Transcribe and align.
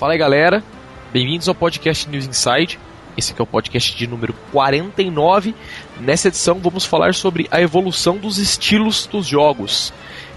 Fala 0.00 0.14
aí 0.14 0.18
galera, 0.18 0.64
bem-vindos 1.12 1.46
ao 1.46 1.54
podcast 1.54 2.08
News 2.08 2.26
Inside. 2.26 2.78
Esse 3.18 3.32
aqui 3.32 3.42
é 3.42 3.44
o 3.44 3.46
podcast 3.46 3.94
de 3.94 4.06
número 4.06 4.32
49. 4.50 5.54
Nessa 6.00 6.28
edição 6.28 6.58
vamos 6.58 6.86
falar 6.86 7.14
sobre 7.14 7.46
a 7.50 7.60
evolução 7.60 8.16
dos 8.16 8.38
estilos 8.38 9.06
dos 9.06 9.26
jogos. 9.26 9.92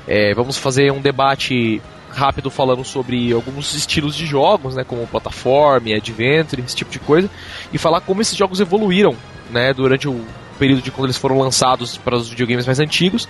É, 0.05 0.33
vamos 0.33 0.57
fazer 0.57 0.91
um 0.91 0.99
debate 0.99 1.81
rápido 2.09 2.49
falando 2.49 2.83
sobre 2.83 3.31
alguns 3.31 3.73
estilos 3.73 4.17
de 4.17 4.25
jogos, 4.25 4.75
né, 4.75 4.83
como 4.83 5.07
plataforma, 5.07 5.95
adventure, 5.95 6.61
esse 6.61 6.75
tipo 6.75 6.91
de 6.91 6.99
coisa, 6.99 7.29
e 7.71 7.77
falar 7.77 8.01
como 8.01 8.21
esses 8.21 8.35
jogos 8.35 8.59
evoluíram, 8.59 9.15
né, 9.49 9.73
durante 9.73 10.09
o 10.09 10.25
período 10.59 10.81
de 10.81 10.91
quando 10.91 11.05
eles 11.05 11.17
foram 11.17 11.39
lançados 11.39 11.97
para 11.97 12.17
os 12.17 12.27
videogames 12.27 12.65
mais 12.65 12.81
antigos 12.81 13.29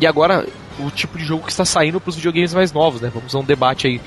e 0.00 0.06
agora 0.06 0.46
o 0.78 0.90
tipo 0.90 1.18
de 1.18 1.24
jogo 1.24 1.44
que 1.44 1.50
está 1.50 1.64
saindo 1.64 2.00
para 2.00 2.10
os 2.10 2.16
videogames 2.16 2.54
mais 2.54 2.72
novos, 2.72 3.00
né? 3.00 3.10
Vamos 3.12 3.34
a 3.34 3.38
um 3.38 3.44
debate 3.44 3.86
aí, 3.86 4.00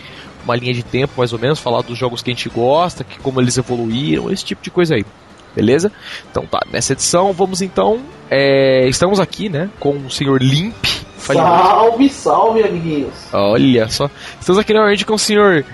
uma 0.45 0.55
linha 0.55 0.73
de 0.73 0.83
tempo 0.83 1.13
mais 1.17 1.33
ou 1.33 1.39
menos, 1.39 1.59
falar 1.59 1.81
dos 1.81 1.97
jogos 1.97 2.21
que 2.21 2.31
a 2.31 2.33
gente 2.33 2.47
gosta, 2.47 3.03
que 3.03 3.19
como 3.19 3.41
eles 3.41 3.57
evoluíram, 3.57 4.31
esse 4.31 4.45
tipo 4.45 4.63
de 4.63 4.71
coisa 4.71 4.95
aí. 4.95 5.05
Beleza? 5.53 5.91
Então 6.29 6.45
tá, 6.45 6.59
nessa 6.71 6.93
edição 6.93 7.33
vamos 7.33 7.61
então. 7.61 8.01
É, 8.29 8.87
estamos 8.87 9.19
aqui, 9.19 9.49
né, 9.49 9.69
com 9.79 9.97
o 9.97 10.09
senhor 10.09 10.41
Limp. 10.41 10.85
Salve, 11.17 12.09
salve, 12.09 12.63
amiguinhos! 12.63 13.13
Olha 13.33 13.89
só. 13.89 14.09
Estamos 14.39 14.59
aqui 14.59 14.73
novamente 14.73 15.05
com 15.05 15.15
o 15.15 15.19
senhor 15.19 15.65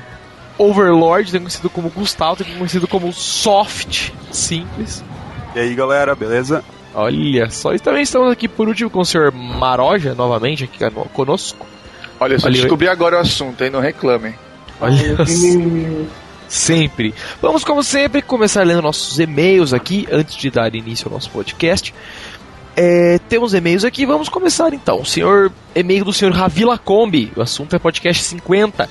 Overlord, 0.58 1.32
conhecido 1.32 1.70
como 1.70 1.90
Gustavo, 1.90 2.44
conhecido 2.46 2.88
como 2.88 3.12
Soft 3.12 4.12
Simples. 4.32 5.04
E 5.56 5.60
aí 5.60 5.76
galera, 5.76 6.16
beleza? 6.16 6.64
Olha 6.94 7.50
só, 7.50 7.74
e 7.74 7.80
também 7.80 8.04
estamos 8.04 8.32
aqui 8.32 8.48
por 8.48 8.68
último 8.68 8.90
com 8.90 9.00
o 9.00 9.06
senhor 9.06 9.32
Maroja, 9.32 10.14
novamente, 10.14 10.66
aqui 10.66 10.78
conosco. 11.14 11.66
Olha, 12.20 12.38
só 12.38 12.48
Olha, 12.48 12.56
descobri 12.56 12.88
agora 12.88 13.18
o 13.18 13.20
assunto, 13.20 13.64
aí 13.64 13.70
não 13.70 13.80
reclamem. 13.80 14.36
Olha 14.82 15.18
Sempre. 16.48 17.14
Vamos, 17.42 17.64
como 17.64 17.82
sempre, 17.82 18.22
começar 18.22 18.66
lendo 18.66 18.82
nossos 18.82 19.18
e-mails 19.20 19.74
aqui, 19.74 20.06
antes 20.12 20.36
de 20.36 20.52
dar 20.52 20.76
início 20.76 21.08
ao 21.08 21.14
nosso 21.14 21.30
podcast. 21.30 21.94
É, 22.76 23.20
temos 23.30 23.54
e-mails 23.54 23.86
aqui, 23.86 24.06
vamos 24.06 24.28
começar 24.28 24.74
então. 24.74 25.00
O 25.00 25.06
senhor, 25.06 25.52
e-mail 25.74 26.04
do 26.04 26.12
senhor 26.12 26.34
Ravila 26.34 26.78
Combi, 26.78 27.32
o 27.38 27.42
assunto 27.42 27.74
é 27.74 27.80
podcast 27.80 28.24
50. 28.24 28.90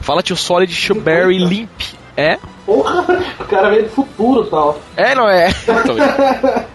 Fala 0.00 0.22
tio 0.22 0.36
Solid 0.36 0.72
Shuberry 0.72 1.38
Limp. 1.38 1.68
É? 2.16 2.38
Porra, 2.64 3.02
o 3.38 3.44
cara 3.44 3.70
veio 3.70 3.84
do 3.84 3.90
futuro 3.90 4.44
tal. 4.46 4.80
É, 4.96 5.14
não 5.14 5.28
é? 5.28 5.48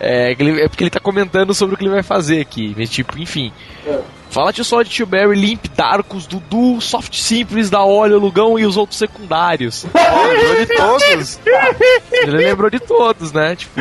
É, 0.00 0.34
que 0.34 0.42
ele- 0.42 0.62
é 0.62 0.66
porque 0.68 0.82
ele 0.82 0.90
tá 0.90 0.98
comentando 0.98 1.52
sobre 1.54 1.74
o 1.74 1.78
que 1.78 1.84
ele 1.84 1.92
vai 1.92 2.02
fazer 2.02 2.40
aqui. 2.40 2.74
Mas, 2.76 2.88
tipo, 2.88 3.18
enfim. 3.18 3.52
É. 3.86 3.98
Fala 4.30 4.52
tio 4.52 4.64
Solid 4.64 4.88
Tio 4.88 5.04
Barry, 5.06 5.34
Limp, 5.38 5.66
Darkus, 5.76 6.24
Dudu, 6.26 6.80
Soft 6.80 7.14
Simples, 7.16 7.68
da 7.68 7.84
Olho, 7.84 8.18
Lugão 8.18 8.56
e 8.58 8.64
os 8.64 8.76
outros 8.76 8.96
secundários. 8.98 9.84
Lembrou 9.92 10.56
de 10.56 10.66
todos? 10.76 11.40
Ele 12.12 12.30
lembrou 12.36 12.70
de 12.70 12.78
todos, 12.80 13.32
né? 13.32 13.56
Tipo, 13.56 13.80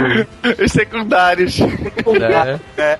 Os 0.63 0.71
secundários. 0.71 1.59
né? 1.59 2.59
É. 2.77 2.97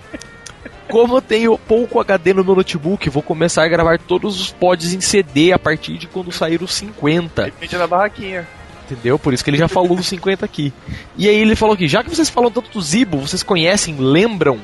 Como 0.88 1.18
eu 1.18 1.22
tenho 1.22 1.58
pouco 1.58 2.00
HD 2.00 2.34
no 2.34 2.44
meu 2.44 2.56
notebook, 2.56 3.10
vou 3.10 3.22
começar 3.24 3.64
a 3.64 3.68
gravar 3.68 4.00
todos 4.00 4.40
os 4.40 4.52
pods 4.52 4.94
em 4.94 5.02
CD 5.02 5.52
a 5.52 5.60
partir 5.60 5.98
de 5.98 6.08
quando 6.08 6.32
sair 6.32 6.62
os 6.64 6.74
50. 6.74 7.52
Gente 7.62 7.76
na 7.78 7.88
barraquinha. 7.88 8.48
Entendeu? 8.90 9.20
Por 9.20 9.34
isso 9.34 9.44
que 9.44 9.50
ele 9.50 9.58
já 9.58 9.68
falou 9.68 9.96
dos 9.96 10.08
50 10.08 10.44
aqui. 10.46 10.74
E 11.18 11.28
aí 11.30 11.36
ele 11.36 11.56
falou 11.56 11.76
aqui, 11.76 11.88
já 11.88 12.04
que 12.04 12.10
vocês 12.10 12.30
falam 12.30 12.50
tanto 12.50 12.72
do 12.72 12.82
Zibo, 12.82 13.18
vocês 13.20 13.44
conhecem, 13.44 13.96
lembram 14.00 14.58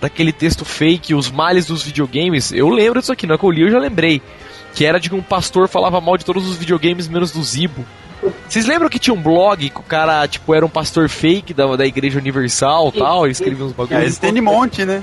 daquele 0.00 0.32
texto 0.32 0.64
fake, 0.64 1.14
os 1.14 1.30
males 1.30 1.66
dos 1.66 1.82
videogames? 1.82 2.52
Eu 2.52 2.68
lembro 2.68 3.00
disso 3.00 3.12
aqui, 3.12 3.26
não 3.26 3.34
é 3.34 3.38
que 3.38 3.44
eu 3.44 3.50
li, 3.50 3.62
eu 3.62 3.70
já 3.70 3.78
lembrei. 3.78 4.20
Que 4.74 4.84
era 4.84 5.00
de 5.00 5.08
que 5.08 5.14
um 5.16 5.22
pastor 5.22 5.66
falava 5.68 6.00
mal 6.00 6.16
de 6.18 6.24
todos 6.24 6.46
os 6.46 6.56
videogames 6.56 7.08
menos 7.08 7.32
do 7.32 7.42
Zibo. 7.42 7.84
Vocês 8.46 8.66
lembram 8.66 8.90
que 8.90 8.98
tinha 8.98 9.14
um 9.14 9.20
blog 9.22 9.70
que 9.70 9.80
o 9.80 9.82
cara, 9.82 10.28
tipo, 10.28 10.54
era 10.54 10.64
um 10.64 10.68
pastor 10.68 11.08
fake 11.08 11.54
da, 11.54 11.74
da 11.74 11.86
Igreja 11.86 12.18
Universal 12.18 12.92
e 12.94 12.98
tal, 12.98 13.26
e 13.26 13.30
escrevia 13.30 13.64
uns 13.64 13.72
É, 13.72 13.74
bagulhos? 13.74 14.02
eles 14.02 14.18
têm 14.18 14.34
de 14.34 14.40
monte, 14.42 14.84
né? 14.84 15.02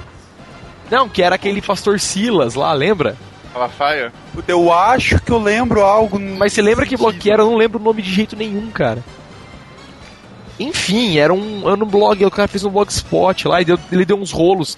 Não, 0.91 1.09
que 1.09 1.21
era 1.23 1.35
aquele 1.35 1.61
pastor 1.61 1.99
Silas 1.99 2.53
lá, 2.53 2.71
lembra? 2.73 3.17
Malafaia. 3.57 4.13
Puta, 4.33 4.51
Eu 4.51 4.71
acho 4.71 5.19
que 5.21 5.31
eu 5.31 5.39
lembro 5.39 5.81
algo. 5.81 6.19
Mas 6.19 6.53
você 6.53 6.61
lembra 6.61 6.85
que 6.85 6.95
blog 6.95 7.17
que 7.17 7.31
era? 7.31 7.41
Eu 7.41 7.47
não 7.49 7.57
lembro 7.57 7.79
o 7.79 7.83
nome 7.83 8.01
de 8.01 8.11
jeito 8.13 8.35
nenhum, 8.35 8.69
cara. 8.71 9.03
Enfim, 10.59 11.17
era 11.19 11.33
um, 11.33 11.69
era 11.71 11.83
um 11.83 11.87
blog, 11.87 12.25
o 12.25 12.31
cara 12.31 12.47
fez 12.47 12.63
um 12.63 12.69
blogspot 12.71 13.47
lá 13.47 13.61
e 13.61 13.65
deu- 13.65 13.79
ele 13.91 14.05
deu 14.05 14.17
uns 14.17 14.31
rolos. 14.31 14.77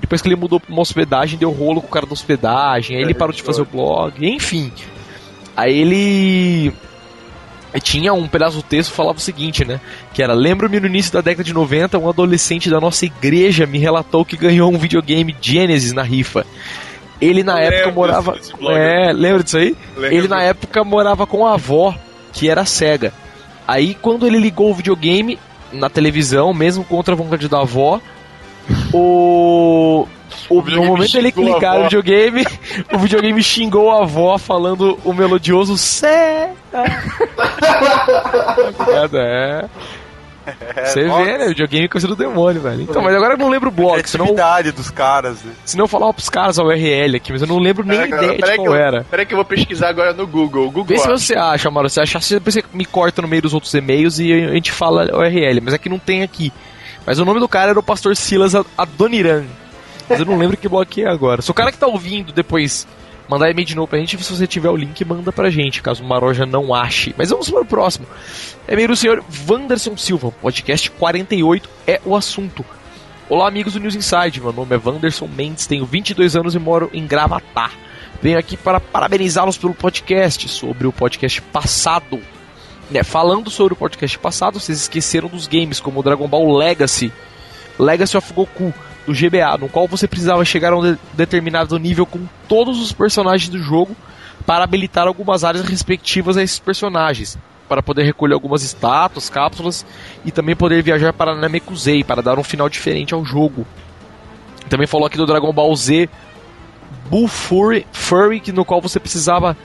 Depois 0.00 0.22
que 0.22 0.28
ele 0.28 0.36
mudou 0.36 0.58
pra 0.58 0.72
uma 0.72 0.80
hospedagem, 0.80 1.38
deu 1.38 1.50
rolo 1.50 1.82
com 1.82 1.88
o 1.88 1.90
cara 1.90 2.06
da 2.06 2.12
hospedagem, 2.12 2.96
aí 2.96 3.02
ele 3.02 3.12
parou 3.12 3.34
de 3.34 3.42
fazer 3.42 3.60
o 3.60 3.66
blog, 3.66 4.14
enfim. 4.26 4.72
Aí 5.56 5.78
ele. 5.78 6.72
Tinha 7.82 8.12
um 8.12 8.26
pedaço 8.26 8.56
do 8.56 8.62
texto 8.64 8.90
que 8.90 8.96
falava 8.96 9.18
o 9.18 9.20
seguinte, 9.20 9.64
né? 9.64 9.78
Que 10.14 10.22
era: 10.22 10.32
Lembro-me 10.32 10.80
no 10.80 10.86
início 10.86 11.12
da 11.12 11.20
década 11.20 11.44
de 11.44 11.52
90, 11.52 11.98
um 11.98 12.08
adolescente 12.08 12.68
da 12.70 12.80
nossa 12.80 13.04
igreja 13.04 13.66
me 13.66 13.78
relatou 13.78 14.24
que 14.24 14.36
ganhou 14.36 14.72
um 14.72 14.78
videogame 14.78 15.36
Genesis 15.40 15.92
na 15.92 16.02
rifa. 16.02 16.44
Ele 17.20 17.42
na 17.42 17.60
época 17.60 17.86
lembro 17.86 17.94
morava. 17.94 18.32
desse 18.32 18.56
blog. 18.56 18.76
É, 18.76 19.12
lembra 19.12 19.44
disso 19.44 19.58
aí? 19.58 19.76
Lembro. 19.96 20.16
Ele 20.16 20.28
na 20.28 20.42
época 20.42 20.84
morava 20.84 21.26
com 21.26 21.46
a 21.46 21.54
avó, 21.54 21.94
que 22.32 22.48
era 22.48 22.64
cega. 22.64 23.12
Aí 23.68 23.94
quando 23.94 24.26
ele 24.26 24.38
ligou 24.38 24.70
o 24.70 24.74
videogame 24.74 25.38
na 25.72 25.88
televisão, 25.88 26.52
mesmo 26.52 26.84
contra 26.84 27.14
a 27.14 27.16
vontade 27.16 27.48
da 27.48 27.60
avó, 27.60 28.00
o. 28.92 30.06
o 30.48 30.62
no 30.62 30.84
momento 30.84 31.16
ele 31.16 31.30
clicar 31.30 31.78
no 31.78 31.84
videogame, 31.84 32.44
o 32.92 32.98
videogame 32.98 33.42
xingou 33.42 33.90
a 33.90 34.02
avó 34.02 34.36
falando 34.38 34.98
o 35.04 35.12
melodioso 35.12 35.76
cega. 35.76 36.54
Obrigado, 38.78 39.18
é. 39.18 39.68
Você 40.84 41.04
nossa. 41.04 41.24
vê, 41.24 41.38
né? 41.38 41.44
O 41.46 41.48
videogame 41.48 41.84
é 41.84 41.88
coisa 41.88 42.06
do 42.06 42.16
demônio, 42.16 42.60
velho. 42.60 42.82
Então, 42.82 43.02
mas 43.02 43.14
agora 43.14 43.34
eu 43.34 43.38
não 43.38 43.48
lembro 43.48 43.68
o 43.68 43.72
blog, 43.72 44.06
senão, 44.08 44.26
Criatividade 44.26 44.72
dos 44.72 44.90
caras, 44.90 45.42
né? 45.42 45.52
senão 45.64 45.84
eu 45.84 45.88
falava 45.88 46.12
pros 46.14 46.28
caras 46.28 46.58
a 46.58 46.64
URL 46.64 47.16
aqui, 47.16 47.32
mas 47.32 47.42
eu 47.42 47.48
não 47.48 47.58
lembro 47.58 47.84
nem 47.84 47.98
a 47.98 48.02
Pera, 48.06 48.16
ideia 48.24 48.36
de 48.36 48.42
qual 48.42 48.54
que 48.62 48.68
eu- 48.68 48.74
era. 48.74 49.04
Peraí 49.04 49.26
que 49.26 49.32
eu 49.34 49.36
vou 49.36 49.44
pesquisar 49.44 49.88
agora 49.88 50.12
no 50.12 50.26
Google. 50.26 50.66
Google. 50.66 50.84
Vê 50.84 50.98
se 50.98 51.06
você 51.08 51.34
acha, 51.34 51.70
Mauro. 51.70 51.88
Se 51.88 52.00
achar, 52.00 52.20
depois 52.20 52.54
você 52.54 52.62
me 52.72 52.84
corta 52.84 53.22
no 53.22 53.28
meio 53.28 53.42
dos 53.42 53.54
outros 53.54 53.72
e-mails 53.74 54.18
e 54.18 54.32
a 54.32 54.52
gente 54.52 54.72
fala 54.72 55.08
o 55.12 55.18
URL. 55.20 55.60
Mas 55.62 55.74
aqui 55.74 55.88
não 55.88 55.98
tem 55.98 56.22
aqui. 56.22 56.52
Mas 57.06 57.18
o 57.18 57.24
nome 57.24 57.40
do 57.40 57.48
cara 57.48 57.70
era 57.70 57.78
o 57.78 57.82
pastor 57.82 58.14
Silas 58.16 58.54
Adoniran. 58.76 59.44
Mas 60.08 60.18
eu 60.18 60.26
não 60.26 60.36
lembro 60.36 60.56
que 60.56 60.68
que 60.86 61.02
é 61.02 61.08
agora. 61.08 61.40
Se 61.42 61.50
o 61.50 61.54
cara 61.54 61.70
que 61.70 61.78
tá 61.78 61.86
ouvindo 61.86 62.32
depois 62.32 62.86
mandar 63.30 63.48
e-mail 63.48 63.64
de 63.64 63.76
novo 63.76 63.86
pra 63.86 63.98
gente, 64.00 64.20
se 64.20 64.34
você 64.34 64.44
tiver 64.44 64.70
o 64.70 64.76
link, 64.76 65.04
manda 65.04 65.30
pra 65.30 65.48
gente, 65.50 65.80
caso 65.80 66.02
o 66.02 66.06
Maroja 66.06 66.44
não 66.44 66.74
ache. 66.74 67.14
Mas 67.16 67.30
vamos 67.30 67.48
para 67.48 67.60
o 67.60 67.64
próximo. 67.64 68.04
E-mail 68.66 68.88
do 68.88 68.96
senhor 68.96 69.24
Wanderson 69.48 69.96
Silva, 69.96 70.32
podcast 70.32 70.90
48 70.90 71.70
é 71.86 72.00
o 72.04 72.16
assunto. 72.16 72.64
Olá, 73.28 73.46
amigos 73.46 73.74
do 73.74 73.78
News 73.78 73.94
Inside. 73.94 74.40
Meu 74.40 74.52
nome 74.52 74.74
é 74.74 74.80
Wanderson 74.84 75.28
Mendes, 75.28 75.68
tenho 75.68 75.86
22 75.86 76.34
anos 76.34 76.56
e 76.56 76.58
moro 76.58 76.90
em 76.92 77.06
Gravatar. 77.06 77.70
Venho 78.20 78.36
aqui 78.36 78.56
para 78.56 78.80
parabenizá-los 78.80 79.56
pelo 79.56 79.74
podcast, 79.74 80.48
sobre 80.48 80.88
o 80.88 80.92
podcast 80.92 81.40
passado. 81.40 82.20
Né, 82.90 83.04
falando 83.04 83.48
sobre 83.48 83.74
o 83.74 83.76
podcast 83.76 84.18
passado, 84.18 84.58
vocês 84.58 84.80
esqueceram 84.80 85.28
dos 85.28 85.46
games 85.46 85.78
como 85.78 86.02
Dragon 86.02 86.26
Ball 86.26 86.52
Legacy, 86.56 87.12
Legacy 87.78 88.16
of 88.16 88.32
Goku, 88.32 88.74
do 89.10 89.14
GBA, 89.14 89.58
no 89.58 89.68
qual 89.68 89.88
você 89.88 90.06
precisava 90.06 90.44
chegar 90.44 90.72
a 90.72 90.78
um 90.78 90.92
de- 90.92 90.98
determinado 91.14 91.78
nível 91.78 92.06
com 92.06 92.20
todos 92.48 92.80
os 92.80 92.92
personagens 92.92 93.48
do 93.48 93.58
jogo 93.58 93.96
para 94.46 94.64
habilitar 94.64 95.06
algumas 95.06 95.44
áreas 95.44 95.64
respectivas 95.64 96.36
a 96.36 96.42
esses 96.42 96.58
personagens, 96.58 97.38
para 97.68 97.82
poder 97.82 98.04
recolher 98.04 98.34
algumas 98.34 98.62
estátuas, 98.62 99.28
cápsulas 99.28 99.84
e 100.24 100.30
também 100.30 100.56
poder 100.56 100.82
viajar 100.82 101.12
para 101.12 101.34
Namekusei 101.34 102.04
para 102.04 102.22
dar 102.22 102.38
um 102.38 102.44
final 102.44 102.68
diferente 102.68 103.12
ao 103.14 103.24
jogo. 103.24 103.66
Também 104.68 104.86
falou 104.86 105.06
aqui 105.06 105.16
do 105.16 105.26
Dragon 105.26 105.52
Ball 105.52 105.74
Z 105.74 106.08
Bull 107.08 107.26
Fury, 107.28 107.86
Furry, 107.92 108.40
que 108.40 108.52
no 108.52 108.64
qual 108.64 108.80
você 108.80 109.00
precisava 109.00 109.56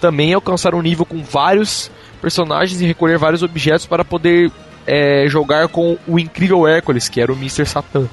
também 0.00 0.32
alcançar 0.32 0.74
um 0.74 0.82
nível 0.82 1.04
com 1.04 1.22
vários 1.22 1.90
personagens 2.20 2.80
e 2.80 2.86
recolher 2.86 3.18
vários 3.18 3.42
objetos 3.42 3.86
para 3.86 4.04
poder 4.04 4.50
é, 4.86 5.26
jogar 5.28 5.68
com 5.68 5.98
o 6.06 6.18
incrível 6.18 6.66
Hércules, 6.66 7.08
que 7.08 7.20
era 7.20 7.32
o 7.32 7.36
Mr. 7.36 7.66
Satan. 7.66 8.08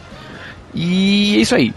E 0.73 1.37
é 1.37 1.39
isso 1.39 1.55
aí. 1.55 1.73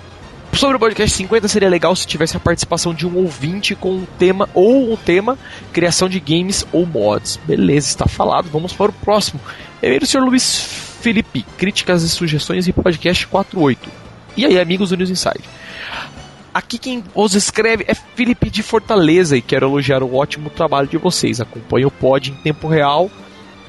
Sobre 0.55 0.77
o 0.77 0.81
podcast 0.81 1.17
50 1.17 1.49
seria 1.49 1.69
legal 1.69 1.97
se 1.97 2.06
tivesse 2.06 2.37
a 2.37 2.41
participação 2.41 2.93
de 2.93 3.06
um 3.06 3.17
ouvinte 3.17 3.75
com 3.75 3.93
um 3.93 4.06
tema 4.19 4.49
ou 4.53 4.93
um 4.93 4.97
tema 4.97 5.39
criação 5.73 6.09
de 6.09 6.21
games 6.21 6.67
ou 6.73 6.85
mods. 6.85 7.41
Beleza, 7.44 7.89
está 7.89 8.06
falado. 8.06 8.50
Vamos 8.50 8.73
para 8.73 8.91
o 8.91 8.94
próximo. 8.94 9.41
E-mail 9.83 10.00
do 10.00 10.06
Sr. 10.06 10.21
Luiz 10.21 10.61
Felipe, 11.00 11.44
críticas 11.56 12.03
e 12.03 12.09
sugestões 12.09 12.69
em 12.69 12.73
podcast 12.73 13.27
48. 13.27 13.91
E 14.37 14.44
aí, 14.44 14.59
amigos 14.59 14.91
do 14.91 14.97
News 14.97 15.11
Inside? 15.11 15.45
Aqui 16.53 16.79
quem 16.79 17.03
os 17.15 17.35
escreve 17.35 17.85
é 17.88 17.95
Felipe 17.95 18.50
de 18.50 18.62
Fortaleza 18.62 19.37
e 19.37 19.43
quero 19.43 19.67
elogiar 19.67 20.03
o 20.03 20.15
ótimo 20.15 20.50
trabalho 20.50 20.87
de 20.87 20.99
vocês. 20.99 21.41
Acompanho 21.41 21.88
o 21.88 21.91
pod 21.91 22.31
em 22.31 22.35
tempo 22.35 22.69
real 22.69 23.11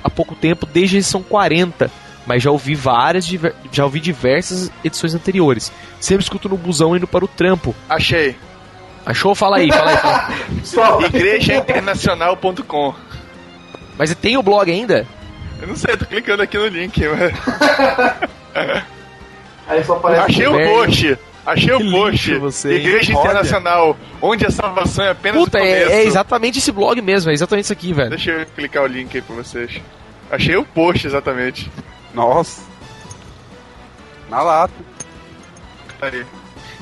há 0.04 0.10
pouco 0.10 0.36
tempo, 0.36 0.66
desde 0.66 0.98
a 0.98 1.00
edição 1.00 1.24
40, 1.24 1.90
mas 2.25 2.42
já 2.44 2.52
ouvi 2.52 2.75
várias, 2.75 3.25
já 3.72 3.84
ouvi 3.84 4.00
diversas 4.00 4.72
edições 4.84 5.14
anteriores. 5.16 5.72
Sempre 6.00 6.24
escuto 6.24 6.48
no 6.50 6.58
busão 6.58 6.96
indo 6.96 7.08
para 7.08 7.25
o 7.25 7.28
trampo. 7.28 7.75
Achei. 7.90 8.36
Achou? 9.06 9.36
Fala 9.36 9.58
aí, 9.58 9.70
fala 9.72 9.92
aí. 9.92 9.98
Fala. 9.98 10.30
Só. 10.64 11.02
Igrejainternacional.com. 11.02 12.94
Mas 13.98 14.14
tem 14.16 14.38
o 14.38 14.44
blog 14.44 14.72
ainda? 14.72 15.06
Eu 15.62 15.68
não 15.68 15.75
sei, 15.75 15.96
tô 15.96 16.06
clicando 16.06 16.42
aqui 16.42 16.58
no 16.58 16.68
link, 16.68 17.00
mas... 17.08 17.34
Aí 19.68 19.84
só 19.84 19.94
aparece. 19.94 20.22
Achei 20.26 20.48
o 20.48 20.52
post. 20.58 21.18
Achei 21.46 21.68
Que 21.78 21.84
o 21.84 21.92
post. 21.92 22.36
você, 22.36 22.74
hein? 22.74 22.80
Igreja 22.80 23.14
Olha. 23.14 23.22
Internacional, 23.22 23.98
onde 24.22 24.46
a 24.46 24.50
salvação 24.52 25.06
é 25.06 25.10
apenas 25.12 25.42
Puta, 25.44 25.58
o 25.58 25.62
começo. 25.62 25.92
é, 25.92 25.96
é 25.96 26.06
exatamente 26.06 26.60
esse 26.60 26.72
blog 26.72 27.02
mesmo, 27.02 27.31
é 27.31 27.34
exatamente 27.34 27.64
isso 27.66 27.74
aqui, 27.74 27.94
velho. 27.94 28.10
Deixa 28.10 28.31
eu 28.31 28.46
clicar 28.46 28.84
o 28.84 28.88
link 28.88 29.16
aí 29.16 29.22
pra 29.22 29.36
vocês. 29.36 29.81
Achei 30.31 30.56
o 30.56 30.66
post, 30.66 31.06
exatamente. 31.08 31.69
Nossa. 32.13 32.62
Na 34.30 34.42
lata. 34.42 34.74
Aí. 36.01 36.25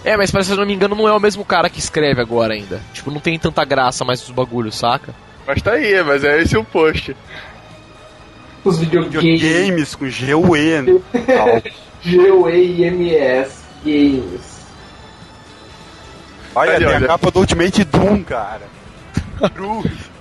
É, 0.03 0.17
mas 0.17 0.31
parece, 0.31 0.47
se 0.49 0.53
eu 0.53 0.57
não 0.59 0.65
me 0.65 0.73
engano, 0.73 0.95
não 0.95 1.07
é 1.07 1.13
o 1.13 1.19
mesmo 1.19 1.45
cara 1.45 1.69
que 1.69 1.79
escreve 1.79 2.19
agora 2.21 2.53
ainda. 2.53 2.81
Tipo, 2.93 3.11
não 3.11 3.19
tem 3.19 3.37
tanta 3.37 3.63
graça 3.63 4.03
mais 4.03 4.19
dos 4.21 4.31
bagulhos, 4.31 4.75
saca? 4.75 5.13
Mas 5.45 5.61
tá 5.61 5.73
aí, 5.73 6.03
mas 6.03 6.23
é 6.23 6.41
esse 6.41 6.57
o 6.57 6.63
post. 6.63 7.15
Os 8.63 8.79
videogames. 8.79 9.41
Videogames 9.41 9.95
com 9.95 10.07
G-U-E. 10.07 10.81
né? 10.81 11.01
G-U-E-I-M-S. 12.01 13.61
Games. 13.83 14.61
Olha, 16.53 16.75
Ali, 16.75 16.85
tem 16.85 16.95
olha. 16.95 17.05
a 17.05 17.07
capa 17.07 17.31
do 17.31 17.39
Ultimate 17.39 17.83
Doom, 17.83 18.23
cara. 18.23 18.61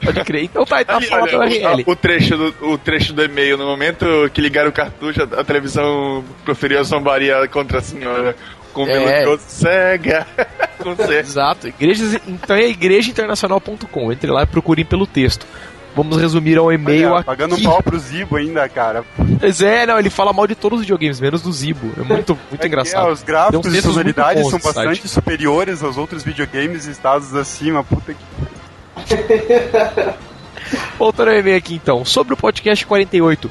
Pode 0.02 0.24
crer. 0.24 0.44
Então 0.44 0.64
tá, 0.64 0.84
tá 0.84 0.96
Ali, 0.96 1.06
fala 1.06 1.22
olha, 1.22 1.30
pela 1.30 1.44
o, 1.44 1.48
RL. 1.48 1.84
o 1.86 1.96
trecho 1.96 2.36
do, 2.36 2.54
o 2.72 2.78
trecho 2.78 3.12
do 3.12 3.22
e-mail. 3.22 3.56
No 3.58 3.66
momento 3.66 4.06
que 4.32 4.40
ligaram 4.40 4.70
o 4.70 4.72
cartucho, 4.72 5.22
a, 5.22 5.40
a 5.40 5.44
televisão 5.44 6.24
proferiu 6.44 6.80
a 6.80 6.82
zombaria 6.82 7.46
contra 7.48 7.78
a 7.78 7.82
senhora. 7.82 8.34
Com 8.72 8.86
É. 8.86 8.98
melodioso 9.00 9.42
cega. 9.48 10.26
Exato. 11.18 11.66
Igrejas, 11.68 12.14
então 12.26 12.54
é 12.56 12.68
igrejainternacional.com. 12.68 14.12
Entre 14.12 14.30
lá 14.30 14.44
e 14.44 14.46
procurem 14.46 14.84
pelo 14.84 15.06
texto. 15.06 15.46
Vamos 15.94 16.20
resumir 16.20 16.56
ao 16.56 16.72
e-mail 16.72 17.10
Olha, 17.10 17.24
pagando 17.24 17.56
um 17.56 17.62
pau 17.64 17.82
pro 17.82 17.98
Zibo 17.98 18.36
ainda, 18.36 18.68
cara. 18.68 19.04
Pois 19.40 19.60
é, 19.60 19.84
não, 19.86 19.98
ele 19.98 20.08
fala 20.08 20.32
mal 20.32 20.46
de 20.46 20.54
todos 20.54 20.78
os 20.78 20.84
videogames, 20.84 21.18
menos 21.20 21.42
do 21.42 21.52
Zibo. 21.52 21.92
É 21.98 22.04
muito, 22.04 22.38
muito 22.48 22.62
É, 22.62 22.66
engraçado. 22.68 23.10
os 23.10 23.18
Tem 23.22 23.26
gráficos 23.26 23.74
e 23.74 23.82
sonoridades 23.82 24.48
são 24.48 24.60
bastante 24.60 25.08
superiores 25.08 25.82
aos 25.82 25.96
outros 25.96 26.22
videogames 26.22 26.86
estados 26.86 27.34
acima. 27.34 27.82
Puta 27.82 28.14
que. 28.14 28.20
Voltando 30.98 31.28
ao 31.28 31.36
e-mail 31.36 31.56
aqui 31.56 31.74
então. 31.74 32.04
Sobre 32.04 32.34
o 32.34 32.36
podcast 32.36 32.84
48. 32.86 33.50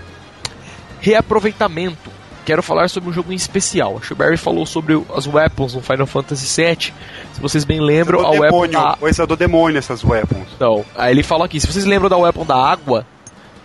Reaproveitamento. 0.99 2.09
Quero 2.45 2.63
falar 2.63 2.89
sobre 2.89 3.09
um 3.09 3.13
jogo 3.13 3.31
em 3.31 3.35
especial. 3.35 3.97
A 3.97 4.05
Shuberry 4.05 4.37
falou 4.37 4.65
sobre 4.65 4.99
as 5.15 5.27
weapons 5.27 5.75
no 5.75 5.81
Final 5.81 6.07
Fantasy 6.07 6.61
VII. 6.61 6.93
Se 7.33 7.41
vocês 7.41 7.63
bem 7.63 7.79
lembram, 7.79 8.19
Esse 8.21 8.27
a 8.27 8.33
é 8.33 8.35
do 8.35 8.41
weapon 8.41 8.61
demônio. 8.67 8.97
da... 8.99 9.07
Esse 9.07 9.21
é 9.21 9.25
do 9.27 9.35
demônio, 9.35 9.77
essas 9.77 10.03
weapons. 10.03 10.47
Então, 10.55 10.83
aí 10.95 11.13
ele 11.13 11.21
fala 11.21 11.45
aqui, 11.45 11.59
se 11.59 11.67
vocês 11.67 11.85
lembram 11.85 12.09
da 12.09 12.17
weapon 12.17 12.45
da 12.45 12.55
água, 12.55 13.05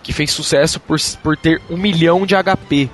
que 0.03 0.13
fez 0.13 0.31
sucesso 0.31 0.79
por, 0.79 0.99
por 1.23 1.35
ter 1.35 1.59
um 1.67 1.77
milhão 1.77 2.27
de 2.27 2.35
HP. 2.35 2.87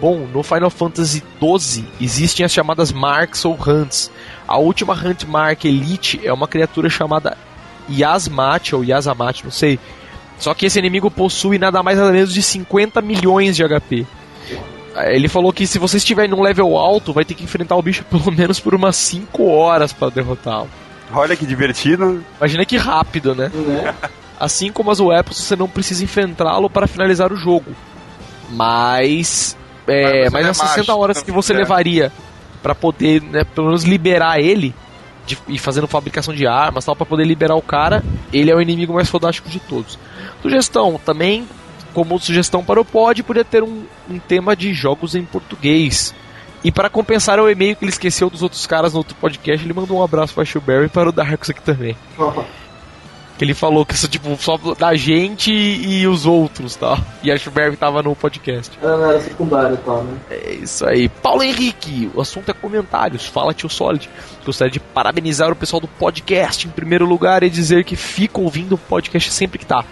Bom, 0.00 0.26
no 0.26 0.42
Final 0.42 0.70
Fantasy 0.70 1.22
XII 1.40 1.86
existem 2.00 2.44
as 2.44 2.52
chamadas 2.52 2.90
Marks 2.90 3.44
ou 3.44 3.54
Hunts. 3.54 4.10
A 4.48 4.58
última 4.58 4.92
Hunt 4.92 5.22
Mark 5.24 5.64
Elite 5.64 6.20
é 6.24 6.32
uma 6.32 6.48
criatura 6.48 6.90
chamada 6.90 7.38
Yasmat 7.90 8.72
ou 8.74 8.84
Yasamat, 8.84 9.44
não 9.44 9.50
sei. 9.50 9.78
Só 10.38 10.54
que 10.54 10.66
esse 10.66 10.78
inimigo 10.78 11.10
possui 11.10 11.58
nada 11.58 11.82
mais 11.82 11.98
nada 11.98 12.10
menos 12.12 12.32
de 12.32 12.42
50 12.42 13.00
milhões 13.00 13.54
de 13.56 13.62
HP. 13.64 14.06
Ele 15.06 15.28
falou 15.28 15.52
que 15.52 15.66
se 15.66 15.78
você 15.78 15.96
estiver 15.96 16.28
num 16.28 16.42
level 16.42 16.76
alto, 16.76 17.12
vai 17.12 17.24
ter 17.24 17.34
que 17.34 17.44
enfrentar 17.44 17.76
o 17.76 17.82
bicho 17.82 18.04
pelo 18.10 18.30
menos 18.30 18.60
por 18.60 18.74
umas 18.74 18.96
5 18.96 19.44
horas 19.48 19.92
para 19.92 20.10
derrotá-lo. 20.10 20.68
Olha 21.14 21.36
que 21.36 21.46
divertido. 21.46 22.24
Imagina 22.38 22.64
que 22.64 22.76
rápido, 22.76 23.34
né? 23.34 23.50
Né? 23.54 23.94
Assim 24.40 24.72
como 24.72 24.90
as 24.90 24.98
weapons, 24.98 25.36
você 25.38 25.54
não 25.54 25.68
precisa 25.68 26.02
enfrentá-lo 26.02 26.68
para 26.68 26.86
finalizar 26.86 27.32
o 27.32 27.36
jogo. 27.36 27.72
Mas. 28.50 29.56
É, 29.86 30.24
Mas 30.24 30.32
mas 30.32 30.46
é 30.46 30.50
as 30.50 30.56
60 30.56 30.78
macho, 30.78 30.98
horas 31.00 31.16
não 31.18 31.24
que 31.24 31.32
você 31.32 31.52
quiser. 31.52 31.62
levaria 31.62 32.12
para 32.62 32.74
poder, 32.74 33.20
né, 33.22 33.44
pelo 33.44 33.68
menos 33.68 33.82
liberar 33.84 34.40
ele 34.40 34.74
de, 35.26 35.38
e 35.48 35.58
fazendo 35.58 35.86
fabricação 35.86 36.34
de 36.34 36.46
armas 36.46 36.84
tal, 36.84 36.96
para 36.96 37.06
poder 37.06 37.24
liberar 37.24 37.54
o 37.54 37.62
cara, 37.62 38.02
ele 38.32 38.50
é 38.50 38.54
o 38.54 38.60
inimigo 38.60 38.94
mais 38.94 39.08
fodástico 39.08 39.48
de 39.48 39.60
todos. 39.60 39.98
Sugestão 40.40 41.00
também, 41.04 41.46
como 41.92 42.18
sugestão 42.18 42.64
para 42.64 42.80
o 42.80 42.84
pod, 42.84 43.22
podia 43.22 43.44
ter 43.44 43.62
um, 43.62 43.84
um 44.10 44.18
tema 44.18 44.56
de 44.56 44.72
jogos 44.72 45.14
em 45.14 45.24
português. 45.24 46.14
E 46.64 46.70
para 46.70 46.88
compensar 46.88 47.40
o 47.40 47.50
e-mail 47.50 47.74
que 47.74 47.84
ele 47.84 47.92
esqueceu 47.92 48.30
dos 48.30 48.42
outros 48.42 48.66
caras 48.66 48.92
no 48.92 48.98
outro 48.98 49.16
podcast, 49.16 49.64
ele 49.64 49.74
mandou 49.74 49.98
um 49.98 50.02
abraço 50.02 50.34
para 50.34 50.44
Shuberry 50.44 50.86
e 50.86 50.88
para 50.88 51.08
o 51.08 51.12
Darkus 51.12 51.50
aqui 51.50 51.62
também. 51.62 51.96
Que 53.38 53.44
ele 53.44 53.54
falou 53.54 53.84
que 53.84 53.94
isso, 53.94 54.06
tipo, 54.08 54.36
só 54.36 54.56
da 54.78 54.94
gente 54.94 55.50
e 55.52 56.06
os 56.06 56.26
outros, 56.26 56.76
tá? 56.76 56.98
E 57.22 57.32
a 57.32 57.38
Schuberg 57.38 57.76
tava 57.76 58.02
no 58.02 58.14
podcast. 58.14 58.78
Ela 58.80 58.96
não 58.96 59.10
era 59.10 59.20
secundária 59.20 59.74
e 59.74 59.78
tal, 59.78 60.04
né? 60.04 60.18
É 60.30 60.52
isso 60.52 60.86
aí. 60.86 61.08
Paulo 61.08 61.42
Henrique, 61.42 62.10
o 62.14 62.20
assunto 62.20 62.50
é 62.50 62.54
comentários. 62.54 63.26
Fala, 63.26 63.54
tio 63.54 63.68
Solid. 63.68 64.08
Gostaria 64.44 64.70
de 64.70 64.78
parabenizar 64.78 65.50
o 65.50 65.56
pessoal 65.56 65.80
do 65.80 65.88
podcast 65.88 66.66
em 66.66 66.70
primeiro 66.70 67.06
lugar 67.06 67.42
e 67.42 67.50
dizer 67.50 67.84
que 67.84 67.96
fico 67.96 68.42
ouvindo 68.42 68.74
o 68.74 68.78
podcast 68.78 69.30
sempre 69.32 69.58
que 69.58 69.66
tá. 69.66 69.84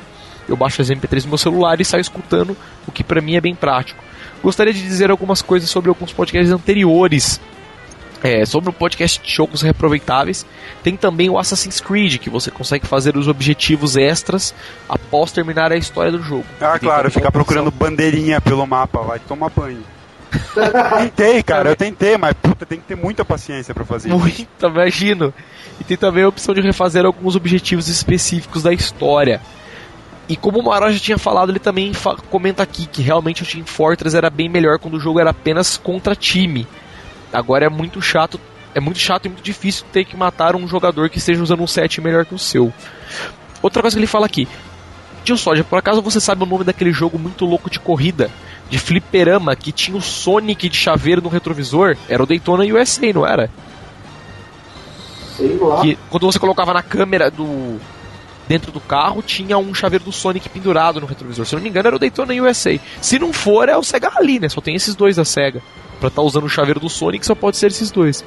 Eu 0.49 0.57
baixo 0.57 0.83
as 0.83 0.91
MP3 0.91 1.23
no 1.23 1.31
meu 1.31 1.39
celular 1.39 1.81
e 1.81 1.85
saio 1.85 2.01
escutando, 2.01 2.57
o 2.87 2.93
que 2.93 3.05
pra 3.05 3.21
mim 3.21 3.37
é 3.37 3.41
bem 3.41 3.55
prático. 3.55 4.03
Gostaria 4.43 4.73
de 4.73 4.83
dizer 4.83 5.11
algumas 5.11 5.43
coisas 5.43 5.69
sobre 5.69 5.89
alguns 5.89 6.13
podcasts 6.13 6.53
anteriores. 6.53 7.41
É, 8.23 8.45
sobre 8.45 8.69
o 8.69 8.73
podcast 8.73 9.19
de 9.23 9.33
jogos 9.33 9.63
reaproveitáveis, 9.63 10.45
tem 10.83 10.95
também 10.95 11.31
o 11.31 11.39
Assassin's 11.39 11.81
Creed, 11.81 12.19
que 12.19 12.29
você 12.29 12.51
consegue 12.51 12.87
fazer 12.87 13.17
os 13.17 13.29
objetivos 13.29 13.97
extras 13.97 14.55
após 14.89 15.33
terminar 15.33 15.73
a 15.73 15.77
história 15.77 16.13
do 16.13 16.23
jogo. 16.23 16.45
Ah, 16.61 16.79
claro, 16.79 17.11
ficar 17.11 17.33
procurando 17.33 17.71
bandeirinha 17.71 18.39
pelo 18.41 18.67
mapa, 18.67 19.01
vai 19.01 19.19
tomar 19.21 19.49
banho. 19.51 19.83
tentei, 20.99 21.43
cara, 21.43 21.71
eu 21.71 21.77
tentei, 21.77 22.17
mas 22.17 22.35
puta, 22.35 22.65
tem 22.67 22.79
que 22.79 22.85
ter 22.87 22.95
muita 22.97 23.25
paciência 23.25 23.75
pra 23.75 23.85
fazer 23.85 24.09
isso. 24.09 24.19
Muito, 24.19 24.67
imagino. 24.67 25.33
E 25.81 25.85
tem 25.85 25.97
também 25.97 26.23
a 26.25 26.29
opção 26.29 26.55
de 26.55 26.61
refazer 26.61 27.05
alguns 27.05 27.35
objetivos 27.37 27.89
específicos 27.89 28.63
da 28.63 28.73
história. 28.73 29.41
E 30.29 30.37
como 30.37 30.61
o 30.61 30.65
Maró 30.65 30.91
já 30.93 30.99
tinha 31.01 31.19
falado, 31.19 31.51
ele 31.51 31.59
também 31.59 31.93
fa- 31.93 32.17
comenta 32.31 32.63
aqui 32.63 32.87
que 32.87 33.03
realmente 33.03 33.43
o 33.43 33.47
Team 33.47 33.65
Fortress 33.65 34.15
era 34.17 34.31
bem 34.31 34.49
melhor 34.49 34.79
quando 34.79 34.95
o 34.95 35.01
jogo 35.01 35.19
era 35.19 35.31
apenas 35.31 35.77
contra 35.77 36.15
time. 36.15 36.67
Agora 37.33 37.67
é 37.67 37.69
muito 37.69 38.01
chato, 38.03 38.41
é 38.75 38.81
muito 38.81 38.99
chato 38.99 39.27
e 39.27 39.29
muito 39.29 39.43
difícil 39.43 39.85
ter 39.93 40.05
que 40.05 40.17
matar 40.17 40.57
um 40.57 40.67
jogador 40.67 41.09
que 41.09 41.19
esteja 41.19 41.43
usando 41.43 41.63
um 41.63 41.67
set 41.67 42.01
melhor 42.01 42.25
que 42.25 42.35
o 42.35 42.39
seu. 42.39 42.73
Outra 43.63 43.83
coisa 43.83 43.97
que 43.97 44.01
ele 44.01 44.07
fala 44.07 44.27
aqui. 44.27 44.49
Tio 45.23 45.37
Soja, 45.37 45.63
por 45.63 45.79
acaso 45.79 46.01
você 46.01 46.19
sabe 46.19 46.43
o 46.43 46.47
nome 46.47 46.65
daquele 46.65 46.93
jogo 46.93 47.19
muito 47.19 47.45
louco 47.45 47.69
de 47.69 47.79
corrida? 47.79 48.31
De 48.69 48.79
fliperama 48.79 49.55
que 49.55 49.73
tinha 49.73 49.97
o 49.97 50.01
Sonic 50.01 50.69
de 50.69 50.77
chaveiro 50.77 51.21
no 51.21 51.29
retrovisor? 51.29 51.97
Era 52.09 52.23
o 52.23 52.27
Daytona 52.27 52.65
USA, 52.65 53.13
não 53.13 53.27
era? 53.27 53.51
Sei 55.37 55.57
lá. 55.57 55.81
que 55.81 55.99
quando 56.09 56.27
você 56.27 56.39
colocava 56.39 56.73
na 56.73 56.83
câmera 56.83 57.31
do 57.31 57.79
dentro 58.47 58.73
do 58.73 58.81
carro 58.81 59.23
tinha 59.23 59.57
um 59.57 59.73
chaveiro 59.73 60.05
do 60.05 60.13
Sonic 60.13 60.49
pendurado 60.49 61.01
no 61.01 61.07
retrovisor. 61.07 61.47
Se 61.47 61.55
não 61.55 61.63
me 61.63 61.69
engano 61.69 61.89
era 61.89 61.97
o 61.97 61.99
Daytona 61.99 62.35
USA. 62.35 62.79
Se 63.01 63.19
não 63.19 63.33
for 63.33 63.69
é 63.69 63.77
o 63.77 63.83
Sega 63.83 64.09
Rally, 64.09 64.41
né? 64.41 64.49
Só 64.49 64.61
tem 64.61 64.75
esses 64.75 64.95
dois 64.95 65.17
da 65.17 65.25
Sega. 65.25 65.63
Pra 66.01 66.09
estar 66.09 66.23
usando 66.23 66.45
o 66.45 66.49
chaveiro 66.49 66.81
do 66.81 66.89
Sonic 66.89 67.25
só 67.25 67.35
pode 67.35 67.59
ser 67.59 67.67
esses 67.69 67.91
dois. 67.91 68.25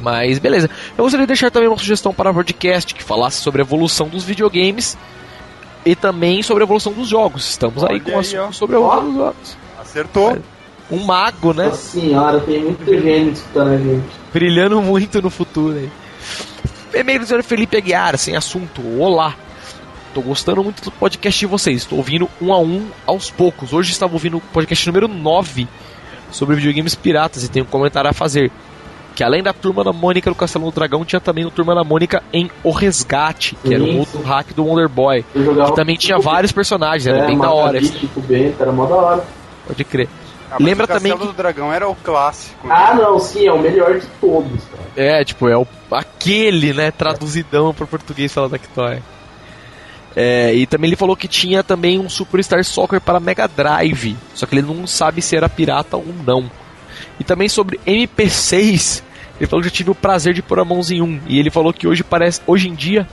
Mas 0.00 0.38
beleza. 0.38 0.70
Eu 0.96 1.04
gostaria 1.04 1.26
de 1.26 1.28
deixar 1.28 1.50
também 1.50 1.68
uma 1.68 1.76
sugestão 1.78 2.12
para 2.14 2.30
o 2.30 2.34
podcast 2.34 2.94
que 2.94 3.04
falasse 3.04 3.40
sobre 3.40 3.60
a 3.60 3.64
evolução 3.64 4.08
dos 4.08 4.24
videogames 4.24 4.96
e 5.84 5.94
também 5.94 6.42
sobre 6.42 6.62
a 6.62 6.66
evolução 6.66 6.92
dos 6.92 7.08
jogos. 7.08 7.48
Estamos 7.48 7.84
aí 7.84 7.96
Olha 7.96 8.00
com 8.00 8.10
aí, 8.10 8.16
um 8.16 8.20
assunto 8.20 8.56
sobre 8.56 8.76
a 8.76 8.78
evolução 8.78 9.04
dos 9.06 9.14
jogos. 9.16 9.56
Acertou. 9.80 10.38
Um 10.90 11.04
mago, 11.04 11.52
né? 11.52 11.66
Nossa 11.66 12.00
senhora, 12.00 12.40
tem 12.40 12.62
muito 12.62 12.84
gênio 12.86 13.32
escutando 13.32 13.68
a 13.72 13.76
gente. 13.76 14.06
brilhando 14.32 14.80
muito 14.80 15.20
no 15.20 15.28
futuro 15.28 15.76
aí. 15.76 15.90
E-mail 16.94 17.20
do 17.20 17.26
senhor 17.26 17.42
Felipe 17.42 17.76
Aguiar, 17.76 18.16
sem 18.16 18.34
assunto. 18.34 18.80
Olá. 18.98 19.34
Tô 20.14 20.22
gostando 20.22 20.64
muito 20.64 20.82
do 20.82 20.90
podcast 20.90 21.38
de 21.38 21.44
vocês. 21.44 21.82
Estou 21.82 21.98
ouvindo 21.98 22.26
um 22.40 22.54
a 22.54 22.58
um 22.58 22.88
aos 23.06 23.30
poucos. 23.30 23.74
Hoje 23.74 23.92
estava 23.92 24.14
ouvindo 24.14 24.38
o 24.38 24.40
podcast 24.40 24.86
número 24.86 25.06
9 25.06 25.68
sobre 26.30 26.56
videogames 26.56 26.94
piratas 26.94 27.44
e 27.44 27.48
tenho 27.48 27.64
um 27.64 27.68
comentário 27.68 28.10
a 28.10 28.12
fazer. 28.12 28.50
Que 29.14 29.24
além 29.24 29.42
da 29.42 29.52
turma 29.52 29.82
da 29.82 29.92
Mônica 29.92 30.30
do 30.30 30.36
Castelo 30.36 30.66
do 30.66 30.74
Dragão, 30.74 31.04
tinha 31.04 31.20
também 31.20 31.44
o 31.44 31.50
Turma 31.50 31.74
da 31.74 31.82
Mônica 31.82 32.22
em 32.32 32.48
O 32.62 32.70
Resgate, 32.70 33.56
que 33.64 33.74
era 33.74 33.82
um 33.82 33.88
Isso. 33.88 33.98
outro 33.98 34.22
hack 34.22 34.52
do 34.54 34.64
Wonder 34.64 34.88
Boy. 34.88 35.24
Que 35.32 35.74
também 35.74 35.96
tinha 35.96 36.20
vários 36.20 36.52
personagens, 36.52 37.04
era 37.04 37.24
é, 37.24 37.26
bem 37.26 37.36
da 37.36 37.50
hora. 37.50 37.80
Magali, 37.80 37.90
Tipo 37.90 38.20
Bento, 38.20 38.62
era 38.62 38.70
mó 38.70 38.86
da 38.86 38.94
hora. 38.94 39.24
Pode 39.66 39.84
crer. 39.84 40.08
Ah, 40.50 40.56
Lembra 40.60 40.84
o 40.84 40.88
Castelo 40.88 41.14
também 41.14 41.26
do 41.26 41.36
Dragão 41.36 41.72
era 41.72 41.88
o 41.88 41.96
clássico. 41.96 42.68
Ah, 42.70 42.94
não, 42.94 43.18
sim, 43.18 43.44
é 43.46 43.52
o 43.52 43.58
melhor 43.58 43.98
de 43.98 44.06
todos, 44.20 44.64
cara. 44.64 44.84
É, 44.96 45.24
tipo, 45.24 45.48
é 45.48 45.56
o, 45.56 45.66
aquele, 45.90 46.72
né, 46.72 46.92
traduzidão 46.92 47.74
pro 47.74 47.88
português 47.88 48.32
fala 48.32 48.48
Tectoy. 48.48 48.98
É, 50.20 50.52
e 50.52 50.66
também 50.66 50.88
ele 50.88 50.96
falou 50.96 51.14
que 51.16 51.28
tinha 51.28 51.62
também 51.62 51.96
um 51.96 52.08
Superstar 52.08 52.64
Soccer 52.64 53.00
para 53.00 53.20
Mega 53.20 53.46
Drive, 53.46 54.16
só 54.34 54.46
que 54.46 54.56
ele 54.56 54.66
não 54.66 54.84
sabe 54.84 55.22
se 55.22 55.36
era 55.36 55.48
pirata 55.48 55.96
ou 55.96 56.06
não. 56.26 56.50
E 57.20 57.24
também 57.24 57.48
sobre 57.48 57.78
MP6, 57.86 59.02
Ele 59.38 59.46
falou 59.48 59.62
que 59.62 59.68
já 59.68 59.74
tive 59.74 59.90
o 59.90 59.94
prazer 59.94 60.34
de 60.34 60.42
pôr 60.42 60.58
a 60.58 60.64
mãozinha 60.64 60.98
em 60.98 61.02
um. 61.04 61.20
E 61.28 61.38
ele 61.38 61.50
falou 61.50 61.72
que 61.72 61.86
hoje 61.86 62.02
parece. 62.02 62.40
Hoje 62.46 62.68
em 62.68 62.74
dia. 62.74 63.06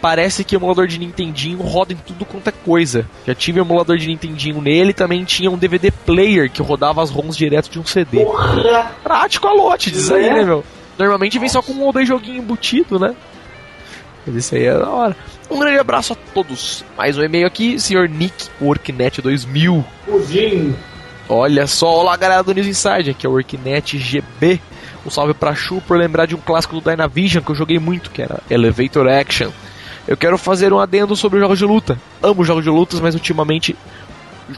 Parece 0.00 0.42
que 0.44 0.54
o 0.56 0.58
emulador 0.58 0.86
de 0.88 0.98
Nintendinho 0.98 1.58
roda 1.62 1.92
em 1.92 1.96
tudo 1.96 2.24
quanto 2.24 2.48
é 2.48 2.52
coisa. 2.52 3.06
Já 3.26 3.34
tive 3.36 3.60
emulador 3.60 3.96
de 3.96 4.08
Nintendinho 4.08 4.60
nele, 4.60 4.92
também 4.92 5.24
tinha 5.24 5.48
um 5.50 5.56
DVD 5.56 5.90
player 5.92 6.50
que 6.50 6.60
rodava 6.60 7.02
as 7.02 7.10
ROMs 7.10 7.36
direto 7.36 7.70
de 7.70 7.78
um 7.78 7.84
CD. 7.84 8.24
Porra! 8.24 8.92
Prático 9.02 9.46
a 9.46 9.52
lote, 9.52 9.90
diz 9.92 10.10
aí, 10.10 10.26
É. 10.26 10.34
né, 10.34 10.44
meu? 10.44 10.64
Normalmente 10.98 11.38
vem 11.38 11.48
só 11.48 11.62
com 11.62 11.72
um 11.72 11.82
ou 11.82 11.92
dois 11.92 12.06
joguinhos 12.06 12.42
embutido, 12.42 12.98
né? 12.98 13.14
Mas 14.26 14.36
isso 14.36 14.54
aí 14.54 14.64
é 14.64 14.78
da 14.78 14.88
hora. 14.88 15.16
Um 15.50 15.58
grande 15.58 15.78
abraço 15.78 16.12
a 16.12 16.16
todos. 16.34 16.84
Mais 16.96 17.16
um 17.16 17.22
e-mail 17.22 17.46
aqui, 17.46 17.78
senhor 17.78 18.08
Nick, 18.08 18.48
Worknet 18.60 19.22
2000. 19.22 19.84
Pudim! 20.04 20.74
Olha 21.28 21.66
só, 21.66 22.00
olá 22.00 22.16
galera 22.16 22.42
do 22.42 22.52
News 22.52 22.66
Inside, 22.66 23.10
aqui 23.10 23.26
é 23.26 23.28
o 23.28 23.32
Worknet 23.32 23.98
GB. 23.98 24.60
Um 25.04 25.10
salve 25.10 25.34
pra 25.34 25.54
Chu 25.54 25.80
por 25.86 25.96
lembrar 25.96 26.26
de 26.26 26.34
um 26.34 26.40
clássico 26.40 26.80
do 26.80 26.90
Dynavision 26.90 27.42
que 27.42 27.50
eu 27.50 27.54
joguei 27.54 27.78
muito, 27.78 28.10
que 28.10 28.22
era 28.22 28.40
Elevator 28.50 29.06
Action. 29.08 29.50
Eu 30.06 30.16
quero 30.16 30.38
fazer 30.38 30.72
um 30.72 30.78
adendo 30.78 31.16
sobre 31.16 31.38
jogos 31.40 31.58
de 31.58 31.64
luta. 31.64 31.98
Amo 32.22 32.44
jogos 32.44 32.64
de 32.64 32.70
lutas, 32.70 33.00
mas 33.00 33.14
ultimamente 33.14 33.76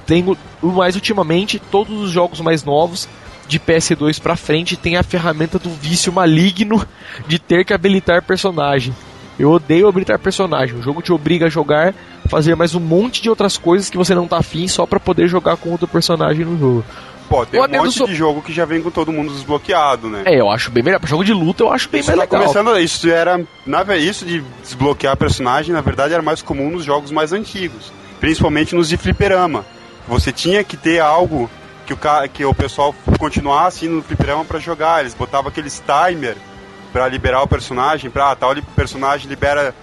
tenho, 0.06 0.36
mais 0.62 0.94
ultimamente 0.94 1.58
todos 1.58 1.98
os 2.02 2.10
jogos 2.10 2.40
mais 2.40 2.64
novos 2.64 3.08
de 3.46 3.58
PS2 3.58 4.20
pra 4.20 4.36
frente 4.36 4.76
tem 4.76 4.96
a 4.96 5.02
ferramenta 5.02 5.58
do 5.58 5.70
vício 5.70 6.12
maligno 6.12 6.86
de 7.26 7.38
ter 7.38 7.64
que 7.64 7.72
habilitar 7.72 8.22
personagem. 8.22 8.94
Eu 9.38 9.50
odeio 9.50 9.86
habilitar 9.88 10.18
personagem. 10.18 10.76
O 10.78 10.82
jogo 10.82 11.00
te 11.00 11.12
obriga 11.12 11.46
a 11.46 11.48
jogar, 11.48 11.94
fazer 12.28 12.54
mais 12.56 12.74
um 12.74 12.80
monte 12.80 13.22
de 13.22 13.30
outras 13.30 13.56
coisas 13.56 13.88
que 13.88 13.96
você 13.96 14.14
não 14.14 14.26
tá 14.26 14.38
afim 14.38 14.66
só 14.66 14.84
pra 14.84 14.98
poder 14.98 15.28
jogar 15.28 15.56
com 15.56 15.70
outro 15.70 15.86
personagem 15.86 16.44
no 16.44 16.58
jogo. 16.58 16.84
Pô, 17.28 17.44
tem 17.46 17.60
O 17.60 17.64
um 17.64 17.68
monte 17.84 17.92
so- 17.98 18.06
de 18.06 18.14
jogo 18.14 18.40
que 18.42 18.52
já 18.52 18.64
vem 18.64 18.80
com 18.82 18.90
todo 18.90 19.12
mundo 19.12 19.32
desbloqueado, 19.32 20.08
né? 20.08 20.22
É, 20.24 20.40
eu 20.40 20.50
acho 20.50 20.70
bem 20.70 20.82
melhor. 20.82 20.98
Pra 20.98 21.08
jogo 21.08 21.22
de 21.24 21.32
luta 21.32 21.62
eu 21.62 21.70
acho 21.70 21.88
bem 21.88 22.00
Isso 22.00 22.08
mais 22.10 22.18
tá 22.18 22.24
legal. 22.38 22.52
começando, 22.52 22.78
isso 22.80 23.08
era, 23.10 23.40
na, 23.66 23.84
isso 23.96 24.24
de 24.24 24.42
desbloquear 24.62 25.14
personagem, 25.16 25.72
na 25.74 25.82
verdade, 25.82 26.14
era 26.14 26.22
mais 26.22 26.40
comum 26.42 26.70
nos 26.70 26.84
jogos 26.84 27.10
mais 27.12 27.32
antigos, 27.32 27.92
principalmente 28.18 28.74
nos 28.74 28.88
de 28.88 28.96
fliperama. 28.96 29.64
Você 30.08 30.32
tinha 30.32 30.64
que 30.64 30.76
ter 30.76 31.00
algo 31.00 31.50
que 31.86 31.92
o, 31.92 31.98
que 32.32 32.44
o 32.46 32.54
pessoal 32.54 32.94
continuasse 33.18 33.84
indo 33.84 33.96
no 33.96 34.02
fliperama 34.02 34.44
pra 34.44 34.58
jogar. 34.58 35.00
Eles 35.00 35.12
botavam 35.14 35.48
aqueles 35.48 35.80
timer 35.86 36.34
pra 36.92 37.08
liberar 37.08 37.42
o 37.42 37.48
personagem, 37.48 38.10
pra 38.10 38.30
ah, 38.32 38.36
tal 38.36 38.54
personagem 38.74 39.28
libera 39.28 39.74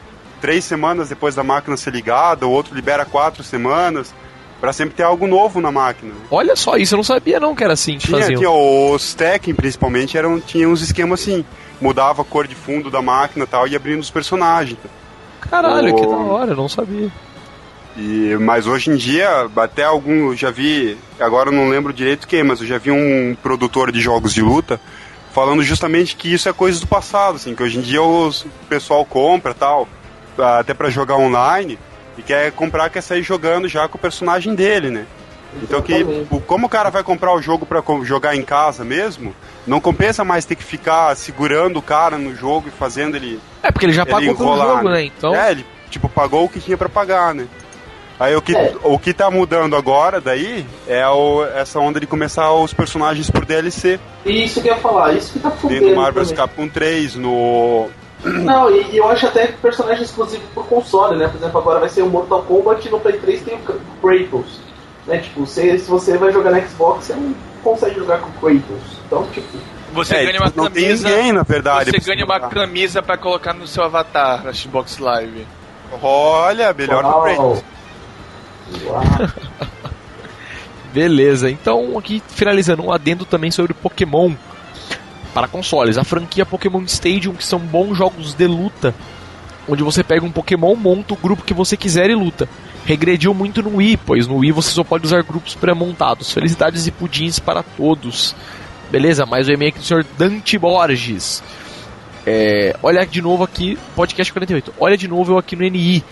três 0.42 0.64
semanas 0.66 1.10
depois 1.10 1.34
da 1.36 1.44
máquina 1.44 1.78
ser 1.78 1.92
ligada, 1.94 2.46
o 2.46 2.52
outro 2.52 2.76
libera 2.76 3.06
quatro 3.06 3.44
semanas, 3.44 4.14
pra 4.62 4.72
sempre 4.74 4.96
ter 4.96 5.04
algo 5.04 5.28
novo 5.28 5.60
na 5.62 5.72
máquina. 5.72 6.14
Olha 6.30 6.56
só, 6.56 6.78
isso 6.78 6.94
eu 6.96 6.98
não 6.98 7.04
sabia 7.04 7.40
não 7.40 7.56
que 7.56 7.64
era 7.64 7.74
assim 7.74 7.98
que 7.98 8.08
Tinha, 8.08 8.20
faziam. 8.20 8.40
tinha 8.40 8.52
os 8.52 9.14
Tekken, 9.14 9.54
principalmente, 9.54 10.18
eram, 10.18 10.40
tinha 10.40 10.68
uns 10.68 10.82
esquemas 10.82 11.22
assim. 11.22 11.46
Mudava 11.82 12.22
a 12.22 12.26
cor 12.26 12.48
de 12.48 12.56
fundo 12.56 12.90
da 12.90 13.02
máquina 13.02 13.44
e 13.44 13.48
tal, 13.48 13.68
e 13.68 13.76
abrindo 13.76 14.00
os 14.02 14.10
personagens. 14.10 14.78
Caralho, 15.42 15.94
o- 15.94 15.96
que 15.96 16.08
da 16.08 16.16
hora, 16.16 16.52
eu 16.52 16.56
não 16.56 16.70
sabia. 16.70 17.12
E, 17.98 18.36
mas 18.42 18.68
hoje 18.68 18.90
em 18.92 18.96
dia, 18.96 19.50
até 19.56 19.84
algum. 19.84 20.28
Eu 20.32 20.36
já 20.36 20.52
vi. 20.52 20.98
Agora 21.20 21.50
eu 21.50 21.54
não 21.54 21.70
lembro 21.70 21.94
direito 21.94 22.28
quem, 22.28 22.44
mas 22.44 22.60
eu 22.60 22.68
já 22.68 22.78
vi 22.78 22.92
um 22.92 23.36
produtor 23.42 23.92
de 23.92 24.02
jogos 24.02 24.34
de 24.34 24.42
luta 24.42 24.80
falando 25.36 25.62
justamente 25.62 26.16
que 26.16 26.34
isso 26.34 26.48
é 26.48 26.54
coisa 26.54 26.80
do 26.80 26.88
passado, 26.88 27.36
assim, 27.36 27.54
que 27.54 27.62
hoje 27.62 27.78
em 27.78 27.82
dia 27.82 28.02
os, 28.02 28.44
o 28.46 28.50
pessoal 28.70 29.04
compra 29.04 29.54
tal, 29.54 29.86
até 30.38 30.74
pra 30.74 30.90
jogar 30.90 31.18
online, 31.18 31.78
e 32.18 32.22
quer 32.22 32.54
comprar, 32.54 32.90
quer 32.90 33.02
sair 33.02 33.22
jogando 33.22 33.68
já 33.68 33.86
com 33.90 33.98
o 33.98 34.02
personagem 34.02 34.56
dele, 34.56 34.90
né? 34.90 35.06
Então 35.62 35.82
que 35.82 35.94
o- 36.32 36.40
como 36.40 36.68
o 36.68 36.70
cara 36.70 36.90
vai 36.90 37.04
comprar 37.04 37.34
o 37.34 37.42
jogo 37.42 37.66
pra 37.66 37.82
co- 37.82 38.04
jogar 38.06 38.34
em 38.36 38.42
casa 38.44 38.86
mesmo, 38.86 39.36
não 39.68 39.82
compensa 39.82 40.24
mais 40.24 40.46
ter 40.46 40.56
que 40.56 40.64
ficar 40.64 41.14
segurando 41.18 41.78
o 41.80 41.82
cara 41.82 42.18
no 42.18 42.34
jogo 42.34 42.70
e 42.70 42.72
fazendo 42.72 43.16
ele, 43.18 43.38
É, 43.62 43.72
porque 43.72 43.86
ele 43.86 43.94
já 43.94 44.04
ele 44.04 44.12
pagou 44.12 44.36
pelo 44.36 44.50
enrolar, 44.50 44.78
jogo, 44.78 44.90
né? 44.90 45.04
Então. 45.04 45.36
É, 45.36 45.52
ele 45.52 45.66
tipo 45.90 46.08
pagou 46.08 46.46
o 46.46 46.50
que 46.50 46.60
tinha 46.62 46.78
pra 46.78 46.88
pagar, 46.90 47.34
né? 47.36 47.46
Aí 48.20 48.36
o 48.36 48.42
que, 48.42 48.56
É. 48.56 48.74
o 48.84 48.98
que 48.98 49.14
tá 49.14 49.30
mudando 49.30 49.76
agora 49.76 50.22
daí 50.22 50.66
é 50.88 51.06
o, 51.10 51.44
essa 51.46 51.80
onda 51.80 52.00
de 52.00 52.08
começar 52.08 52.52
os 52.54 52.74
personagens 52.74 53.30
por 53.30 53.44
DLC. 53.46 54.00
Isso 54.26 54.62
que 54.62 54.70
eu 54.70 54.76
ia 54.76 54.80
falar, 54.80 55.14
isso 55.14 55.34
que 55.34 55.40
tá 55.40 55.50
Tem 55.52 55.60
fudendo 55.60 55.90
no 55.90 55.96
Marvel 55.98 56.24
também. 56.24 56.38
Capcom 56.38 56.68
3, 56.70 57.16
no. 57.16 57.90
Não, 58.24 58.72
e, 58.72 58.92
e 58.94 58.98
eu 58.98 59.10
acho 59.10 59.28
até 59.28 59.48
que 59.48 59.54
personagem 59.58 60.04
exclusivo 60.04 60.44
por 60.54 60.66
console, 60.66 61.18
né? 61.18 61.28
Por 61.28 61.38
exemplo, 61.38 61.60
agora 61.60 61.80
vai 61.80 61.90
ser 61.90 62.02
o 62.04 62.10
Mortal 62.10 62.42
Kombat 62.44 62.88
e 62.88 62.92
no 62.92 63.00
Play 63.00 63.18
3 63.18 63.42
tem 63.42 63.56
o 63.56 63.60
Kratos. 64.02 64.60
Né? 65.06 65.18
Tipo, 65.20 65.46
você, 65.46 65.78
se 65.78 65.88
você 65.90 66.18
vai 66.18 66.32
jogar 66.32 66.52
no 66.52 66.68
Xbox, 66.68 67.06
você 67.06 67.14
não 67.14 67.36
consegue 67.64 67.96
jogar 67.96 68.20
com 68.20 68.32
Kratos. 68.40 68.98
Então, 69.06 69.28
tipo, 69.34 69.46
Você 69.94 70.16
É, 70.16 70.26
ganha 70.26 70.40
uma 70.40 70.52
não 70.56 70.70
tem 70.72 70.84
camisa. 70.86 71.10
ninguém, 71.10 71.32
na 71.34 71.44
verdade. 71.44 71.92
Você 71.92 72.00
ganha 72.16 72.26
uma 72.26 72.40
camisa 72.40 73.04
pra 73.04 73.18
colocar 73.18 73.54
no 73.54 73.68
seu 73.68 73.84
avatar 73.84 74.44
na 74.44 74.52
Xbox 74.54 74.98
Live. 75.00 75.46
Olha, 76.02 76.74
melhor 76.74 77.04
uau, 77.04 77.22
Kratos. 77.24 77.64
Beleza, 80.94 81.50
então 81.50 81.98
aqui 81.98 82.24
finalizando 82.28 82.84
um 82.84 82.92
adendo 82.92 83.26
também 83.26 83.52
sobre 83.52 83.74
Pokémon 83.74 84.34
para 85.34 85.48
consoles. 85.48 85.98
A 85.98 86.06
franquia 86.06 86.46
Pokémon 86.46 86.82
Stadium, 86.84 87.34
que 87.34 87.46
são 87.46 87.60
bons 87.60 87.98
jogos 87.98 88.34
de 88.34 88.48
luta, 88.48 88.96
onde 89.68 89.84
você 89.84 90.04
pega 90.04 90.26
um 90.26 90.32
Pokémon, 90.32 90.76
monta 90.76 91.14
o 91.14 91.18
grupo 91.18 91.44
que 91.44 91.54
você 91.54 91.76
quiser 91.76 92.10
e 92.10 92.16
luta. 92.16 92.48
Regrediu 92.86 93.34
muito 93.34 93.62
no 93.62 93.78
Wii, 93.78 93.98
pois 93.98 94.28
no 94.28 94.38
Wii 94.38 94.54
você 94.54 94.70
só 94.70 94.84
pode 94.84 95.06
usar 95.06 95.24
grupos 95.24 95.56
pré-montados. 95.56 96.32
Felicidades 96.32 96.88
e 96.88 96.92
pudins 96.92 97.40
para 97.40 97.62
todos. 97.62 98.36
Beleza, 98.90 99.26
mais 99.26 99.50
um 99.50 99.52
e-mail 99.52 99.70
aqui 99.70 99.80
do 99.80 99.86
senhor 99.86 100.06
Dante 100.18 100.58
Borges. 100.58 101.44
É, 102.26 102.76
olha 102.82 103.06
de 103.06 103.22
novo 103.22 103.44
aqui, 103.44 103.78
podcast 103.96 104.32
48. 104.32 104.74
Olha 104.80 104.96
de 104.96 105.08
novo 105.08 105.34
eu 105.34 105.38
aqui 105.38 105.56
no 105.56 105.64
NI. 105.64 106.04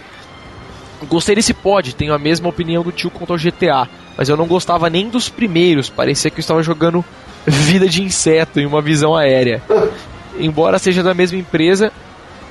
Gostei 1.10 1.36
desse 1.36 1.54
pod, 1.54 1.96
tenho 1.96 2.14
a 2.14 2.20
mesma 2.20 2.50
opinião 2.50 2.84
do 2.84 2.92
tio 2.92 3.10
quanto 3.10 3.34
ao 3.34 3.40
GTA, 3.40 3.88
mas 4.18 4.30
eu 4.30 4.38
não 4.38 4.46
gostava 4.46 4.90
nem 4.90 5.10
dos 5.10 5.30
primeiros, 5.30 5.90
parecia 5.90 6.32
que 6.32 6.40
eu 6.40 6.42
estava 6.42 6.64
jogando 6.64 7.04
Vida 7.46 7.88
de 7.88 8.02
Inseto 8.02 8.60
em 8.60 8.66
uma 8.66 8.82
visão 8.82 9.16
aérea. 9.16 9.62
Embora 10.40 10.80
seja 10.80 11.04
da 11.04 11.14
mesma 11.14 11.38
empresa 11.38 11.92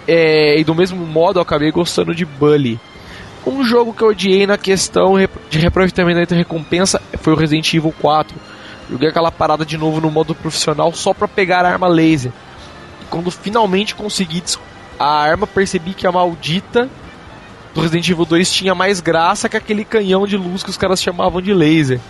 é, 0.07 0.59
e 0.59 0.65
do 0.65 0.75
mesmo 0.75 1.05
modo, 1.07 1.39
eu 1.39 1.43
acabei 1.43 1.71
gostando 1.71 2.15
de 2.15 2.25
Bully. 2.25 2.79
Um 3.47 3.65
jogo 3.65 3.93
que 3.93 4.03
eu 4.03 4.09
odiei 4.09 4.47
na 4.47 4.57
questão 4.57 5.15
de 5.51 5.59
reaproveitamento 5.59 6.33
e 6.33 6.37
recompensa 6.37 7.01
foi 7.21 7.33
o 7.33 7.37
Resident 7.37 7.75
Evil 7.75 7.93
4. 8.01 8.37
Joguei 8.91 9.09
aquela 9.09 9.33
parada 9.33 9.65
de 9.65 9.77
novo 9.77 10.01
no 10.01 10.11
modo 10.11 10.35
profissional 10.35 10.93
só 10.93 11.13
pra 11.13 11.27
pegar 11.27 11.65
a 11.65 11.71
arma 11.73 11.89
laser. 11.89 12.31
E 13.01 13.05
quando 13.07 13.31
finalmente 13.31 13.95
consegui 13.95 14.43
a 14.99 15.07
arma, 15.07 15.47
percebi 15.47 15.93
que 15.95 16.07
a 16.07 16.13
maldita 16.13 16.89
do 17.75 17.81
Resident 17.81 18.09
Evil 18.09 18.25
2 18.25 18.53
tinha 18.53 18.75
mais 18.75 19.01
graça 19.01 19.49
que 19.49 19.57
aquele 19.57 19.85
canhão 19.85 20.27
de 20.27 20.37
luz 20.37 20.63
que 20.63 20.71
os 20.71 20.77
caras 20.77 21.03
chamavam 21.03 21.41
de 21.41 21.53
laser. 21.55 22.01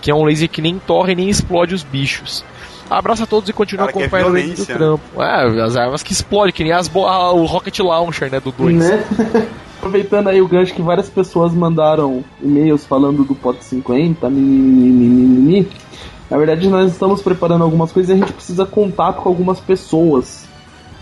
Que 0.00 0.10
é 0.10 0.14
um 0.14 0.24
laser 0.24 0.48
que 0.48 0.62
nem 0.62 0.78
torre 0.78 1.14
nem 1.14 1.28
explode 1.28 1.74
os 1.74 1.82
bichos. 1.82 2.44
Abraço 2.88 3.22
a 3.22 3.26
todos 3.26 3.48
e 3.48 3.52
continua 3.52 3.86
Cara, 3.86 3.98
é 3.98 4.00
acompanhando 4.00 4.30
o 4.30 4.34
vídeo 4.34 4.56
do 4.56 4.68
né? 4.68 4.74
trampo. 4.74 5.22
É, 5.22 5.62
as 5.62 5.76
armas 5.76 6.02
que 6.02 6.12
explodem, 6.12 6.52
que 6.52 6.64
nem 6.64 6.72
as 6.72 6.90
ah, 6.94 7.32
o 7.32 7.44
Rocket 7.44 7.78
Launcher, 7.78 8.30
né, 8.30 8.40
do 8.40 8.50
2. 8.50 8.74
né? 8.74 9.04
Aproveitando 9.78 10.28
aí 10.28 10.42
o 10.42 10.48
gancho 10.48 10.74
que 10.74 10.82
várias 10.82 11.08
pessoas 11.08 11.54
mandaram 11.54 12.24
e-mails 12.42 12.84
falando 12.84 13.24
do 13.24 13.34
POT 13.34 13.64
50, 13.64 14.28
mimimi. 14.28 15.68
Na 16.28 16.36
verdade, 16.36 16.68
nós 16.68 16.92
estamos 16.92 17.22
preparando 17.22 17.64
algumas 17.64 17.90
coisas 17.90 18.10
e 18.10 18.12
a 18.12 18.16
gente 18.16 18.32
precisa 18.32 18.66
contato 18.66 19.22
com 19.22 19.28
algumas 19.28 19.58
pessoas. 19.58 20.49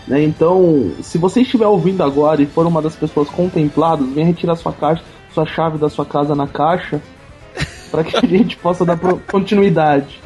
Né? 0.09 0.23
Então, 0.23 0.91
se 1.01 1.19
você 1.19 1.41
estiver 1.41 1.67
ouvindo 1.67 2.01
agora 2.01 2.41
e 2.41 2.47
for 2.47 2.65
uma 2.65 2.81
das 2.81 2.95
pessoas 2.95 3.29
contempladas, 3.29 4.09
venha 4.09 4.25
retirar 4.25 4.55
sua 4.55 4.73
caixa, 4.73 5.03
sua 5.31 5.45
chave 5.45 5.77
da 5.77 5.87
sua 5.87 6.03
casa 6.03 6.33
na 6.33 6.47
caixa, 6.47 6.99
para 7.91 8.03
que 8.03 8.17
a 8.17 8.27
gente 8.27 8.57
possa 8.57 8.83
dar 8.83 8.97
continuidade. 8.97 10.19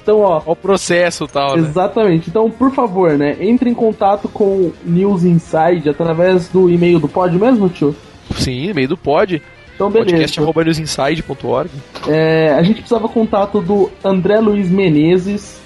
Então, 0.00 0.20
ó, 0.20 0.40
o 0.44 0.54
processo 0.54 1.26
tal, 1.26 1.56
né? 1.56 1.66
Exatamente. 1.66 2.28
Então, 2.28 2.50
por 2.50 2.70
favor, 2.72 3.16
né, 3.16 3.36
entre 3.40 3.70
em 3.70 3.74
contato 3.74 4.28
com 4.28 4.70
News 4.84 5.24
Inside 5.24 5.88
através 5.88 6.48
do 6.48 6.70
e-mail 6.70 7.00
do 7.00 7.08
pod 7.08 7.36
mesmo, 7.36 7.68
tio? 7.68 7.96
Sim, 8.36 8.72
meio 8.72 8.88
do 8.88 8.96
pod. 8.96 9.42
Então, 9.74 9.90
beleza. 9.90 10.12
Podcast.newsinside.org. 10.12 11.70
É, 12.06 12.52
a 12.52 12.62
gente 12.62 12.76
precisava 12.76 13.08
contato 13.08 13.60
do 13.60 13.90
André 14.04 14.38
Luiz 14.40 14.70
Menezes, 14.70 15.58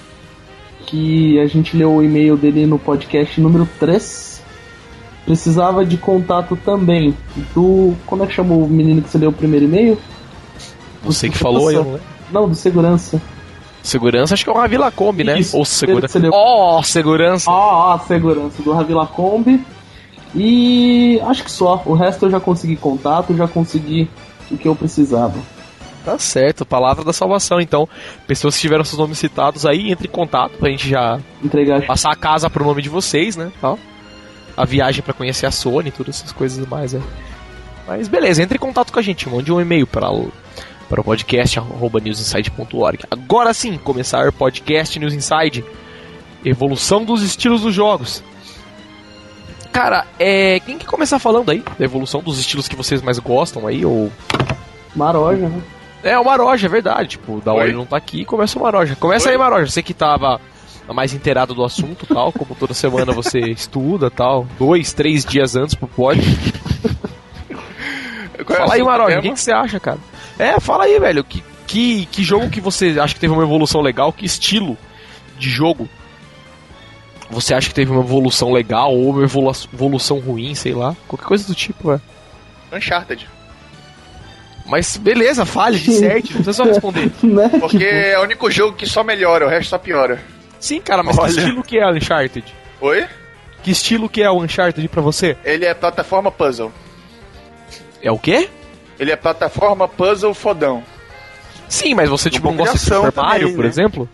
que 0.89 1.39
a 1.39 1.45
gente 1.45 1.77
leu 1.77 1.93
o 1.93 2.03
e-mail 2.03 2.35
dele 2.35 2.65
no 2.65 2.79
podcast 2.79 3.39
número 3.39 3.67
3. 3.79 4.41
Precisava 5.25 5.85
de 5.85 5.97
contato 5.97 6.55
também 6.55 7.15
do. 7.53 7.93
Como 8.05 8.23
é 8.23 8.27
que 8.27 8.33
chama 8.33 8.55
o 8.55 8.67
menino 8.67 9.01
que 9.01 9.09
você 9.09 9.17
leu 9.19 9.29
o 9.29 9.33
primeiro 9.33 9.65
e-mail? 9.65 9.97
Você 11.03 11.29
que 11.29 11.37
falou, 11.37 11.71
eu 11.71 11.83
não. 11.83 11.99
Não, 12.31 12.49
do 12.49 12.55
segurança. 12.55 13.21
Segurança, 13.81 14.33
acho 14.33 14.43
que 14.43 14.49
é 14.49 14.53
o 14.53 14.57
Ravi 14.57 14.77
Lacombe, 14.77 15.23
né? 15.23 15.39
Isso, 15.39 15.57
Ou 15.57 15.63
segurança. 15.63 16.19
Ó, 16.31 16.81
segurança. 16.83 17.49
Ó, 17.49 17.93
ó, 17.93 17.99
segurança 17.99 18.61
do 18.61 18.71
Ravila 18.71 19.07
Kombi. 19.07 19.63
E 20.35 21.19
acho 21.25 21.43
que 21.43 21.51
só. 21.51 21.81
O 21.85 21.93
resto 21.93 22.25
eu 22.25 22.31
já 22.31 22.39
consegui 22.39 22.75
contato, 22.75 23.35
já 23.35 23.47
consegui 23.47 24.09
o 24.51 24.57
que 24.57 24.67
eu 24.67 24.75
precisava. 24.75 25.35
Tá 26.03 26.17
certo, 26.17 26.65
palavra 26.65 27.03
da 27.03 27.13
salvação. 27.13 27.59
Então, 27.59 27.87
pessoas 28.25 28.55
que 28.55 28.61
tiveram 28.61 28.83
seus 28.83 28.97
nomes 28.97 29.19
citados 29.19 29.65
aí, 29.65 29.91
entre 29.91 30.07
em 30.07 30.11
contato 30.11 30.57
pra 30.57 30.69
gente 30.69 30.89
já 30.89 31.19
Entregar 31.43 31.85
passar 31.85 32.11
a 32.11 32.15
casa 32.15 32.49
pro 32.49 32.63
nome 32.63 32.81
de 32.81 32.89
vocês, 32.89 33.35
né? 33.35 33.51
Tal. 33.59 33.77
A 34.55 34.65
viagem 34.65 35.01
pra 35.01 35.13
conhecer 35.13 35.45
a 35.45 35.51
Sony, 35.51 35.91
todas 35.91 36.17
essas 36.17 36.31
coisas 36.31 36.65
mais, 36.67 36.93
né? 36.93 37.01
Mas 37.87 38.07
beleza, 38.07 38.43
entre 38.43 38.57
em 38.57 38.59
contato 38.59 38.93
com 38.93 38.99
a 38.99 39.01
gente, 39.01 39.27
mande 39.27 39.51
um 39.51 39.59
e-mail 39.59 39.87
para 39.87 40.11
o, 40.11 40.31
para 40.87 41.01
o 41.01 41.03
podcast 41.03 41.59
arroba 41.59 41.99
newsinside.org. 41.99 42.99
Agora 43.09 43.53
sim, 43.53 43.77
começar 43.77 44.27
o 44.27 44.33
podcast 44.33 44.97
News 44.99 45.13
Inside. 45.13 45.65
Evolução 46.45 47.03
dos 47.03 47.21
estilos 47.21 47.61
dos 47.61 47.73
jogos. 47.73 48.23
Cara, 49.71 50.05
é. 50.17 50.59
Quem 50.61 50.77
que 50.77 50.85
começar 50.85 51.19
falando 51.19 51.51
aí? 51.51 51.63
Da 51.77 51.85
evolução 51.85 52.21
dos 52.21 52.39
estilos 52.39 52.67
que 52.67 52.75
vocês 52.75 53.01
mais 53.01 53.19
gostam 53.19 53.67
aí? 53.67 53.85
Ou. 53.85 54.11
Maroja, 54.95 55.47
né? 55.47 55.61
É, 56.03 56.17
o 56.17 56.23
Maroja, 56.23 56.67
é 56.67 56.69
verdade. 56.69 57.09
Tipo, 57.09 57.41
da 57.41 57.53
hora 57.53 57.67
ele 57.67 57.75
não 57.77 57.85
tá 57.85 57.97
aqui, 57.97 58.23
começa 58.25 58.57
o 58.57 58.61
Maroja. 58.61 58.95
Começa 58.95 59.27
Oi? 59.27 59.33
aí, 59.33 59.37
Maroja. 59.37 59.69
Você 59.69 59.83
que 59.83 59.93
tava 59.93 60.39
mais 60.93 61.13
inteirado 61.13 61.53
do 61.53 61.63
assunto 61.63 62.05
tal, 62.07 62.31
como 62.31 62.55
toda 62.55 62.73
semana 62.73 63.11
você 63.11 63.39
estuda 63.51 64.09
tal. 64.09 64.47
Dois, 64.57 64.93
três 64.93 65.25
dias 65.25 65.55
antes 65.55 65.75
pro 65.75 65.87
pod. 65.87 66.19
Qual 68.45 68.57
é 68.57 68.61
Fala 68.61 68.73
aí, 68.75 68.83
Maroja, 68.83 69.19
o 69.19 69.21
que, 69.21 69.31
que 69.31 69.39
você 69.39 69.51
acha, 69.51 69.79
cara? 69.79 69.99
É, 70.37 70.59
fala 70.59 70.85
aí, 70.85 70.97
velho. 70.99 71.23
Que, 71.23 71.43
que, 71.67 72.05
que 72.07 72.23
jogo 72.23 72.49
que 72.49 72.61
você 72.61 72.97
acha 72.99 73.13
que 73.13 73.19
teve 73.19 73.33
uma 73.33 73.43
evolução 73.43 73.81
legal? 73.81 74.11
Que 74.13 74.25
estilo 74.25 74.77
de 75.37 75.49
jogo 75.49 75.87
você 77.29 77.53
acha 77.53 77.67
que 77.69 77.75
teve 77.75 77.91
uma 77.91 78.01
evolução 78.01 78.51
legal 78.51 78.91
ou 78.95 79.11
uma 79.11 79.23
evolu- 79.23 79.51
evolução 79.71 80.19
ruim, 80.19 80.55
sei 80.55 80.73
lá? 80.73 80.95
Qualquer 81.07 81.25
coisa 81.27 81.45
do 81.45 81.53
tipo, 81.53 81.89
velho. 81.89 82.01
Uncharted. 82.73 83.29
Mas 84.69 84.97
beleza, 84.97 85.45
fale, 85.45 85.77
disserte, 85.79 86.27
não 86.33 86.43
precisa 86.43 86.53
só 86.53 86.63
responder. 86.63 87.11
né? 87.23 87.49
Porque 87.59 87.77
Tipo, 87.79 87.89
é 87.91 88.19
o 88.19 88.23
único 88.23 88.51
jogo 88.51 88.75
que 88.77 88.85
só 88.85 89.03
melhora, 89.03 89.45
o 89.45 89.49
resto 89.49 89.69
só 89.69 89.77
piora. 89.77 90.21
Sim, 90.59 90.79
cara, 90.79 91.01
mas 91.01 91.17
Olha. 91.17 91.31
que 91.33 91.39
estilo 91.39 91.63
que 91.63 91.79
é 91.79 91.85
o 91.85 91.89
Uncharted? 91.91 92.55
Oi? 92.81 93.07
Que 93.63 93.71
estilo 93.71 94.07
que 94.07 94.21
é 94.21 94.29
o 94.29 94.37
Uncharted 94.41 94.87
pra 94.87 95.01
você? 95.01 95.35
Ele 95.43 95.65
é 95.65 95.73
plataforma 95.73 96.31
puzzle. 96.31 96.71
É 98.01 98.11
o 98.11 98.19
quê? 98.19 98.47
Ele 98.99 99.11
é 99.11 99.15
plataforma 99.15 99.87
puzzle 99.87 100.33
fodão. 100.33 100.83
Sim, 101.67 101.93
mas 101.95 102.09
você 102.09 102.29
tipo 102.29 102.47
Um 102.49 102.51
não 102.51 102.57
gosta 102.57 102.77
de 102.77 102.79
Super 102.83 103.13
Mario, 103.15 103.39
também, 103.41 103.55
por 103.55 103.63
né? 103.63 103.69
exemplo? 103.69 104.09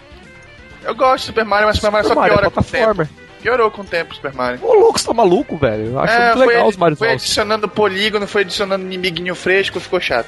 Eu 0.84 0.96
gosto 0.96 1.18
de 1.22 1.26
Super 1.28 1.46
Mario, 1.46 1.68
mas 1.68 1.76
Super 1.78 1.92
Mario 1.92 2.08
Super 2.08 2.16
só 2.16 2.20
Mario 2.22 2.34
é 2.34 2.38
piora 2.38 2.52
com 2.52 2.60
o 2.62 2.64
tempo. 2.64 3.10
Piorou 3.46 3.70
com 3.70 3.84
o 3.84 3.86
tempo, 3.86 4.16
Super 4.16 4.34
Mario. 4.34 4.60
Ô 4.64 4.74
louco, 4.74 4.98
você 4.98 5.06
tá 5.06 5.14
maluco, 5.14 5.56
velho? 5.56 5.86
Eu 5.92 6.00
acho 6.00 6.12
É, 6.12 6.36
muito 6.36 6.48
legal 6.50 6.68
os 6.68 6.76
Mario 6.76 6.98
foi 6.98 7.10
novos. 7.10 7.22
adicionando 7.22 7.70
polígono, 7.70 8.26
foi 8.26 8.42
adicionando 8.42 8.84
inimiguinho 8.84 9.36
fresco, 9.36 9.80
ficou 9.80 10.02
chato. 10.02 10.26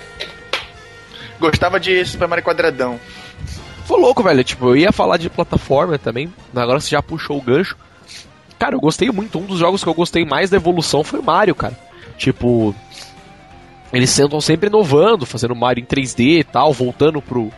Gostava 1.39 1.79
de 1.79 2.05
Super 2.05 2.27
Mario 2.27 2.43
quadradão. 2.45 2.99
Foi 3.85 3.99
louco, 3.99 4.21
velho. 4.21 4.43
Tipo, 4.43 4.67
eu 4.67 4.77
ia 4.77 4.91
falar 4.91 5.17
de 5.17 5.31
plataforma 5.31 5.97
também. 5.97 6.31
Agora 6.55 6.79
você 6.79 6.89
já 6.91 7.01
puxou 7.01 7.39
o 7.39 7.41
gancho. 7.41 7.75
Cara, 8.59 8.75
eu 8.75 8.79
gostei 8.79 9.09
muito. 9.09 9.39
Um 9.39 9.47
dos 9.47 9.57
jogos 9.57 9.83
que 9.83 9.89
eu 9.89 9.95
gostei 9.95 10.23
mais 10.23 10.51
da 10.51 10.57
evolução 10.57 11.03
foi 11.03 11.17
o 11.19 11.23
Mario, 11.23 11.55
cara. 11.55 11.75
Tipo, 12.19 12.75
eles 13.91 14.11
sentam 14.11 14.39
sempre 14.39 14.67
inovando, 14.67 15.25
fazendo 15.25 15.55
Mario 15.55 15.81
em 15.81 15.85
3D 15.87 16.39
e 16.41 16.43
tal, 16.43 16.71
voltando 16.71 17.19
pro, 17.19 17.51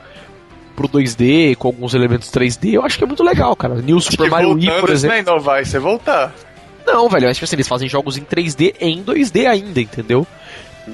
pro 0.80 0.88
2D 0.88 1.58
com 1.58 1.68
alguns 1.68 1.94
elementos 1.94 2.32
3D. 2.32 2.74
Eu 2.74 2.86
acho 2.86 2.98
que 2.98 3.04
é 3.04 3.08
muito 3.08 3.22
legal, 3.22 3.54
cara. 3.54 3.76
New 3.82 4.00
Super 4.00 4.30
Mario 4.30 4.54
Wii, 4.54 4.72
por 4.80 4.90
exemplo. 4.90 5.10
não 5.10 5.16
é 5.16 5.20
inovar, 5.20 5.62
isso 5.62 5.76
é 5.76 5.80
voltar. 5.80 6.34
Não, 6.88 7.10
velho, 7.10 7.28
mas 7.28 7.36
tipo 7.36 7.44
assim, 7.44 7.58
eles 7.58 7.68
fazem 7.68 7.90
jogos 7.90 8.18
em 8.18 8.24
3D 8.24 8.76
e 8.80 8.86
em 8.88 9.04
2D 9.04 9.46
ainda, 9.46 9.82
entendeu? 9.82 10.26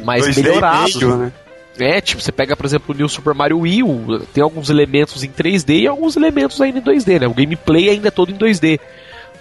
Mas 0.04 0.28
2D 0.28 0.44
melhorados. 0.44 0.96
meio, 0.96 1.18
né? 1.18 1.32
É, 1.78 2.02
tipo, 2.02 2.20
você 2.20 2.32
pega, 2.32 2.56
por 2.56 2.66
exemplo, 2.66 2.96
o 2.96 2.98
New 2.98 3.08
Super 3.08 3.36
Mario 3.36 3.60
Wii, 3.60 3.84
tem 4.34 4.42
alguns 4.42 4.72
elementos 4.72 5.24
em 5.24 5.30
3D 5.30 5.82
e 5.82 5.88
alguns 5.88 6.16
elementos 6.16 6.60
ainda 6.60 6.80
em 6.80 6.82
2D, 6.82 7.20
né? 7.20 7.28
O 7.28 7.34
gameplay 7.34 7.90
ainda 7.90 8.08
é 8.08 8.12
todo 8.12 8.32
em 8.32 8.38
2D. 8.38 8.80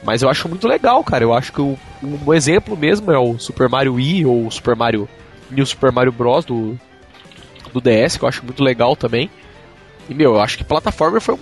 Mas 0.02 0.20
eu 0.20 0.28
acho 0.28 0.46
muito 0.46 0.68
legal, 0.68 1.02
cara. 1.02 1.24
Eu 1.24 1.32
acho 1.32 1.52
que 1.52 1.62
o, 1.62 1.78
um 2.02 2.34
exemplo 2.34 2.76
mesmo 2.76 3.10
é 3.10 3.18
o 3.18 3.38
Super 3.38 3.70
Mario 3.70 3.94
Wii 3.94 4.26
ou 4.26 4.46
o 4.46 4.50
Super 4.50 4.76
Mario 4.76 5.08
New 5.50 5.64
Super 5.64 5.90
Mario 5.90 6.12
Bros. 6.12 6.44
do, 6.44 6.78
do 7.72 7.80
DS, 7.80 8.18
que 8.18 8.24
eu 8.24 8.28
acho 8.28 8.44
muito 8.44 8.62
legal 8.62 8.94
também. 8.94 9.30
E, 10.08 10.14
meu, 10.14 10.34
eu 10.34 10.40
acho 10.40 10.58
que 10.58 10.64
plataforma 10.64 11.20
foi 11.20 11.34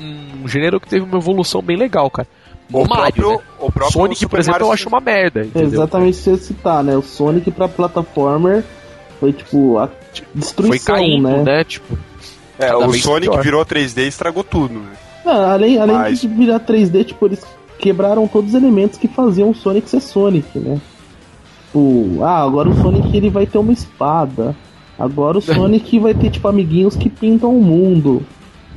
um, 0.00 0.44
um 0.44 0.48
gênero 0.48 0.80
que 0.80 0.88
teve 0.88 1.04
uma 1.04 1.18
evolução 1.18 1.60
bem 1.62 1.76
legal, 1.76 2.10
cara. 2.10 2.26
O 2.72 2.82
O 2.82 2.88
Mario, 2.88 3.12
próprio, 3.14 3.30
né? 3.30 3.38
o 3.60 3.72
próprio 3.72 3.92
Sonic, 3.92 4.18
Super 4.20 4.30
por 4.30 4.40
exemplo, 4.40 4.52
Mario 4.60 4.66
eu 4.68 4.72
acho 4.72 4.88
uma 4.88 5.00
merda, 5.00 5.44
entendeu? 5.44 5.68
exatamente 5.68 6.14
isso 6.14 6.22
que 6.24 6.30
eu 6.30 6.34
ia 6.34 6.40
citar, 6.40 6.82
né? 6.84 6.96
O 6.96 7.02
Sonic 7.02 7.50
pra 7.52 7.68
plataformer 7.68 8.64
foi 9.20 9.32
tipo 9.32 9.78
a 9.78 9.86
Foi 9.86 9.96
destruição, 10.34 10.94
caindo, 10.96 11.28
né? 11.28 11.42
né? 11.44 11.64
Tipo, 11.64 11.96
É, 12.58 12.74
o 12.74 12.92
Sonic 12.94 13.30
pior. 13.30 13.42
virou 13.42 13.64
3D 13.64 13.98
e 14.04 14.08
estragou 14.08 14.42
tudo, 14.42 14.74
né? 14.74 14.92
Não, 15.24 15.50
além 15.50 15.78
além 15.78 15.96
Mas- 15.96 16.20
de 16.20 16.26
virar 16.28 16.58
3D, 16.60 17.04
tipo, 17.04 17.26
eles 17.26 17.44
quebraram 17.78 18.26
todos 18.26 18.50
os 18.54 18.60
elementos 18.60 18.98
que 18.98 19.06
faziam 19.06 19.50
o 19.50 19.54
Sonic 19.54 19.88
ser 19.88 20.00
Sonic, 20.00 20.58
né? 20.58 20.80
Tipo, 21.66 22.22
ah, 22.22 22.42
agora 22.42 22.68
o 22.68 22.82
Sonic 22.82 23.16
ele 23.16 23.30
vai 23.30 23.46
ter 23.46 23.58
uma 23.58 23.72
espada. 23.72 24.56
Agora 24.98 25.38
o 25.38 25.42
Sonic 25.42 25.98
vai 25.98 26.14
ter, 26.14 26.30
tipo, 26.30 26.48
amiguinhos 26.48 26.96
que 26.96 27.08
pintam 27.10 27.50
o 27.56 27.62
mundo. 27.62 28.24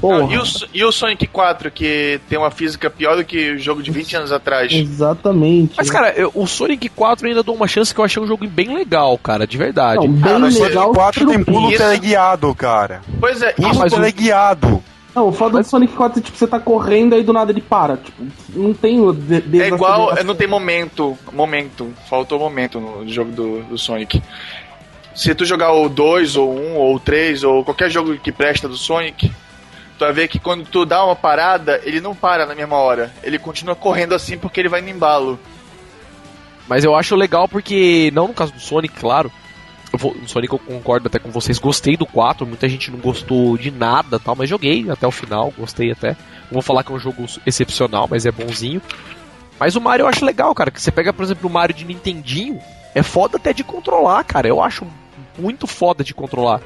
Ah, 0.02 0.26
e, 0.32 0.38
o, 0.38 0.44
e 0.74 0.84
o 0.86 0.92
Sonic 0.94 1.28
4, 1.28 1.70
que 1.70 2.22
tem 2.30 2.38
uma 2.40 2.50
física 2.52 2.90
pior 2.90 3.18
do 3.18 3.26
que 3.26 3.52
o 3.52 3.60
jogo 3.60 3.84
de 3.84 3.92
20 3.92 4.16
anos 4.16 4.32
atrás? 4.32 4.72
exatamente. 4.72 5.74
Mas, 5.78 5.90
cara, 5.90 6.14
eu- 6.14 6.32
o 6.34 6.48
Sonic 6.48 6.88
4 6.88 7.26
eu 7.26 7.30
ainda 7.32 7.44
dou 7.44 7.54
uma 7.54 7.68
chance 7.68 7.94
que 7.94 8.00
eu 8.00 8.06
achei 8.06 8.22
um 8.24 8.28
jogo 8.28 8.48
bem 8.48 8.74
legal, 8.74 9.18
cara, 9.18 9.46
de 9.46 9.58
verdade. 9.58 10.08
Não, 10.08 10.14
bem 10.14 10.22
Cara, 10.22 10.46
o 10.46 10.52
Sonic 10.52 10.70
legal. 10.70 10.94
4 10.94 11.28
tem 11.28 11.44
pulo 11.44 11.70
Isso. 11.70 11.78
teleguiado, 11.80 12.56
cara. 12.56 13.02
Pois 13.20 13.42
é, 13.42 13.52
Pulo 13.52 13.72
isso, 13.72 13.80
mas 13.80 13.92
o- 13.92 13.96
teleguiado. 13.98 14.84
Não, 15.14 15.28
o 15.30 15.32
foda 15.34 15.58
do 15.60 15.66
Sonic 15.68 15.92
4 15.94 16.20
é 16.20 16.24
tipo, 16.24 16.38
você 16.38 16.48
tá 16.48 16.60
correndo 16.60 17.14
aí 17.16 17.24
do 17.24 17.34
nada 17.34 17.52
ele 17.52 17.60
para. 17.62 17.98
Tipo, 17.98 18.24
não 18.56 18.74
tem 18.74 19.02
o 19.02 19.12
de- 19.12 19.60
é 19.62 19.68
igual, 19.68 20.16
não 20.24 20.36
tem 20.36 20.48
momento, 20.48 21.18
momento, 21.34 21.92
faltou 22.10 22.40
momento 22.40 22.80
no 22.80 23.06
jogo 23.10 23.32
do, 23.32 23.64
do 23.64 23.78
Sonic. 23.78 24.22
Se 25.16 25.34
tu 25.36 25.46
jogar 25.46 25.74
o 25.74 25.90
2, 25.90 26.36
ou 26.36 26.58
1, 26.58 26.76
ou 26.76 26.96
o 26.96 27.00
3, 27.00 27.44
ou 27.44 27.64
qualquer 27.64 27.90
jogo 27.90 28.18
que 28.18 28.32
presta 28.32 28.68
do 28.68 28.78
Sonic, 28.78 29.28
tu 29.30 30.00
vai 30.06 30.14
ver 30.14 30.28
que 30.28 30.40
quando 30.40 30.64
tu 30.66 30.86
dá 30.86 31.04
uma 31.04 31.16
parada, 31.16 31.82
ele 31.84 32.00
não 32.00 32.16
para 32.16 32.46
na 32.46 32.56
mesma 32.56 32.78
hora. 32.78 33.14
Ele 33.24 33.38
continua 33.38 33.76
correndo 33.76 34.14
assim 34.16 34.38
porque 34.38 34.60
ele 34.60 34.70
vai 34.70 34.82
no 34.82 34.90
embalo. 34.90 35.40
Mas 36.68 36.84
eu 36.84 36.96
acho 36.96 37.16
legal 37.16 37.48
porque, 37.48 38.12
não 38.14 38.28
no 38.28 38.34
caso 38.34 38.54
do 38.54 38.60
Sonic, 38.60 38.94
claro. 39.00 39.32
Vou- 39.92 40.14
no 40.16 40.30
Sonic 40.30 40.54
eu 40.54 40.60
concordo 40.60 41.08
até 41.08 41.18
com 41.18 41.32
vocês, 41.32 41.58
gostei 41.58 41.98
do 41.98 42.06
4, 42.06 42.46
muita 42.46 42.70
gente 42.70 42.92
não 42.92 43.00
gostou 43.00 43.58
de 43.58 43.72
nada 43.72 44.20
tal, 44.20 44.36
mas 44.36 44.48
joguei 44.48 44.86
até 44.90 45.08
o 45.08 45.12
final, 45.12 45.52
gostei 45.58 45.92
até. 45.92 46.10
Não 46.44 46.54
vou 46.54 46.62
falar 46.62 46.84
que 46.84 46.92
é 46.92 46.96
um 46.96 47.00
jogo 47.00 47.26
excepcional, 47.46 48.08
mas 48.10 48.26
é 48.28 48.32
bonzinho. 48.32 48.82
Mas 49.60 49.76
o 49.76 49.82
Mario 49.82 50.04
eu 50.04 50.08
acho 50.08 50.24
legal, 50.24 50.54
cara, 50.54 50.70
que 50.70 50.80
você 50.82 50.92
pega, 50.92 51.12
por 51.12 51.24
exemplo, 51.24 51.50
o 51.50 51.52
Mario 51.52 51.76
de 51.76 51.84
Nintendinho, 51.86 52.60
é 52.94 53.04
foda 53.04 53.38
até 53.38 53.54
de 53.54 53.64
controlar, 53.64 54.24
cara. 54.24 54.48
Eu 54.48 54.62
acho 54.62 54.86
muito 55.38 55.68
foda 55.68 56.04
de 56.04 56.14
controlar. 56.14 56.62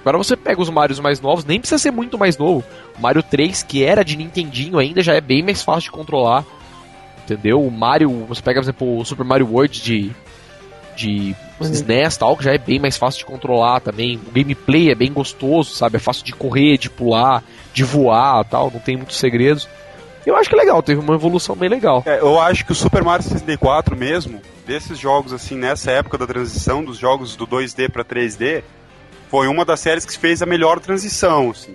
Agora 0.00 0.18
você 0.18 0.36
pega 0.36 0.60
os 0.60 0.70
Marios 0.70 1.00
mais 1.00 1.20
novos, 1.20 1.44
nem 1.44 1.58
precisa 1.58 1.78
ser 1.78 1.90
muito 1.90 2.16
mais 2.16 2.38
novo. 2.38 2.64
O 2.96 3.02
Mario 3.02 3.22
3, 3.22 3.64
que 3.64 3.82
era 3.82 4.04
de 4.04 4.16
Nintendinho 4.16 4.78
ainda, 4.78 5.02
já 5.02 5.14
é 5.14 5.20
bem 5.20 5.42
mais 5.42 5.62
fácil 5.62 5.90
de 5.90 5.90
controlar. 5.90 6.44
Entendeu? 7.24 7.60
O 7.60 7.70
Mario, 7.72 8.24
você 8.28 8.40
pega, 8.40 8.60
por 8.60 8.64
exemplo, 8.64 8.98
o 8.98 9.04
Super 9.04 9.24
Mario 9.24 9.48
World 9.50 9.82
de, 9.82 10.12
de 10.94 11.34
SNES 11.60 12.16
tal, 12.18 12.36
que 12.36 12.44
já 12.44 12.52
é 12.52 12.58
bem 12.58 12.78
mais 12.78 12.96
fácil 12.96 13.18
de 13.18 13.24
controlar 13.24 13.80
também. 13.80 14.16
O 14.28 14.30
gameplay 14.30 14.92
é 14.92 14.94
bem 14.94 15.12
gostoso, 15.12 15.74
sabe? 15.74 15.96
É 15.96 15.98
fácil 15.98 16.24
de 16.24 16.32
correr, 16.32 16.78
de 16.78 16.88
pular, 16.88 17.42
de 17.74 17.82
voar 17.82 18.44
tal, 18.44 18.70
não 18.70 18.78
tem 18.78 18.96
muitos 18.96 19.16
segredos. 19.16 19.68
Eu 20.24 20.36
acho 20.36 20.48
que 20.48 20.54
é 20.54 20.58
legal, 20.58 20.80
teve 20.84 21.00
uma 21.00 21.14
evolução 21.14 21.56
bem 21.56 21.68
legal. 21.68 22.04
É, 22.06 22.20
eu 22.20 22.40
acho 22.40 22.64
que 22.64 22.70
o 22.70 22.74
Super 22.76 23.02
Mario 23.02 23.24
64 23.24 23.96
mesmo, 23.96 24.40
desses 24.66 24.98
jogos 24.98 25.32
assim, 25.32 25.56
nessa 25.56 25.90
época 25.90 26.18
da 26.18 26.26
transição 26.26 26.82
dos 26.84 26.98
jogos 26.98 27.36
do 27.36 27.46
2D 27.46 27.88
pra 27.90 28.04
3D, 28.04 28.62
foi 29.30 29.46
uma 29.48 29.64
das 29.64 29.80
séries 29.80 30.04
que 30.04 30.18
fez 30.18 30.42
a 30.42 30.46
melhor 30.46 30.80
transição, 30.80 31.50
assim. 31.50 31.74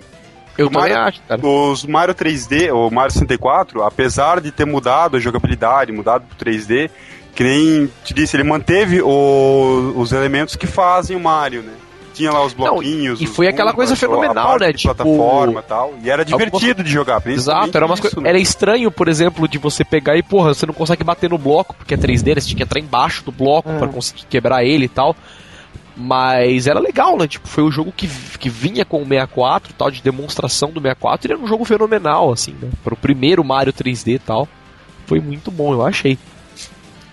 Eu 0.56 0.68
O 0.68 0.72
Mario- 0.72 0.98
acho, 0.98 1.20
cara. 1.26 1.40
Os 1.46 1.84
Mario 1.86 2.14
3D, 2.14 2.70
o 2.72 2.90
Mario 2.90 3.10
64, 3.12 3.82
apesar 3.82 4.40
de 4.40 4.50
ter 4.52 4.66
mudado 4.66 5.16
a 5.16 5.20
jogabilidade, 5.20 5.90
mudado 5.92 6.26
pro 6.26 6.36
3D, 6.36 6.90
que 7.34 7.42
nem 7.42 7.90
te 8.04 8.12
disse, 8.12 8.36
ele 8.36 8.44
manteve 8.44 9.00
o- 9.00 9.94
os 9.96 10.12
elementos 10.12 10.54
que 10.54 10.66
fazem 10.66 11.16
o 11.16 11.20
Mario, 11.20 11.62
né? 11.62 11.72
Tinha 12.14 12.30
lá 12.30 12.44
os 12.44 12.52
bloquinhos. 12.52 13.20
e 13.20 13.24
os 13.24 13.34
foi 13.34 13.46
aquela 13.48 13.72
coisa 13.72 13.96
fenomenal, 13.96 14.58
né? 14.58 14.72
de 14.72 14.78
Tipo, 14.78 14.94
plataforma 14.94 15.60
e 15.60 15.62
tal. 15.62 15.94
E 16.02 16.10
era 16.10 16.24
divertido 16.24 16.82
de 16.84 16.90
jogar, 16.90 17.20
principalmente 17.20 17.64
Exato, 17.64 17.76
era, 17.78 17.86
umas 17.86 17.98
isso, 18.00 18.14
coi- 18.14 18.22
né? 18.24 18.28
era 18.30 18.38
estranho, 18.38 18.90
por 18.90 19.08
exemplo, 19.08 19.48
de 19.48 19.58
você 19.58 19.84
pegar 19.84 20.16
e, 20.16 20.22
porra, 20.22 20.54
você 20.54 20.66
não 20.66 20.74
consegue 20.74 21.02
bater 21.04 21.30
no 21.30 21.38
bloco, 21.38 21.74
porque 21.74 21.94
é 21.94 21.96
3D, 21.96 22.34
né? 22.34 22.40
Você 22.40 22.48
tinha 22.48 22.56
que 22.58 22.62
entrar 22.62 22.80
embaixo 22.80 23.24
do 23.24 23.32
bloco 23.32 23.70
É. 23.70 23.78
pra 23.78 23.88
conseguir 23.88 24.24
quebrar 24.28 24.64
ele 24.64 24.84
e 24.84 24.88
tal. 24.88 25.16
Mas 25.94 26.66
era 26.66 26.80
legal, 26.80 27.18
né? 27.18 27.28
Tipo, 27.28 27.46
foi 27.46 27.62
o 27.62 27.70
jogo 27.70 27.92
que, 27.94 28.08
que 28.38 28.48
vinha 28.48 28.84
com 28.84 29.02
o 29.02 29.06
64, 29.06 29.74
tal, 29.74 29.90
de 29.90 30.00
demonstração 30.02 30.70
do 30.70 30.80
64, 30.80 31.28
e 31.30 31.32
era 31.34 31.40
um 31.42 31.46
jogo 31.46 31.64
fenomenal, 31.66 32.32
assim, 32.32 32.54
né? 32.60 32.70
Para 32.82 32.94
o 32.94 32.96
primeiro 32.96 33.44
Mario 33.44 33.72
3D 33.74 34.14
e 34.14 34.18
tal. 34.18 34.48
Foi 35.06 35.20
muito 35.20 35.50
bom, 35.50 35.72
eu 35.74 35.84
achei. 35.84 36.18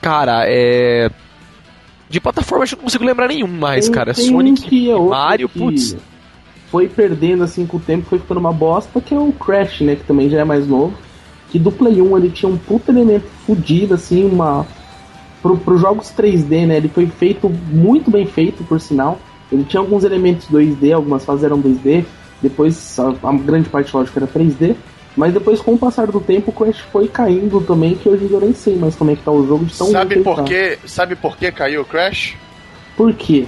Cara, 0.01 0.43
é. 0.45 1.09
De 2.10 2.19
plataforma 2.19 2.63
acho 2.63 2.76
que 2.76 2.80
eu 2.80 2.82
não 2.82 2.86
consigo 2.86 3.06
lembrar 3.06 3.28
nenhum 3.28 3.48
mais, 3.48 3.86
Tem- 3.86 3.93
cara. 3.93 4.13
tem 4.13 4.26
Sonic 4.30 4.89
um 4.91 5.06
é 5.08 5.10
Mario, 5.10 5.48
putz. 5.48 5.95
foi 6.72 6.88
perdendo 6.88 7.43
assim 7.43 7.65
com 7.65 7.78
o 7.78 7.80
tempo, 7.80 8.08
foi 8.10 8.17
ficando 8.19 8.39
uma 8.39 8.52
bosta, 8.52 9.00
que 9.00 9.13
é 9.13 9.19
o 9.19 9.32
Crash, 9.32 9.82
né? 9.82 9.95
Que 9.95 10.04
também 10.04 10.30
já 10.30 10.39
é 10.39 10.43
mais 10.43 10.67
novo. 10.67 10.93
Que 11.52 11.58
do 11.60 11.72
Play 11.72 12.02
1 12.02 12.17
ele 12.17 12.30
tinha 12.30 12.52
um 12.52 12.58
puta 12.58 12.91
elemento 12.91 13.26
fudido, 13.45 13.93
assim, 13.93 14.26
uma. 14.26 14.65
Pro, 15.41 15.58
pros 15.58 15.80
jogos 15.80 16.12
3D, 16.12 16.65
né? 16.67 16.78
Ele 16.78 16.89
foi 16.89 17.08
feito 17.08 17.48
muito 17.50 18.12
bem 18.12 18.26
feito, 18.26 18.63
por 18.63 18.80
sinal. 18.82 19.19
Ele 19.52 19.63
tinha 19.63 19.80
alguns 19.80 20.04
elementos 20.04 20.48
2D, 20.48 20.91
algumas 20.93 21.24
fases 21.26 21.43
eram 21.43 21.60
2D, 21.62 22.06
depois 22.41 23.00
a, 23.00 23.13
a 23.24 23.34
grande 23.34 23.69
parte, 23.69 23.95
lógico, 23.95 24.19
era 24.19 24.28
3D. 24.28 24.76
Mas 25.19 25.34
depois, 25.34 25.60
com 25.60 25.73
o 25.73 25.77
passar 25.77 26.08
do 26.08 26.21
tempo, 26.21 26.49
o 26.49 26.53
Crash 26.53 26.79
foi 26.93 27.10
caindo 27.10 27.60
também, 27.60 27.93
que 27.95 28.08
hoje 28.08 28.25
eu 28.32 28.39
nem 28.39 28.53
sei 28.53 28.77
mais 28.77 28.95
como 28.95 29.12
é 29.12 29.15
que 29.17 29.21
tá 29.21 29.32
o 29.32 29.45
jogo 29.45 29.65
de 29.65 29.77
tão 29.77 29.88
Sabe 29.91 30.19
por 30.21 30.39
ele 30.39 30.43
tá. 30.43 30.43
quê? 30.45 30.79
Sabe 30.86 31.15
por 31.17 31.36
que 31.36 31.51
caiu 31.51 31.82
o 31.82 31.86
Crash? 31.86 32.38
Por 32.95 33.13
quê? 33.13 33.45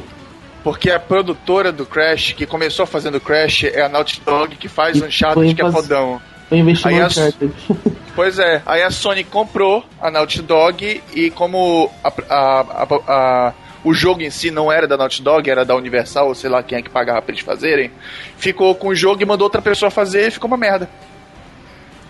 Porque 0.65 0.91
a 0.91 0.99
produtora 0.99 1.71
do 1.71 1.86
Crash, 1.86 2.34
que 2.34 2.45
começou 2.45 2.86
fazendo 2.86 3.21
Crash, 3.21 3.63
é 3.63 3.84
a 3.84 3.88
Naughty 3.89 4.21
Dog, 4.25 4.55
que 4.57 4.67
faz 4.67 4.97
E 4.97 5.03
Uncharted, 5.05 5.55
que 5.55 5.62
é 5.62 5.71
fodão. 5.71 6.21
Foi 6.49 6.57
investir 6.57 6.91
no 6.91 7.05
Uncharted. 7.05 7.53
Pois 8.13 8.38
é, 8.38 8.62
aí 8.65 8.81
a 8.84 8.91
Sony 8.91 9.23
comprou 9.23 9.86
a 10.01 10.12
Naughty 10.12 10.41
Dog 10.41 11.01
e 11.15 11.29
como 11.29 11.89
a- 12.03 12.12
a- 12.29 12.65
a- 12.84 12.88
a- 13.07 13.53
o 13.86 13.93
jogo 13.93 14.21
em 14.21 14.29
si 14.29 14.51
não 14.51 14.69
era 14.69 14.86
da 14.86 14.97
Naughty 14.97 15.21
Dog, 15.23 15.49
era 15.49 15.63
da 15.63 15.73
Universal, 15.77 16.27
ou 16.27 16.36
sei 16.36 16.49
lá 16.49 16.62
quem 16.62 16.79
é 16.79 16.81
que 16.81 16.89
pagava 16.89 17.21
pra 17.21 17.34
eles 17.34 17.45
fazerem, 17.45 17.89
ficou 18.36 18.75
com 18.75 18.89
o 18.89 18.95
jogo 18.95 19.21
e 19.21 19.25
mandou 19.25 19.45
outra 19.45 19.62
pessoa 19.62 19.89
fazer 19.89 20.27
e 20.27 20.31
ficou 20.31 20.49
uma 20.49 20.57
merda. 20.57 20.89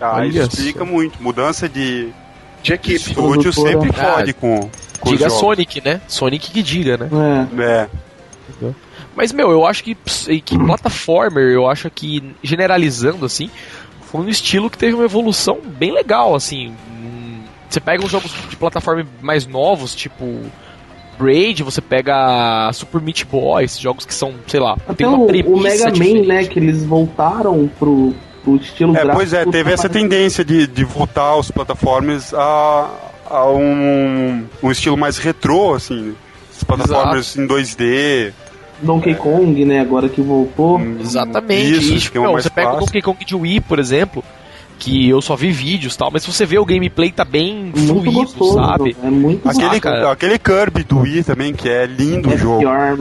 Ah, 0.02 0.16
Olha 0.16 0.26
isso 0.26 0.38
só. 0.38 0.46
explica 0.58 0.84
muito. 0.84 1.22
Mudança 1.22 1.68
de 1.68 2.08
De 2.62 2.72
equipe. 2.72 2.96
estúdio 2.96 3.52
sempre 3.52 3.90
Ah, 3.96 4.14
fode 4.14 4.32
com, 4.34 4.60
com 5.00 5.10
Diga 5.10 5.26
os 5.26 5.32
jogos. 5.32 5.34
Sonic, 5.34 5.82
né? 5.84 6.00
Sonic 6.08 6.50
que 6.50 6.62
diga, 6.62 6.96
né? 6.96 7.08
É. 7.58 7.62
É. 7.62 7.88
Mas, 9.14 9.32
meu, 9.32 9.50
eu 9.50 9.66
acho 9.66 9.84
que, 9.84 9.94
que 10.44 10.58
plataformer, 10.58 11.52
eu 11.52 11.68
acho 11.68 11.90
que, 11.90 12.34
generalizando, 12.42 13.26
assim, 13.26 13.50
foi 14.10 14.22
um 14.22 14.28
estilo 14.28 14.70
que 14.70 14.78
teve 14.78 14.94
uma 14.94 15.04
evolução 15.04 15.58
bem 15.78 15.92
legal, 15.92 16.34
assim. 16.34 16.74
Você 17.68 17.80
pega 17.80 18.04
uns 18.04 18.10
jogos 18.10 18.30
de 18.48 18.56
plataforma 18.56 19.06
mais 19.20 19.46
novos, 19.46 19.94
tipo 19.94 20.40
Braid, 21.18 21.62
você 21.62 21.80
pega 21.80 22.70
Super 22.72 23.00
Meat 23.00 23.24
Boy, 23.26 23.64
esses 23.64 23.78
jogos 23.78 24.04
que 24.06 24.14
são, 24.14 24.32
sei 24.46 24.60
lá, 24.60 24.74
Até 24.74 24.94
tem 24.94 25.06
uma 25.06 25.18
o, 25.20 25.26
premissa 25.26 25.50
o 25.54 25.60
Mega 25.60 25.84
Man, 25.86 25.92
diferente. 25.92 26.26
né? 26.28 26.44
Que 26.44 26.58
eles 26.58 26.84
voltaram 26.84 27.70
pro, 27.78 28.14
pro 28.44 28.56
estilo 28.56 28.90
É, 28.92 28.94
gráfico. 29.00 29.16
pois 29.16 29.32
é, 29.32 29.44
teve 29.46 29.72
essa 29.72 29.88
tendência 29.88 30.44
de, 30.44 30.66
de 30.66 30.84
voltar 30.84 31.36
os 31.36 31.50
plataformas 31.50 32.32
a, 32.34 32.90
a 33.30 33.50
um, 33.50 34.44
um 34.62 34.70
estilo 34.70 34.96
mais 34.96 35.18
retrô, 35.18 35.74
assim. 35.74 36.14
As 36.56 36.64
plataformas 36.64 37.36
em 37.36 37.46
2D. 37.46 38.32
Donkey 38.82 39.14
Kong, 39.14 39.64
né? 39.64 39.80
Agora 39.80 40.08
que 40.08 40.20
voltou. 40.20 40.80
Exatamente. 41.00 41.94
Isso, 41.96 42.10
que 42.10 42.18
é 42.18 42.20
o 42.20 42.32
mais 42.32 42.44
você 42.44 42.50
pega 42.50 42.68
o 42.68 42.70
clássico. 42.72 42.86
Donkey 42.92 43.02
Kong 43.02 43.24
de 43.24 43.34
Wii, 43.36 43.60
por 43.60 43.78
exemplo, 43.78 44.24
que 44.78 45.08
eu 45.08 45.22
só 45.22 45.36
vi 45.36 45.52
vídeos 45.52 45.94
e 45.94 45.98
tal, 45.98 46.10
mas 46.12 46.24
se 46.24 46.32
você 46.32 46.44
vê 46.44 46.58
o 46.58 46.64
gameplay 46.64 47.12
tá 47.12 47.24
bem 47.24 47.72
Muito 47.74 47.86
fluido, 47.86 48.10
gostoso. 48.12 48.54
sabe? 48.54 48.96
É 49.02 49.06
muito 49.08 49.48
Aquele, 49.48 49.80
aquele 50.08 50.38
Kirby 50.38 50.82
do 50.82 50.98
Wii 51.00 51.22
também, 51.22 51.52
que 51.54 51.68
é 51.68 51.86
lindo 51.86 52.28
o 52.28 52.32
É 52.32 52.36
jogo. 52.36 52.58
pior. 52.58 52.98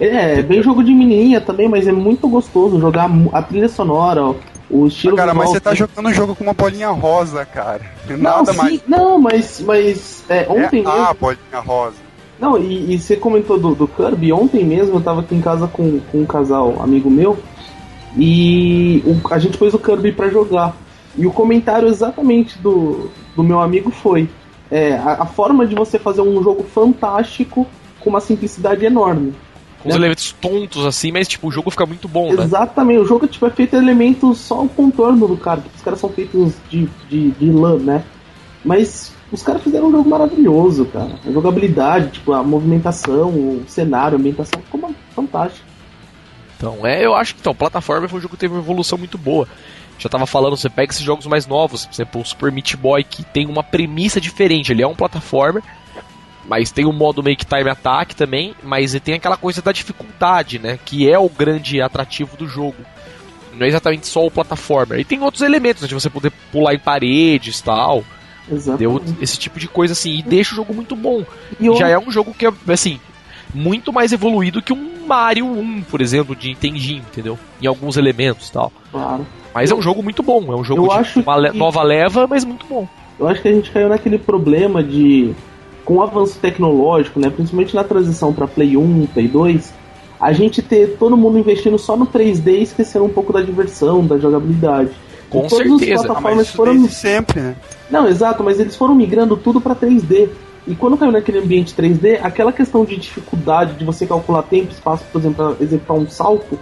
É, 0.00 0.38
é 0.38 0.42
bem 0.42 0.62
jogo 0.62 0.82
de 0.82 0.92
menininha 0.92 1.40
também, 1.40 1.68
mas 1.68 1.86
é 1.86 1.92
muito 1.92 2.28
gostoso 2.28 2.80
jogar 2.80 3.10
a 3.32 3.42
trilha 3.42 3.68
sonora, 3.68 4.24
ó, 4.24 4.34
o 4.70 4.86
estilo 4.86 5.14
Ah, 5.14 5.18
cara, 5.18 5.34
mas 5.34 5.50
você 5.50 5.60
tá 5.60 5.74
jogando 5.74 6.08
um 6.08 6.14
jogo 6.14 6.34
com 6.34 6.42
uma 6.44 6.54
bolinha 6.54 6.88
rosa, 6.90 7.44
cara. 7.44 7.82
Não, 8.08 8.16
Nada 8.18 8.52
sim, 8.52 8.58
mais. 8.58 8.80
não, 8.88 9.18
mas, 9.20 9.60
mas 9.60 10.24
é, 10.28 10.46
ontem 10.48 10.80
é 10.80 10.84
mesmo. 10.84 10.90
a 10.90 11.14
bolinha 11.14 11.60
rosa. 11.64 11.96
Não, 12.40 12.58
e, 12.58 12.94
e 12.94 12.98
você 12.98 13.14
comentou 13.16 13.58
do, 13.58 13.74
do 13.74 13.86
Kirby, 13.86 14.32
ontem 14.32 14.64
mesmo 14.64 14.96
eu 14.96 15.00
tava 15.00 15.20
aqui 15.20 15.34
em 15.34 15.40
casa 15.40 15.68
com, 15.68 16.00
com 16.10 16.18
um 16.22 16.26
casal 16.26 16.82
amigo 16.82 17.08
meu 17.10 17.38
e 18.16 19.02
o- 19.06 19.32
a 19.32 19.38
gente 19.38 19.56
pôs 19.58 19.72
o 19.74 19.78
Kirby 19.78 20.12
pra 20.12 20.28
jogar. 20.28 20.74
E 21.16 21.26
o 21.26 21.32
comentário 21.32 21.88
exatamente 21.88 22.58
do, 22.58 23.10
do 23.36 23.42
meu 23.42 23.60
amigo 23.60 23.90
foi: 23.90 24.28
é, 24.70 24.94
a, 24.94 25.22
a 25.22 25.26
forma 25.26 25.66
de 25.66 25.74
você 25.74 25.98
fazer 25.98 26.22
um 26.22 26.42
jogo 26.42 26.64
fantástico 26.64 27.66
com 28.00 28.10
uma 28.10 28.20
simplicidade 28.20 28.84
enorme. 28.84 29.34
Com 29.82 29.88
os 29.88 29.94
elementos 29.94 30.32
tontos 30.40 30.86
assim, 30.86 31.10
mas 31.12 31.26
tipo, 31.28 31.48
o 31.48 31.52
jogo 31.52 31.70
fica 31.70 31.84
muito 31.86 32.06
bom, 32.08 32.32
né? 32.32 32.44
Exatamente, 32.44 33.00
o 33.00 33.06
jogo 33.06 33.26
tipo, 33.26 33.44
é 33.46 33.50
feito 33.50 33.74
elementos 33.76 34.38
só 34.38 34.62
o 34.62 34.68
contorno 34.68 35.26
do 35.26 35.36
cara, 35.36 35.62
os 35.74 35.82
caras 35.82 35.98
são 35.98 36.08
feitos 36.10 36.54
de, 36.70 36.88
de, 37.08 37.30
de 37.32 37.50
lã, 37.50 37.76
né? 37.78 38.04
Mas 38.64 39.12
os 39.32 39.42
caras 39.42 39.62
fizeram 39.62 39.88
um 39.88 39.90
jogo 39.92 40.08
maravilhoso, 40.08 40.84
cara. 40.86 41.10
A 41.26 41.30
jogabilidade, 41.32 42.10
tipo, 42.12 42.32
a 42.32 42.42
movimentação, 42.42 43.28
o 43.30 43.64
cenário, 43.66 44.16
a 44.16 44.20
ambientação, 44.20 44.60
ficou 44.60 44.78
uma- 44.80 44.94
fantástico. 45.14 45.64
Então, 46.56 46.86
é, 46.86 47.04
eu 47.04 47.14
acho 47.14 47.34
que 47.34 47.40
então, 47.40 47.54
plataforma 47.54 48.06
foi 48.08 48.18
um 48.18 48.22
jogo 48.22 48.34
que 48.34 48.40
teve 48.40 48.54
uma 48.54 48.60
evolução 48.62 48.96
muito 48.96 49.18
boa. 49.18 49.48
Já 49.98 50.08
tava 50.08 50.26
falando, 50.26 50.56
você 50.56 50.68
pega 50.68 50.92
esses 50.92 51.04
jogos 51.04 51.26
mais 51.26 51.46
novos, 51.46 51.86
por 51.86 51.94
exemplo, 51.94 52.20
o 52.20 52.24
Super 52.24 52.52
Meat 52.52 52.76
Boy, 52.76 53.02
que 53.04 53.24
tem 53.24 53.46
uma 53.46 53.62
premissa 53.62 54.20
diferente. 54.20 54.70
Ele 54.72 54.82
é 54.82 54.86
um 54.86 54.94
plataformer, 54.94 55.62
mas 56.48 56.70
tem 56.70 56.84
o 56.84 56.92
modo 56.92 57.22
que 57.22 57.44
time 57.46 57.70
attack 57.70 58.14
também, 58.16 58.54
mas 58.62 58.98
tem 59.00 59.14
aquela 59.14 59.36
coisa 59.36 59.62
da 59.62 59.72
dificuldade, 59.72 60.58
né? 60.58 60.78
Que 60.84 61.10
é 61.10 61.18
o 61.18 61.28
grande 61.28 61.80
atrativo 61.80 62.36
do 62.36 62.46
jogo. 62.48 62.76
Não 63.54 63.64
é 63.66 63.68
exatamente 63.68 64.06
só 64.06 64.26
o 64.26 64.30
plataformer. 64.30 64.98
E 65.00 65.04
tem 65.04 65.20
outros 65.22 65.42
elementos, 65.42 65.82
né, 65.82 65.88
de 65.88 65.94
você 65.94 66.08
poder 66.10 66.32
pular 66.50 66.74
em 66.74 66.78
paredes 66.78 67.58
e 67.58 67.64
tal. 67.64 68.02
Deu 68.78 69.00
esse 69.20 69.38
tipo 69.38 69.60
de 69.60 69.68
coisa 69.68 69.92
assim. 69.92 70.18
E 70.18 70.22
deixa 70.22 70.52
o 70.52 70.56
jogo 70.56 70.74
muito 70.74 70.96
bom. 70.96 71.24
E 71.60 71.66
eu, 71.66 71.76
Já 71.76 71.88
é 71.88 71.98
um 71.98 72.10
jogo 72.10 72.34
que 72.34 72.46
é, 72.46 72.52
assim, 72.68 72.98
muito 73.54 73.92
mais 73.92 74.12
evoluído 74.12 74.60
que 74.62 74.72
um 74.72 75.06
Mario 75.06 75.46
1, 75.46 75.82
por 75.82 76.00
exemplo, 76.00 76.34
de 76.34 76.48
Nintendinho, 76.48 77.00
entendeu? 77.10 77.38
Em 77.60 77.66
alguns 77.66 77.96
elementos 77.96 78.48
e 78.48 78.52
tal. 78.52 78.72
claro. 78.90 79.26
Mas 79.54 79.70
é 79.70 79.74
um 79.74 79.82
jogo 79.82 80.02
muito 80.02 80.22
bom, 80.22 80.50
é 80.50 80.56
um 80.56 80.64
jogo 80.64 80.84
Eu 80.84 80.88
de 80.88 80.94
acho 80.94 81.20
uma 81.20 81.50
que- 81.50 81.58
nova 81.58 81.82
leva, 81.82 82.26
mas 82.26 82.42
muito 82.42 82.64
bom. 82.66 82.88
Eu 83.20 83.28
acho 83.28 83.42
que 83.42 83.48
a 83.48 83.52
gente 83.52 83.70
caiu 83.70 83.90
naquele 83.90 84.16
problema 84.16 84.82
de. 84.82 85.34
Com 85.84 85.96
o 85.96 86.02
avanço 86.02 86.38
tecnológico, 86.38 87.18
né? 87.18 87.30
Principalmente 87.30 87.74
na 87.74 87.84
transição 87.84 88.32
para 88.32 88.46
Play 88.46 88.76
1, 88.76 89.06
Play 89.06 89.28
2, 89.28 89.72
a 90.20 90.32
gente 90.32 90.62
ter 90.62 90.96
todo 90.98 91.16
mundo 91.16 91.38
investindo 91.38 91.76
só 91.78 91.96
no 91.96 92.06
3D 92.06 92.46
e 92.46 92.62
esquecendo 92.62 93.04
um 93.04 93.08
pouco 93.08 93.32
da 93.32 93.40
diversão, 93.40 94.06
da 94.06 94.16
jogabilidade. 94.18 94.90
Com 95.28 95.46
E 95.46 95.48
todas 95.48 95.72
as 95.72 95.78
certeza. 95.78 95.94
Ah, 95.94 96.04
plataformas 96.04 96.36
mas 96.36 96.46
isso 96.46 96.56
foram 96.56 96.88
sempre, 96.88 97.40
né? 97.40 97.56
Não, 97.90 98.06
exato, 98.06 98.44
mas 98.44 98.60
eles 98.60 98.76
foram 98.76 98.94
migrando 98.94 99.36
tudo 99.36 99.60
pra 99.60 99.74
3D. 99.74 100.28
E 100.66 100.76
quando 100.76 100.96
caiu 100.96 101.10
naquele 101.10 101.38
ambiente 101.38 101.74
3D, 101.74 102.20
aquela 102.22 102.52
questão 102.52 102.84
de 102.84 102.96
dificuldade 102.96 103.74
de 103.74 103.84
você 103.84 104.06
calcular 104.06 104.42
tempo 104.42 104.68
e 104.70 104.74
espaço, 104.74 105.04
por 105.10 105.18
exemplo, 105.18 105.56
pra 105.56 105.64
executar 105.64 105.96
um 105.96 106.08
salto, 106.08 106.56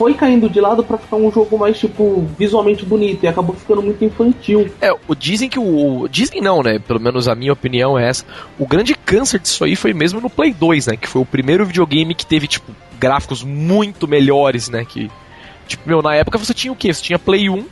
foi 0.00 0.14
caindo 0.14 0.48
de 0.48 0.58
lado 0.62 0.82
pra 0.82 0.96
ficar 0.96 1.16
um 1.16 1.30
jogo 1.30 1.58
mais, 1.58 1.78
tipo, 1.78 2.26
visualmente 2.38 2.86
bonito. 2.86 3.22
E 3.22 3.28
acabou 3.28 3.54
ficando 3.54 3.82
muito 3.82 4.02
infantil. 4.02 4.72
É, 4.80 4.90
o, 5.06 5.14
dizem 5.14 5.46
que 5.46 5.58
o. 5.58 6.08
Dizem 6.08 6.40
não, 6.40 6.62
né? 6.62 6.78
Pelo 6.78 6.98
menos 6.98 7.28
a 7.28 7.34
minha 7.34 7.52
opinião 7.52 7.98
é 7.98 8.08
essa. 8.08 8.24
O 8.58 8.66
grande 8.66 8.94
câncer 8.94 9.38
disso 9.38 9.62
aí 9.62 9.76
foi 9.76 9.92
mesmo 9.92 10.18
no 10.18 10.30
Play 10.30 10.54
2, 10.54 10.86
né? 10.86 10.96
Que 10.96 11.06
foi 11.06 11.20
o 11.20 11.26
primeiro 11.26 11.66
videogame 11.66 12.14
que 12.14 12.24
teve, 12.24 12.46
tipo, 12.46 12.74
gráficos 12.98 13.44
muito 13.44 14.08
melhores, 14.08 14.70
né? 14.70 14.86
Que. 14.86 15.10
Tipo, 15.68 15.86
meu, 15.86 16.00
na 16.00 16.14
época 16.14 16.38
você 16.38 16.54
tinha 16.54 16.72
o 16.72 16.76
quê? 16.76 16.94
Você 16.94 17.02
tinha 17.02 17.18
Play 17.18 17.50
1, 17.50 17.62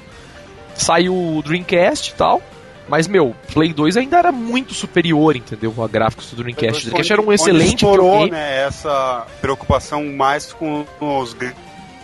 saiu 0.75 1.15
o 1.15 1.43
Dreamcast 1.43 2.11
e 2.11 2.15
tal. 2.15 2.43
Mas, 2.87 3.09
meu, 3.09 3.35
Play 3.55 3.73
2 3.73 3.97
ainda 3.97 4.19
era 4.19 4.33
muito 4.33 4.75
superior, 4.75 5.35
entendeu? 5.35 5.75
A 5.83 5.89
gráficos 5.89 6.31
do 6.31 6.37
Dreamcast. 6.43 6.83
O 6.83 6.91
Dreamcast 6.91 7.13
era 7.13 7.23
um 7.23 7.25
Onde 7.25 7.35
excelente 7.37 7.85
explorou, 7.85 8.25
videogame. 8.25 8.31
né, 8.33 8.67
essa 8.67 9.27
preocupação 9.41 10.05
mais 10.05 10.53
com 10.53 10.85
os 11.01 11.35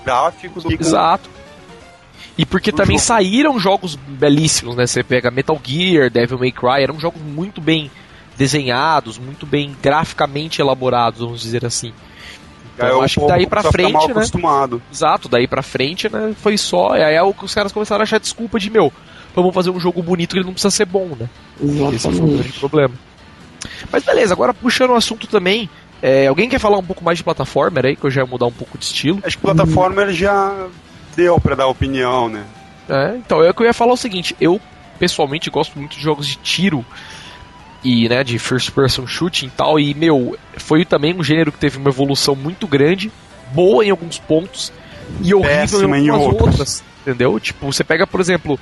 gráficos 0.05 0.65
Exato. 0.67 1.31
E 2.37 2.45
porque 2.45 2.73
também 2.73 2.99
jogo. 2.99 3.07
saíram 3.07 3.59
jogos 3.61 3.95
belíssimos, 3.95 4.75
né? 4.75 4.87
Você 4.87 5.05
pega 5.05 5.31
Metal 5.31 5.59
Gear, 5.63 6.11
Devil 6.11 6.39
May 6.39 6.51
Cry, 6.51 6.83
eram 6.83 6.99
jogos 6.99 7.23
muito 7.23 7.61
bem 7.61 7.91
desenhados, 8.37 9.19
muito 9.19 9.47
bem 9.47 9.77
graficamente 9.81 10.61
elaborados, 10.61 11.21
vamos 11.21 11.41
dizer 11.41 11.65
assim. 11.65 11.93
Então, 12.75 12.87
Aí 12.87 12.93
eu 12.93 12.99
o 12.99 13.03
acho 13.03 13.21
que 13.21 13.27
daí 13.29 13.47
pra 13.47 13.63
frente, 13.63 13.93
mal 13.93 14.09
né? 14.09 14.15
acostumado. 14.15 14.83
Exato, 14.93 15.29
daí 15.29 15.47
pra 15.47 15.63
frente, 15.63 16.13
né? 16.13 16.35
Foi 16.37 16.59
só. 16.59 16.93
Aí 16.93 17.15
é 17.15 17.23
o 17.23 17.33
que 17.33 17.45
os 17.45 17.55
caras 17.55 17.71
começaram 17.71 18.03
a 18.03 18.05
achar 18.05 18.19
desculpa 18.19 18.59
de 18.59 18.69
meu. 18.69 18.93
Vamos 19.35 19.55
fazer 19.55 19.71
um 19.71 19.79
jogo 19.79 20.03
bonito 20.03 20.33
que 20.33 20.39
ele 20.39 20.47
não 20.47 20.53
precisa 20.53 20.71
ser 20.71 20.85
bom, 20.85 21.17
né? 21.19 21.29
Esse 21.61 21.67
foi 21.67 21.69
o 21.69 21.77
grande 21.77 21.97
Exatamente. 21.97 22.59
problema. 22.59 22.95
Mas 23.93 24.03
beleza, 24.05 24.35
agora 24.35 24.53
puxando 24.53 24.91
o 24.91 24.95
assunto 24.95 25.27
também. 25.29 25.69
É, 26.03 26.27
alguém 26.27 26.49
quer 26.49 26.59
falar 26.59 26.79
um 26.79 26.85
pouco 26.85 27.05
mais 27.05 27.19
de 27.19 27.25
plataformer 27.25 27.87
aí, 27.87 27.97
que 27.97 28.05
eu 28.05 28.11
já 28.11 28.23
ia 28.23 28.27
mudar 28.27 28.47
um 28.47 28.53
pouco 28.53 28.77
de 28.77 28.85
estilo? 28.85 29.21
Acho 29.25 29.37
que 29.37 29.43
plataforma 29.43 30.03
ele 30.03 30.13
já 30.13 30.67
deu 31.17 31.41
pra 31.41 31.55
dar 31.55 31.67
opinião, 31.67 32.29
né? 32.29 32.45
É, 32.89 33.17
então, 33.17 33.43
eu, 33.43 33.55
eu 33.59 33.67
ia 33.67 33.73
falar 33.73 33.93
o 33.93 33.97
seguinte, 33.97 34.37
eu 34.41 34.61
pessoalmente 34.99 35.51
gosto 35.51 35.79
muito 35.79 35.97
de 35.97 36.03
jogos 36.03 36.27
de 36.27 36.37
tiro 36.37 36.85
e, 37.83 38.09
né, 38.09 38.23
de 38.25 38.39
first 38.39 38.71
person 38.73 39.07
shooting 39.07 39.47
e 39.47 39.51
tal, 39.51 39.79
e, 39.79 39.95
meu, 39.95 40.37
foi 40.57 40.85
também 40.85 41.15
um 41.15 41.23
gênero 41.23 41.53
que 41.53 41.59
teve 41.59 41.79
uma 41.79 41.91
evolução 41.91 42.35
muito 42.35 42.67
grande, 42.67 43.11
boa 43.53 43.85
em 43.85 43.91
alguns 43.91 44.19
pontos 44.19 44.73
e 45.21 45.35
horrível 45.35 45.57
Péssima 45.57 45.99
em 45.99 46.07
em 46.07 46.09
algumas 46.09 46.33
outros. 46.33 46.51
outras, 46.51 46.85
entendeu? 47.03 47.39
Tipo, 47.39 47.67
você 47.73 47.85
pega, 47.85 48.07
por 48.07 48.21
exemplo, 48.21 48.59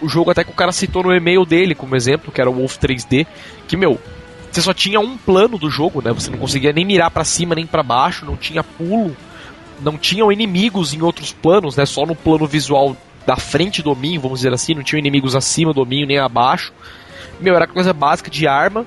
o 0.00 0.08
jogo 0.08 0.30
até 0.30 0.44
que 0.44 0.50
o 0.50 0.54
cara 0.54 0.72
citou 0.72 1.02
no 1.02 1.14
e-mail 1.14 1.44
dele 1.44 1.74
como 1.74 1.96
exemplo, 1.96 2.32
que 2.32 2.40
era 2.40 2.50
o 2.50 2.54
Wolf 2.54 2.76
3D, 2.76 3.26
que, 3.66 3.76
meu, 3.76 3.98
você 4.52 4.60
só 4.62 4.72
tinha 4.74 5.00
um 5.00 5.16
plano 5.16 5.56
do 5.58 5.70
jogo, 5.70 6.02
né? 6.02 6.12
Você 6.12 6.30
não 6.30 6.38
conseguia 6.38 6.72
nem 6.72 6.84
mirar 6.84 7.10
pra 7.10 7.24
cima 7.24 7.54
nem 7.54 7.66
pra 7.66 7.82
baixo, 7.82 8.24
não 8.26 8.36
tinha 8.36 8.62
pulo. 8.62 9.16
não 9.80 9.98
tinham 9.98 10.30
inimigos 10.30 10.94
em 10.94 11.02
outros 11.02 11.32
planos, 11.32 11.76
né? 11.76 11.84
Só 11.86 12.04
no 12.06 12.14
plano 12.14 12.46
visual 12.46 12.96
da 13.26 13.36
frente 13.36 13.82
do 13.82 13.90
hominho, 13.90 14.20
vamos 14.20 14.40
dizer 14.40 14.52
assim, 14.52 14.74
não 14.74 14.82
tinham 14.82 14.98
inimigos 15.00 15.34
acima 15.34 15.72
do 15.72 15.80
hominho 15.80 16.06
nem 16.06 16.18
abaixo. 16.18 16.72
Meu, 17.40 17.54
era 17.56 17.66
coisa 17.66 17.92
básica 17.92 18.30
de 18.30 18.46
arma. 18.46 18.84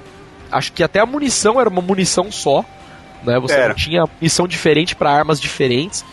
Acho 0.51 0.71
que 0.71 0.83
até 0.83 0.99
a 0.99 1.05
munição 1.05 1.59
era 1.59 1.69
uma 1.69 1.81
munição 1.81 2.31
só, 2.31 2.63
né? 3.23 3.39
Você 3.39 3.55
Era. 3.55 3.69
não 3.69 3.75
tinha 3.75 4.03
munição 4.19 4.47
diferente 4.47 4.95
para 4.95 5.11
armas 5.11 5.41
diferentes. 5.41 6.05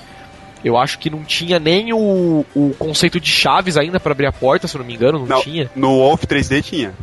Eu 0.64 0.76
acho 0.78 0.98
que 0.98 1.10
não 1.10 1.24
tinha 1.24 1.58
nem 1.58 1.92
o, 1.92 2.46
o 2.54 2.74
conceito 2.78 3.18
de 3.20 3.28
chaves 3.28 3.76
ainda 3.76 3.98
para 4.00 4.12
abrir 4.12 4.26
a 4.26 4.32
porta, 4.32 4.66
se 4.68 4.76
eu 4.76 4.78
não 4.78 4.86
me 4.86 4.94
engano, 4.94 5.18
não, 5.18 5.26
Não. 5.26 5.42
tinha. 5.42 5.68
No 5.76 5.98
Wolf 5.98 6.22
3D 6.24 6.62
tinha. 6.62 6.94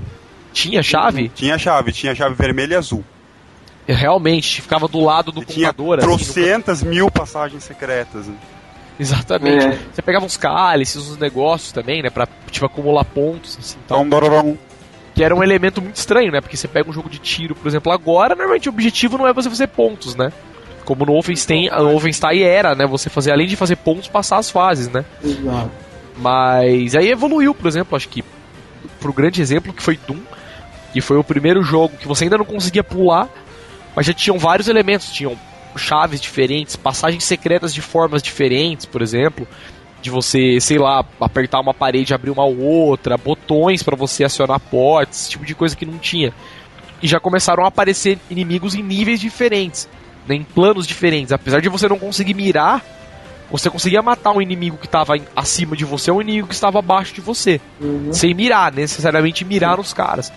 Tinha 0.54 0.82
chave? 0.84 1.30
Tinha 1.30 1.58
chave, 1.58 1.92
tinha 1.92 2.16
chave 2.16 2.36
vermelha 2.36 2.74
e 2.74 2.78
azul. 2.78 3.04
Realmente, 3.88 4.62
ficava 4.62 4.88
do 4.88 5.00
lado 5.00 5.32
do 5.32 5.42
E 5.42 5.46
tinha 5.46 5.74
computador. 5.74 6.00
assim, 6.00 6.08
no 6.08 6.18
trocentas 6.18 6.84
mil 6.84 7.10
passagens 7.10 7.64
secretas. 7.64 8.28
né? 8.28 8.36
Exatamente. 9.00 9.66
É. 9.66 9.80
Você 9.94 10.02
pegava 10.02 10.26
uns 10.26 10.38
cálices, 10.38 11.10
uns 11.10 11.18
negócios 11.18 11.72
também, 11.72 12.02
né? 12.04 12.10
Pra, 12.10 12.28
tipo, 12.52 12.66
acumular 12.66 13.06
pontos, 13.06 13.58
assim, 13.58 13.78
tal. 13.88 14.06
Então. 14.06 14.58
Que 15.16 15.24
era 15.24 15.36
um 15.36 15.44
elemento 15.44 15.82
muito 15.82 15.96
estranho, 15.96 16.32
né? 16.32 16.40
Porque 16.40 16.56
você 16.56 16.68
pega 16.68 16.90
um 16.90 16.94
jogo 16.94 17.10
de 17.10 17.18
tiro, 17.18 17.56
por 17.56 17.68
exemplo, 17.68 17.92
agora, 17.92 18.36
normalmente 18.36 18.70
o 18.70 18.72
objetivo 18.72 19.18
não 19.18 19.28
é 19.28 19.34
você 19.34 19.50
fazer 19.50 19.68
pontos, 19.68 20.16
né? 20.16 20.32
Como 20.86 21.06
no 21.06 21.14
Wolfenstein, 21.14 21.70
no 21.70 21.92
Wolfenstein 21.92 22.42
era, 22.42 22.76
né? 22.76 22.86
Você 22.86 23.10
fazer, 23.10 23.32
além 23.32 23.48
de 23.48 23.56
fazer 23.56 23.76
pontos, 23.78 24.08
passar 24.08 24.38
as 24.38 24.50
fases, 24.52 24.88
né? 24.90 25.04
Exato. 25.24 25.72
Mas 26.18 26.96
aí 26.96 27.10
evoluiu, 27.10 27.56
por 27.56 27.68
exemplo, 27.68 27.96
acho 27.96 28.08
que 28.08 28.24
pro 29.00 29.14
grande 29.14 29.42
exemplo 29.42 29.74
que 29.74 29.82
foi 29.82 29.98
Doom, 30.08 30.20
que 30.94 31.02
foi 31.02 31.18
o 31.18 31.24
primeiro 31.24 31.62
jogo 31.64 31.98
que 31.98 32.08
você 32.08 32.26
ainda 32.26 32.38
não 32.38 32.46
conseguia 32.46 32.84
pular, 32.84 33.30
mas 33.96 34.06
já 34.06 34.14
tinham 34.14 34.38
vários 34.38 34.68
elementos, 34.68 35.12
tinham 35.12 35.38
chaves 35.76 36.20
diferentes, 36.20 36.76
passagens 36.76 37.24
secretas 37.24 37.74
de 37.74 37.82
formas 37.82 38.22
diferentes, 38.22 38.86
por 38.86 39.02
exemplo, 39.02 39.48
de 40.02 40.10
você, 40.10 40.60
sei 40.60 40.78
lá, 40.78 41.06
apertar 41.20 41.60
uma 41.60 41.74
parede 41.74 42.14
e 42.14 42.16
abrir 42.16 42.32
uma 42.32 42.46
outra, 42.46 43.18
botões 43.18 43.84
para 43.84 43.96
você 43.96 44.24
acionar 44.24 44.60
portas, 44.60 45.22
esse 45.22 45.30
tipo 45.32 45.46
de 45.46 45.54
coisa 45.54 45.76
que 45.76 45.86
não 45.86 45.98
tinha. 45.98 46.34
E 47.02 47.08
já 47.08 47.20
começaram 47.20 47.64
a 47.64 47.68
aparecer 47.68 48.18
inimigos 48.30 48.76
em 48.76 48.84
níveis 48.84 49.20
diferentes, 49.20 49.88
né, 50.28 50.36
em 50.36 50.44
planos 50.44 50.88
diferentes, 50.88 51.32
apesar 51.32 51.62
de 51.62 51.70
você 51.70 51.88
não 51.88 52.00
conseguir 52.00 52.34
mirar 52.34 52.84
você 53.52 53.70
conseguia 53.70 54.02
matar 54.02 54.32
um 54.32 54.42
inimigo 54.42 54.78
que 54.78 54.86
estava 54.86 55.16
acima 55.36 55.76
de 55.76 55.84
você 55.84 56.12
ou 56.12 56.18
um 56.18 56.22
inimigo 56.22 56.48
que 56.48 56.54
estava 56.54 56.80
abaixo 56.80 57.14
de 57.14 57.22
você. 57.22 57.60
Uhum. 57.82 58.14
Sem 58.14 58.34
mirar, 58.34 58.72
necessariamente 58.72 59.44
mirar 59.44 59.78
nos 59.78 59.94
caras. 59.94 60.32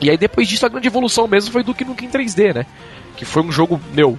E 0.00 0.10
aí 0.10 0.16
depois 0.16 0.48
disso 0.48 0.66
a 0.66 0.68
grande 0.68 0.88
evolução 0.88 1.26
mesmo 1.26 1.52
foi 1.52 1.62
do 1.62 1.66
Duke 1.66 1.84
Nukem 1.84 2.08
3D, 2.08 2.54
né? 2.54 2.66
Que 3.16 3.24
foi 3.24 3.42
um 3.42 3.52
jogo, 3.52 3.80
meu. 3.92 4.18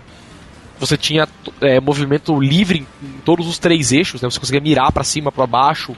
Você 0.80 0.98
tinha 0.98 1.28
é, 1.62 1.80
movimento 1.80 2.40
livre 2.40 2.80
em, 2.80 3.08
em 3.08 3.20
todos 3.24 3.48
os 3.48 3.58
três 3.58 3.92
eixos, 3.92 4.22
né? 4.22 4.30
Você 4.30 4.40
conseguia 4.40 4.62
mirar 4.62 4.92
pra 4.92 5.04
cima, 5.04 5.32
pra 5.32 5.48
baixo, 5.48 5.96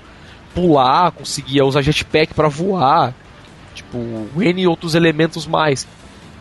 pular, 0.54 1.12
conseguia 1.12 1.66
usar 1.66 1.82
jetpack 1.82 2.34
pra 2.34 2.48
voar. 2.48 3.14
Tipo, 3.74 3.98
N 4.36 4.68
outros 4.68 4.96
elementos 4.96 5.46
mais. 5.46 5.88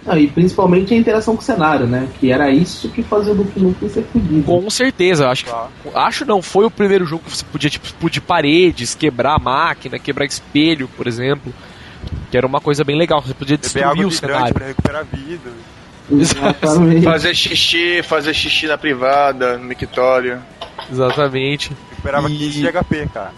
Não, 0.07 0.17
e 0.17 0.29
principalmente 0.29 0.95
a 0.95 0.97
interação 0.97 1.35
com 1.35 1.43
o 1.43 1.45
cenário, 1.45 1.87
né? 1.87 2.09
Que 2.21 2.31
era 2.31 2.49
isso 2.51 2.89
que 2.89 3.03
fazia 3.03 3.33
o 3.33 3.37
Duke 3.37 3.59
Nukem 3.59 3.89
ser 3.89 4.05
fodido. 4.05 4.45
Com 4.45 4.71
certeza, 4.71 5.29
acho 5.29 5.45
que 5.45 5.51
Tá. 5.51 5.69
Acho 5.95 6.25
não, 6.25 6.41
foi 6.41 6.65
o 6.65 6.71
primeiro 6.71 7.05
jogo 7.05 7.25
que 7.25 7.37
você 7.37 7.45
podia 7.45 7.69
tipo, 7.69 7.87
explodir 7.87 8.23
paredes, 8.23 8.95
quebrar 8.95 9.39
máquina, 9.41 9.99
quebrar 9.99 10.25
espelho, 10.25 10.89
por 10.97 11.07
exemplo. 11.07 11.53
Que 12.31 12.37
era 12.37 12.47
uma 12.47 12.61
coisa 12.61 12.85
bem 12.85 12.97
legal, 12.99 13.23
você 13.23 13.35
podia 13.35 13.57
Beber 13.57 13.85
água 13.85 14.05
destruir 14.05 14.07
o 14.07 14.11
cenário. 14.35 14.55
pra 14.55 14.67
recuperar 14.67 15.03
a 15.03 15.17
vida. 15.17 15.51
Exatamente. 16.11 17.05
Fazer 17.05 17.35
xixi, 17.35 18.03
fazer 18.03 18.35
xixi 18.35 18.67
na 18.67 18.79
privada, 18.79 19.57
no 19.59 19.65
mictório. 19.65 20.41
Exatamente. 20.91 21.73
Recuperava 21.91 22.29
E- 22.31 22.37
15 22.37 22.61
de 22.61 22.69
HP, 22.69 23.09
cara. 23.13 23.33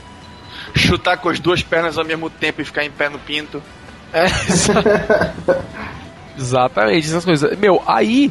Chutar 0.74 1.16
com 1.16 1.28
as 1.30 1.40
duas 1.40 1.62
pernas 1.62 1.96
ao 1.98 2.04
mesmo 2.04 2.28
tempo 2.28 2.60
e 2.60 2.64
ficar 2.64 2.84
em 2.84 2.90
pé 2.90 3.08
no 3.08 3.18
pinto. 3.18 3.62
É, 4.12 4.26
Exatamente, 6.38 7.06
essas 7.08 7.24
coisas. 7.24 7.58
Meu, 7.58 7.82
aí 7.86 8.30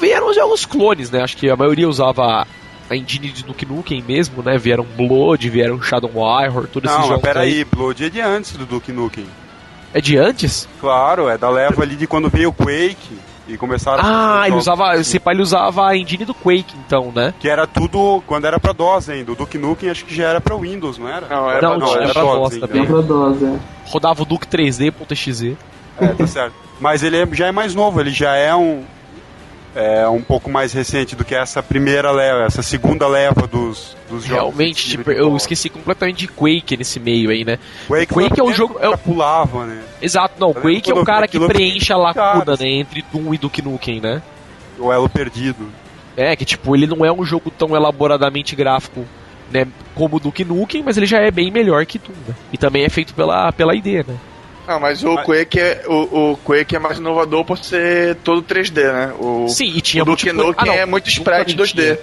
vieram 0.00 0.30
os 0.30 0.36
jogos 0.36 0.64
clones, 0.64 1.10
né? 1.10 1.22
Acho 1.22 1.36
que 1.36 1.50
a 1.50 1.56
maioria 1.56 1.88
usava 1.88 2.46
a 2.90 2.96
engine 2.96 3.30
de 3.30 3.44
Duke 3.44 3.66
Nukem 3.66 4.02
mesmo, 4.02 4.42
né? 4.42 4.56
Vieram 4.58 4.84
Blood, 4.84 5.48
vieram 5.50 5.80
Shadow 5.82 6.10
Warrior, 6.14 6.66
todos 6.68 6.90
esses 6.90 7.00
Não, 7.02 7.08
mas 7.08 7.20
jogos 7.20 7.24
aí. 7.28 7.34
peraí, 7.34 7.64
Blood 7.64 8.04
é 8.04 8.08
de 8.08 8.20
antes 8.20 8.52
do 8.56 8.64
Duke 8.66 8.92
Nukem. 8.92 9.26
É 9.94 10.00
de 10.00 10.16
antes? 10.16 10.68
Claro, 10.80 11.28
é 11.28 11.36
da 11.36 11.48
leva 11.50 11.82
ali 11.82 11.96
de 11.96 12.06
quando 12.06 12.28
veio 12.30 12.48
o 12.48 12.52
Quake 12.52 13.18
e 13.48 13.56
começaram 13.58 14.02
a 14.02 14.06
Ah, 14.06 14.34
fazer 14.38 14.46
ele 14.48 14.56
usava. 14.56 14.90
assim. 14.92 15.00
Esse 15.00 15.20
pai 15.20 15.34
ele 15.34 15.42
usava 15.42 15.86
a 15.88 15.96
engine 15.96 16.24
do 16.24 16.32
Quake, 16.34 16.74
então, 16.86 17.12
né? 17.14 17.34
Que 17.40 17.48
era 17.48 17.66
tudo 17.66 18.22
quando 18.26 18.46
era 18.46 18.58
pra 18.58 18.72
DOS 18.72 19.08
ainda. 19.10 19.32
O 19.32 19.34
Duke 19.34 19.58
Nukem 19.58 19.90
acho 19.90 20.04
que 20.04 20.14
já 20.14 20.28
era 20.28 20.40
pra 20.40 20.56
Windows, 20.56 20.96
não 20.98 21.08
era? 21.08 21.26
Não, 21.28 21.50
era 21.50 21.68
Não, 21.68 21.78
pra 21.78 21.86
tinha, 21.88 22.00
DOS. 22.06 22.10
era 22.16 22.22
DOS 22.24 22.52
ainda. 22.54 22.68
também. 22.68 22.82
Lembra 22.82 23.02
dose, 23.02 23.44
é. 23.44 23.58
Rodava 23.86 24.22
o 24.22 24.24
Duke 24.24 24.46
3D.exe. 24.46 25.56
É, 26.00 26.06
tá 26.08 26.26
certo. 26.26 26.54
Mas 26.80 27.02
ele 27.02 27.16
é- 27.18 27.26
já 27.32 27.46
é 27.48 27.52
mais 27.52 27.74
novo, 27.74 28.00
ele 28.00 28.10
já 28.10 28.34
é 28.34 28.54
um 28.54 28.82
é 29.74 30.06
um 30.08 30.20
pouco 30.22 30.50
mais 30.50 30.72
recente 30.72 31.16
do 31.16 31.24
que 31.24 31.34
essa 31.34 31.62
primeira 31.62 32.10
leva, 32.10 32.44
essa 32.44 32.62
segunda 32.62 33.06
leva 33.06 33.46
dos, 33.46 33.96
dos 34.10 34.24
jogos. 34.24 34.28
Realmente, 34.28 34.88
tipo, 34.90 35.10
eu 35.10 35.34
esqueci 35.36 35.68
completamente 35.70 36.18
de 36.18 36.28
Quake 36.28 36.76
nesse 36.76 37.00
meio 37.00 37.30
aí, 37.30 37.44
né? 37.44 37.58
Quake, 37.88 38.12
Quake 38.12 38.40
é 38.40 38.44
o 38.44 38.52
jogo- 38.52 38.78
que 38.78 38.84
é 38.84 38.96
pulava, 38.96 39.64
né? 39.66 39.82
Exato, 40.00 40.34
não, 40.38 40.48
Eu 40.50 40.54
Quake 40.60 40.90
é 40.90 40.94
o 40.94 41.04
cara 41.04 41.26
que 41.26 41.38
preenche 41.40 41.92
a 41.92 41.96
lacuna, 41.96 42.56
né, 42.58 42.68
entre 42.68 43.02
Doom 43.12 43.32
e 43.34 43.38
Duke 43.38 43.62
Nukem, 43.62 44.00
né? 44.00 44.22
O 44.78 44.92
elo 44.92 45.08
perdido. 45.08 45.66
É, 46.16 46.36
que 46.36 46.44
tipo, 46.44 46.76
ele 46.76 46.86
não 46.86 47.04
é 47.04 47.10
um 47.12 47.24
jogo 47.24 47.50
tão 47.50 47.74
elaboradamente 47.74 48.54
gráfico, 48.54 49.06
né, 49.50 49.66
como 49.94 50.16
o 50.16 50.20
Duke 50.20 50.44
Nukem, 50.44 50.82
mas 50.82 50.96
ele 50.98 51.06
já 51.06 51.18
é 51.18 51.30
bem 51.30 51.50
melhor 51.50 51.86
que 51.86 51.98
Doom, 51.98 52.12
né? 52.28 52.34
E 52.52 52.58
também 52.58 52.84
é 52.84 52.88
feito 52.90 53.14
pela, 53.14 53.50
pela 53.52 53.74
ID, 53.74 54.06
né? 54.06 54.16
Não, 54.66 54.78
mas 54.78 55.02
o 55.02 55.16
Quake, 55.24 55.58
é, 55.58 55.82
o, 55.86 56.32
o 56.32 56.36
Quake 56.38 56.76
é 56.76 56.78
mais 56.78 56.98
inovador 56.98 57.44
por 57.44 57.58
ser 57.58 58.14
todo 58.16 58.42
3D, 58.42 58.92
né? 58.92 59.12
O, 59.18 59.48
Sim, 59.48 59.72
e 59.74 59.80
tinha 59.80 60.02
o 60.02 60.06
Duke 60.06 60.32
Nukem 60.32 60.54
Ah, 60.56 60.64
não, 60.66 60.72
é 60.74 60.86
muito 60.86 61.10
também 61.24 61.44
2D. 61.56 61.66
tinha. 61.74 61.98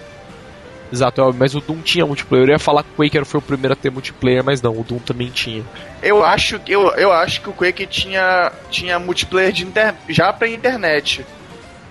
Exato, 0.91 1.21
é, 1.21 1.31
mas 1.37 1.53
o 1.55 1.61
Doom 1.61 1.81
tinha 1.81 2.05
multiplayer. 2.05 2.47
Eu 2.47 2.51
ia 2.53 2.59
falar 2.59 2.83
que 2.83 2.89
o 2.89 2.95
Quake 2.95 3.23
foi 3.23 3.37
o 3.37 3.41
primeiro 3.43 3.73
a 3.73 3.75
ter 3.75 3.91
multiplayer, 3.91 4.43
mas 4.43 4.59
não, 4.61 4.71
o 4.77 4.83
Doom 4.83 4.97
também 4.99 5.29
tinha. 5.29 5.63
Eu 6.01 6.23
acho, 6.25 6.59
que- 6.59 6.71
eu, 6.71 6.87
eu 6.95 7.11
acho 7.13 7.41
que 7.41 7.49
o 7.49 7.53
Quake 7.53 7.85
tinha, 7.85 8.51
tinha 8.71 8.97
multiplayer 8.99 9.51
de 9.51 9.63
inter, 9.65 9.93
já 10.09 10.33
pra 10.33 10.47
internet. 10.49 11.25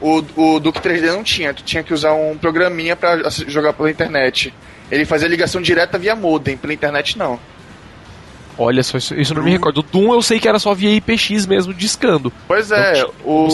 O, 0.00 0.22
o 0.37 0.61
Duke 0.61 0.81
3D 0.81 1.07
não 1.12 1.22
tinha, 1.24 1.54
tu 1.54 1.62
tinha 1.62 1.83
que 1.83 1.94
usar 1.94 2.12
um 2.12 2.37
programinha 2.37 2.94
pra 2.96 3.14
ass- 3.26 3.44
jogar 3.48 3.72
pela 3.72 3.90
internet. 3.90 4.52
Ele 4.90 5.04
fazia 5.04 5.28
ligação 5.28 5.61
direta 5.62 5.96
via 5.98 6.14
modem, 6.16 6.57
pela 6.57 6.72
internet 6.74 7.16
não. 7.16 7.38
Olha 8.59 8.83
só, 8.83 8.99
isso, 8.99 9.14
isso 9.14 9.33
eu 9.33 9.37
não 9.37 9.44
me 9.44 9.51
recordo. 9.53 9.79
O 9.79 9.83
Doom 9.83 10.12
eu 10.12 10.21
sei 10.21 10.40
que 10.40 10.49
era 10.49 10.59
só 10.59 10.75
via 10.75 10.90
IPX 10.90 11.47
mesmo, 11.47 11.73
discando. 11.73 12.33
Pois 12.49 12.71
é, 12.73 12.92
tinha 12.94 13.07
o. 13.25 13.49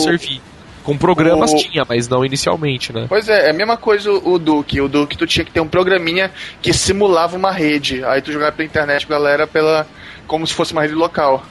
Com 0.83 0.97
programas 0.97 1.51
o- 1.51 1.57
tinha, 1.57 1.83
mas 1.87 2.07
não 2.07 2.23
inicialmente, 2.23 2.93
né? 2.93 3.05
Pois 3.09 3.27
é, 3.27 3.47
é 3.47 3.49
a 3.49 3.53
mesma 3.53 3.75
coisa 3.77 4.11
o, 4.11 4.37
Duke. 4.37 4.79
O 4.81 4.87
Duke 4.87 5.17
tu 5.17 5.25
tinha 5.25 5.43
que 5.43 5.51
ter 5.51 5.59
um 5.59 5.67
programinha 5.67 6.31
que 6.61 6.71
simulava 6.73 7.35
uma 7.35 7.51
rede. 7.51 8.03
Aí 8.05 8.21
tu 8.21 8.31
jogava 8.31 8.51
pela 8.51 8.67
internet, 8.67 9.07
galera, 9.07 9.47
pela. 9.47 9.87
como 10.27 10.45
se 10.45 10.53
fosse 10.53 10.73
uma 10.73 10.81
rede 10.83 10.93
local. 10.93 11.43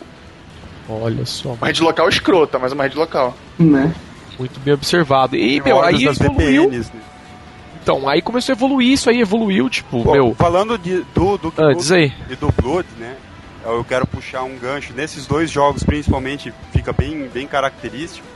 Olha 0.88 1.24
só, 1.24 1.50
Uma 1.54 1.66
rede 1.66 1.82
local 1.82 2.08
escrota, 2.08 2.58
mas 2.58 2.72
uma 2.72 2.82
rede 2.84 2.96
local. 2.96 3.36
Né? 3.58 3.92
muito 4.38 4.58
bem 4.60 4.74
observado. 4.74 5.36
E, 5.36 5.60
meu, 5.60 5.80
aí 5.82 6.04
das 6.04 6.20
evoluiu. 6.20 6.64
VPNs, 6.64 6.90
né? 6.92 7.00
Então, 7.82 8.08
aí 8.08 8.20
começou 8.22 8.52
a 8.52 8.56
evoluir 8.56 8.92
isso 8.92 9.08
aí, 9.10 9.20
evoluiu, 9.20 9.68
tipo, 9.70 10.02
Pô, 10.02 10.12
meu. 10.12 10.34
Falando 10.34 10.76
de, 10.78 11.04
do 11.14 11.36
Duke 11.38 11.60
Ah, 11.60 11.94
aí. 11.94 12.12
e 12.30 12.34
do 12.36 12.50
Blood, 12.60 12.86
né? 12.98 13.14
Eu 13.64 13.84
quero 13.84 14.06
puxar 14.06 14.42
um 14.42 14.56
gancho. 14.58 14.92
Nesses 14.94 15.26
dois 15.26 15.50
jogos, 15.50 15.82
principalmente, 15.82 16.52
fica 16.72 16.92
bem, 16.92 17.28
bem 17.32 17.46
característico. 17.46 18.26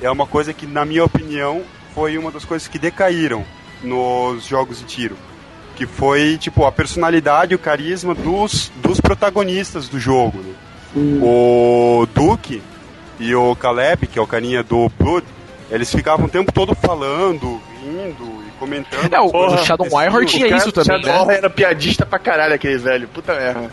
É 0.00 0.10
uma 0.10 0.26
coisa 0.26 0.52
que, 0.52 0.66
na 0.66 0.84
minha 0.84 1.04
opinião, 1.04 1.62
foi 1.94 2.16
uma 2.18 2.30
das 2.30 2.44
coisas 2.44 2.68
que 2.68 2.78
decaíram 2.78 3.44
nos 3.82 4.44
jogos 4.46 4.78
de 4.78 4.84
tiro. 4.84 5.16
Que 5.74 5.86
foi, 5.86 6.38
tipo, 6.38 6.64
a 6.64 6.72
personalidade, 6.72 7.54
o 7.54 7.58
carisma 7.58 8.14
dos, 8.14 8.70
dos 8.76 9.00
protagonistas 9.00 9.88
do 9.88 9.98
jogo, 9.98 10.38
né? 10.38 10.54
O 11.22 12.06
Duke 12.14 12.62
e 13.20 13.34
o 13.34 13.54
Caleb, 13.56 14.06
que 14.06 14.18
é 14.18 14.22
o 14.22 14.26
carinha 14.26 14.62
do 14.62 14.88
Blood, 14.98 15.26
eles 15.70 15.90
ficavam 15.90 16.26
o 16.26 16.28
tempo 16.28 16.52
todo 16.52 16.74
falando, 16.74 17.60
rindo 17.82 18.42
e 18.46 18.50
comentando. 18.58 19.12
É, 19.12 19.20
o- 19.20 19.30
coisas 19.30 19.60
o 19.60 19.64
Shadow 19.64 19.86
que 19.86 19.94
aconteciam. 19.94 20.12
Warrior 20.12 20.24
tinha 20.26 20.56
isso 20.56 20.72
também, 20.72 21.02
Shadow 21.02 21.26
né? 21.26 21.36
era 21.36 21.50
piadista 21.50 22.06
pra 22.06 22.18
caralho 22.18 22.54
aquele 22.54 22.78
velho. 22.78 23.08
Puta 23.08 23.34
merda. 23.34 23.70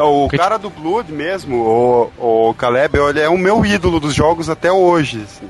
Então, 0.00 0.24
o 0.24 0.28
cara 0.30 0.56
do 0.58 0.70
Blood 0.70 1.12
mesmo, 1.12 1.56
o, 2.18 2.48
o 2.48 2.54
Caleb, 2.54 2.96
ele 3.10 3.20
é 3.20 3.28
o 3.28 3.36
meu 3.36 3.66
ídolo 3.66 4.00
dos 4.00 4.14
jogos 4.14 4.48
até 4.48 4.72
hoje. 4.72 5.22
assim. 5.24 5.46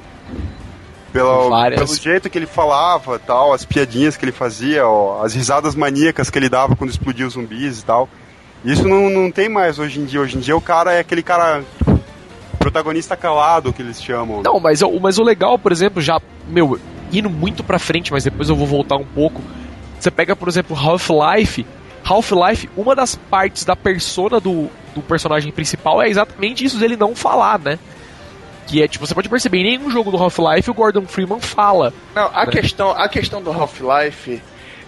Pelo, 1.12 1.48
Várias. 1.50 1.80
pelo 1.80 1.94
jeito 1.96 2.28
que 2.28 2.36
ele 2.36 2.46
falava, 2.46 3.16
tal, 3.20 3.52
as 3.52 3.64
piadinhas 3.64 4.16
que 4.16 4.24
ele 4.24 4.32
fazia, 4.32 4.84
ó, 4.86 5.22
as 5.24 5.34
risadas 5.34 5.76
maníacas 5.76 6.30
que 6.30 6.36
ele 6.38 6.48
dava 6.48 6.74
quando 6.74 6.90
explodia 6.90 7.26
os 7.28 7.34
zumbis 7.34 7.78
e 7.80 7.84
tal. 7.84 8.08
Isso 8.64 8.86
não, 8.88 9.08
não 9.08 9.30
tem 9.30 9.48
mais 9.48 9.78
hoje 9.78 10.00
em 10.00 10.04
dia. 10.04 10.20
Hoje 10.20 10.36
em 10.36 10.40
dia 10.40 10.56
o 10.56 10.60
cara 10.60 10.92
é 10.94 10.98
aquele 10.98 11.22
cara 11.22 11.62
protagonista 12.58 13.16
calado 13.16 13.72
que 13.72 13.80
eles 13.82 14.02
chamam. 14.02 14.42
Não, 14.42 14.58
mas, 14.60 14.82
o- 14.82 14.98
mas 15.00 15.16
o 15.18 15.22
legal, 15.22 15.58
por 15.60 15.70
exemplo, 15.72 16.02
já, 16.02 16.20
meu, 16.48 16.78
indo 17.12 17.30
muito 17.30 17.62
pra 17.62 17.78
frente, 17.78 18.12
mas 18.12 18.24
depois 18.24 18.48
eu 18.48 18.56
vou 18.56 18.66
voltar 18.66 18.96
um 18.96 19.04
pouco. 19.04 19.40
Você 19.98 20.10
pega, 20.10 20.34
por 20.34 20.48
exemplo, 20.48 20.76
Half-Life. 20.76 21.64
Half-Life, 22.12 22.68
uma 22.76 22.94
das 22.94 23.14
partes 23.14 23.64
da 23.64 23.76
persona 23.76 24.40
do, 24.40 24.68
do 24.94 25.00
personagem 25.02 25.52
principal 25.52 26.02
é 26.02 26.08
exatamente 26.08 26.64
isso 26.64 26.78
dele 26.78 26.96
não 26.96 27.14
falar, 27.14 27.58
né? 27.58 27.78
Que 28.66 28.82
é, 28.82 28.88
tipo, 28.88 29.06
você 29.06 29.14
pode 29.14 29.28
perceber, 29.28 29.58
em 29.58 29.64
nenhum 29.78 29.90
jogo 29.90 30.10
do 30.10 30.16
Half-Life 30.16 30.70
o 30.70 30.74
Gordon 30.74 31.06
Freeman 31.06 31.40
fala. 31.40 31.92
Não, 32.14 32.30
a 32.32 32.46
Né? 32.46 32.52
questão, 32.52 32.90
a 32.90 33.08
questão 33.08 33.42
do 33.42 33.50
Half-Life 33.50 34.40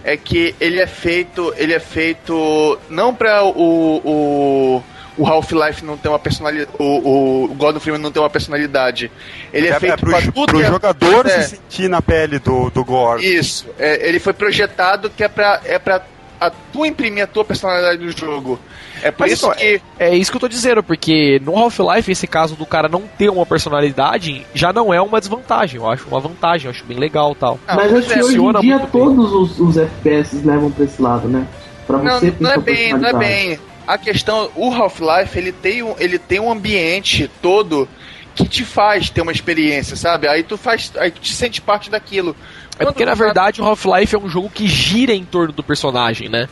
é 0.03 0.17
que 0.17 0.53
ele 0.59 0.79
é 0.79 0.87
feito, 0.87 1.53
ele 1.57 1.73
é 1.73 1.79
feito 1.79 2.77
não 2.89 3.13
para 3.13 3.43
o, 3.43 4.01
o 4.03 4.83
o 5.15 5.27
Half-Life 5.27 5.85
não 5.85 5.95
ter 5.95 6.09
uma 6.09 6.17
personalidade, 6.17 6.71
o, 6.79 7.43
o 7.43 7.47
Gordon 7.55 7.79
Freeman 7.79 8.01
não 8.01 8.11
ter 8.11 8.17
uma 8.19 8.29
personalidade. 8.31 9.11
Ele 9.53 9.67
é, 9.67 9.71
é, 9.71 9.79
feito 9.79 9.99
pro, 9.99 10.09
pra 10.09 10.21
tudo 10.23 10.45
pro 10.47 10.59
é- 10.61 10.65
jogador 10.65 11.27
é. 11.27 11.41
se 11.43 11.49
sentir 11.55 11.87
na 11.87 12.01
pele 12.01 12.39
do, 12.39 12.71
do 12.71 12.83
Gordon. 12.83 13.21
Isso, 13.23 13.67
é, 13.77 14.07
ele 14.09 14.19
foi 14.19 14.33
projetado 14.33 15.11
que 15.11 15.23
é 15.23 15.27
pra, 15.27 15.61
é 15.65 15.77
pra 15.77 16.01
a, 16.47 16.51
tu 16.71 16.85
imprimir 16.85 17.23
a 17.23 17.27
tua 17.27 17.43
personalidade 17.43 18.03
no 18.03 18.11
jogo. 18.11 18.59
É 19.01 19.11
por 19.11 19.21
Mas 19.21 19.33
isso 19.33 19.45
então, 19.45 19.57
que. 19.57 19.81
É 19.99 20.15
isso 20.15 20.31
que 20.31 20.37
eu 20.37 20.41
tô 20.41 20.47
dizendo, 20.47 20.81
porque 20.81 21.41
no 21.43 21.57
Half-Life, 21.57 22.11
esse 22.11 22.27
caso 22.27 22.55
do 22.55 22.65
cara 22.65 22.87
não 22.87 23.03
ter 23.17 23.29
uma 23.29 23.45
personalidade 23.45 24.45
já 24.53 24.71
não 24.71 24.93
é 24.93 25.01
uma 25.01 25.19
desvantagem, 25.19 25.79
eu 25.79 25.89
acho 25.89 26.07
uma 26.07 26.19
vantagem, 26.19 26.65
eu 26.65 26.71
acho 26.71 26.85
bem 26.85 26.97
legal 26.97 27.35
tal. 27.35 27.59
Ah, 27.67 27.75
Mas 27.75 27.93
acho 27.93 28.11
é, 28.11 28.15
que 28.15 28.23
hoje 28.23 28.39
em 28.39 28.61
dia 28.61 28.79
todos 28.79 29.33
os, 29.33 29.59
os 29.59 29.77
FPS 29.77 30.45
levam 30.45 30.71
pra 30.71 30.85
esse 30.85 31.01
lado, 31.01 31.27
né? 31.27 31.45
Pra 31.85 31.97
Não, 31.97 32.19
você 32.19 32.31
ter 32.31 32.41
não 32.41 32.51
é 32.51 32.57
bem, 32.57 32.93
não 32.93 33.09
é 33.09 33.13
bem. 33.13 33.59
A 33.85 33.97
questão, 33.97 34.49
o 34.55 34.73
Half-Life, 34.73 35.37
ele 35.37 35.51
tem 35.51 35.83
um, 35.83 35.95
ele 35.99 36.17
tem 36.17 36.39
um 36.39 36.49
ambiente 36.49 37.29
todo 37.41 37.87
que 38.35 38.47
te 38.47 38.65
faz 38.65 39.09
ter 39.09 39.21
uma 39.21 39.31
experiência, 39.31 39.95
sabe? 39.95 40.27
Aí 40.27 40.43
tu 40.43 40.57
faz, 40.57 40.91
aí 40.97 41.11
tu 41.11 41.21
te 41.21 41.33
sente 41.33 41.61
parte 41.61 41.89
daquilo. 41.89 42.35
É 42.79 42.85
porque 42.85 43.05
na 43.05 43.13
verdade 43.13 43.61
o 43.61 43.65
Half-Life 43.65 44.15
é 44.15 44.19
um 44.19 44.27
jogo 44.27 44.49
que 44.49 44.67
gira 44.67 45.13
em 45.13 45.23
torno 45.23 45.53
do 45.53 45.63
personagem, 45.63 46.29
né? 46.29 46.47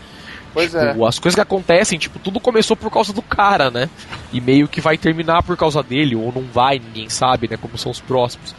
Pois 0.54 0.76
é. 0.76 0.90
Tipo, 0.92 1.06
As 1.06 1.18
coisas 1.18 1.36
que 1.36 1.42
acontecem, 1.42 1.98
tipo, 1.98 2.20
tudo 2.20 2.40
começou 2.40 2.76
por 2.76 2.92
causa 2.92 3.14
do 3.14 3.22
cara, 3.22 3.72
né? 3.72 3.90
E 4.34 4.42
meio 4.42 4.68
que 4.68 4.82
vai 4.82 4.98
terminar 4.98 5.44
por 5.44 5.56
causa 5.56 5.82
dele, 5.82 6.16
ou 6.16 6.32
não 6.34 6.44
vai, 6.44 6.80
ninguém 6.80 7.10
sabe, 7.10 7.48
né? 7.50 7.58
Como 7.58 7.78
são 7.78 7.92
os 7.92 8.00
próximos. 8.00 8.54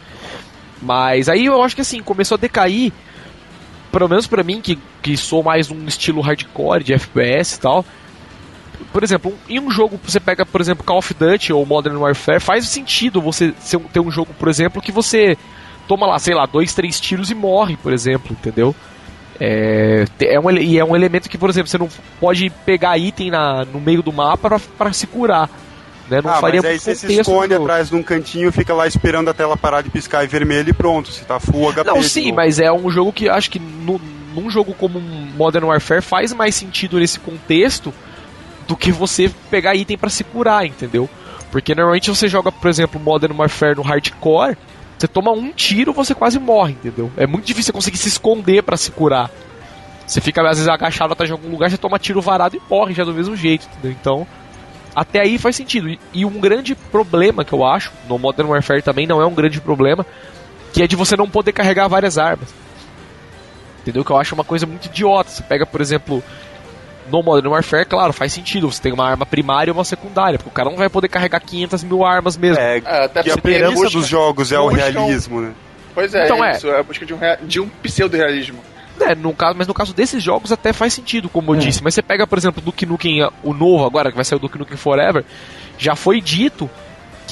Mas 0.81 1.29
aí 1.29 1.45
eu 1.45 1.61
acho 1.61 1.75
que 1.75 1.81
assim, 1.81 2.01
começou 2.01 2.35
a 2.35 2.39
decair, 2.39 2.91
pelo 3.91 4.09
menos 4.09 4.27
pra 4.27 4.43
mim, 4.43 4.59
que, 4.59 4.77
que 5.01 5.15
sou 5.15 5.43
mais 5.43 5.69
um 5.71 5.85
estilo 5.85 6.21
hardcore 6.21 6.83
de 6.83 6.93
FPS 6.93 7.55
e 7.55 7.59
tal. 7.59 7.85
Por 8.91 9.03
exemplo, 9.03 9.33
em 9.47 9.59
um 9.59 9.71
jogo, 9.71 9.99
você 10.03 10.19
pega, 10.19 10.45
por 10.45 10.59
exemplo, 10.59 10.83
Call 10.83 10.97
of 10.97 11.13
Duty 11.13 11.53
ou 11.53 11.65
Modern 11.65 11.95
Warfare, 11.95 12.39
faz 12.39 12.67
sentido 12.67 13.21
você 13.21 13.53
ter 13.93 13.99
um 13.99 14.11
jogo, 14.11 14.33
por 14.37 14.49
exemplo, 14.49 14.81
que 14.81 14.91
você 14.91 15.37
toma 15.87 16.07
lá, 16.07 16.19
sei 16.19 16.33
lá, 16.33 16.45
dois, 16.45 16.73
três 16.73 16.99
tiros 16.99 17.29
e 17.29 17.35
morre, 17.35 17.77
por 17.77 17.93
exemplo, 17.93 18.31
entendeu? 18.31 18.75
É, 19.39 20.05
é 20.21 20.39
um, 20.39 20.51
e 20.51 20.77
é 20.77 20.85
um 20.85 20.95
elemento 20.95 21.29
que, 21.29 21.37
por 21.37 21.49
exemplo, 21.49 21.67
você 21.67 21.77
não 21.77 21.89
pode 22.19 22.49
pegar 22.65 22.97
item 22.97 23.31
na, 23.31 23.65
no 23.65 23.79
meio 23.79 24.01
do 24.01 24.13
mapa 24.13 24.59
pra, 24.77 24.93
se 24.93 25.07
curar. 25.07 25.49
Né? 26.09 26.21
Não 26.21 26.31
ah, 26.31 26.35
faria 26.35 26.61
mas 26.61 26.71
aí 26.71 26.79
você 26.79 26.95
se 26.95 27.19
esconde 27.19 27.55
do 27.55 27.61
atrás 27.61 27.89
de 27.89 27.95
um 27.95 28.03
cantinho, 28.03 28.51
fica 28.51 28.73
lá 28.73 28.85
esperando 28.85 29.29
a 29.29 29.33
tela 29.33 29.57
parar 29.57 29.81
de 29.81 29.89
piscar 29.89 30.23
em 30.23 30.27
vermelho 30.27 30.69
e 30.69 30.73
pronto, 30.73 31.11
você 31.11 31.23
tá 31.23 31.39
full 31.39 31.71
HP. 31.71 31.83
Não, 31.85 32.03
sim, 32.03 32.31
mas 32.31 32.59
é 32.59 32.71
um 32.71 32.89
jogo 32.89 33.11
que 33.11 33.27
acho 33.27 33.49
que 33.49 33.59
no, 33.59 33.99
num 34.35 34.49
jogo 34.49 34.73
como 34.73 34.99
Modern 34.99 35.65
Warfare 35.65 36.01
faz 36.01 36.33
mais 36.33 36.55
sentido 36.55 36.99
nesse 36.99 37.19
contexto 37.19 37.93
do 38.67 38.75
que 38.75 38.91
você 38.91 39.31
pegar 39.49 39.75
item 39.75 39.97
pra 39.97 40.09
se 40.09 40.23
curar, 40.23 40.65
entendeu? 40.65 41.09
Porque 41.51 41.75
normalmente 41.75 42.09
você 42.09 42.27
joga, 42.27 42.51
por 42.51 42.69
exemplo, 42.69 42.99
Modern 42.99 43.37
Warfare 43.37 43.75
no 43.75 43.83
hardcore, 43.83 44.57
você 44.97 45.07
toma 45.07 45.31
um 45.31 45.51
tiro, 45.51 45.93
você 45.93 46.15
quase 46.15 46.39
morre, 46.39 46.73
entendeu? 46.73 47.11
É 47.17 47.27
muito 47.27 47.45
difícil 47.45 47.67
você 47.67 47.73
conseguir 47.73 47.97
se 47.97 48.07
esconder 48.07 48.63
pra 48.63 48.77
se 48.77 48.91
curar. 48.91 49.29
Você 50.05 50.21
fica 50.21 50.41
às 50.41 50.57
vezes 50.57 50.67
agachado 50.67 51.13
atrás 51.13 51.27
de 51.27 51.33
algum 51.33 51.49
lugar, 51.49 51.69
você 51.69 51.77
toma 51.77 51.97
tiro 51.99 52.21
varado 52.21 52.55
e 52.55 52.61
morre 52.69 52.93
já 52.93 53.03
do 53.03 53.13
mesmo 53.13 53.35
jeito, 53.35 53.67
entendeu? 53.67 53.91
Então, 53.91 54.27
até 54.95 55.21
aí 55.21 55.37
faz 55.37 55.55
sentido. 55.55 55.89
E, 55.89 55.99
e 56.13 56.25
um 56.25 56.39
grande 56.39 56.75
problema 56.75 57.43
que 57.43 57.53
eu 57.53 57.65
acho, 57.65 57.91
no 58.07 58.19
Modern 58.19 58.49
Warfare 58.49 58.81
também 58.81 59.07
não 59.07 59.21
é 59.21 59.25
um 59.25 59.33
grande 59.33 59.59
problema, 59.59 60.05
que 60.71 60.83
é 60.83 60.87
de 60.87 60.95
você 60.95 61.15
não 61.15 61.29
poder 61.29 61.51
carregar 61.51 61.87
várias 61.87 62.17
armas. 62.17 62.53
Entendeu? 63.81 64.03
Que 64.03 64.11
eu 64.11 64.17
acho 64.17 64.33
uma 64.33 64.43
coisa 64.43 64.65
muito 64.65 64.85
idiota. 64.85 65.29
Você 65.29 65.43
pega, 65.43 65.65
por 65.65 65.81
exemplo, 65.81 66.23
no 67.11 67.21
Modern 67.23 67.51
Warfare, 67.53 67.85
claro, 67.85 68.13
faz 68.13 68.33
sentido. 68.33 68.71
Você 68.71 68.81
tem 68.81 68.91
uma 68.93 69.07
arma 69.07 69.25
primária 69.25 69.69
e 69.69 69.73
uma 69.73 69.83
secundária, 69.83 70.37
porque 70.37 70.49
o 70.49 70.53
cara 70.53 70.69
não 70.69 70.77
vai 70.77 70.89
poder 70.89 71.07
carregar 71.07 71.39
500 71.39 71.83
mil 71.83 72.03
armas 72.05 72.37
mesmo. 72.37 72.59
É, 72.61 72.77
É, 72.79 73.05
até 73.05 73.23
que 73.23 73.31
a 73.31 73.37
premissa 73.37 73.89
dos 73.89 74.07
jogos 74.07 74.51
é 74.51 74.59
o 74.59 74.69
buscam- 74.69 74.77
realismo, 74.91 75.41
né? 75.41 75.51
Pois 75.93 76.13
é, 76.15 76.25
Então, 76.25 76.43
é. 76.43 76.51
isso, 76.53 76.67
é 76.67 76.79
a 76.79 76.83
busca 76.83 77.05
de 77.05 77.13
um, 77.13 77.19
de 77.43 77.59
um 77.59 77.67
pseudo-realismo. 77.67 78.59
É, 78.99 79.15
no 79.15 79.33
caso, 79.33 79.55
mas 79.57 79.67
no 79.67 79.73
caso 79.73 79.93
desses 79.93 80.21
jogos 80.23 80.51
até 80.51 80.71
faz 80.71 80.93
sentido, 80.93 81.27
como 81.29 81.51
eu 81.53 81.55
É. 81.55 81.59
disse. 81.59 81.83
Mas 81.83 81.93
você 81.95 82.01
pega, 82.01 82.25
por 82.27 82.37
exemplo, 82.37 82.61
o 82.61 82.65
Duke 82.65 82.85
Nukem, 82.85 83.27
o 83.43 83.53
novo 83.53 83.85
agora, 83.85 84.09
que 84.09 84.15
vai 84.15 84.23
sair 84.25 84.37
o 84.37 84.39
Duke 84.39 84.57
Nukem 84.57 84.77
Forever, 84.77 85.23
já 85.77 85.95
foi 85.95 86.21
dito 86.21 86.69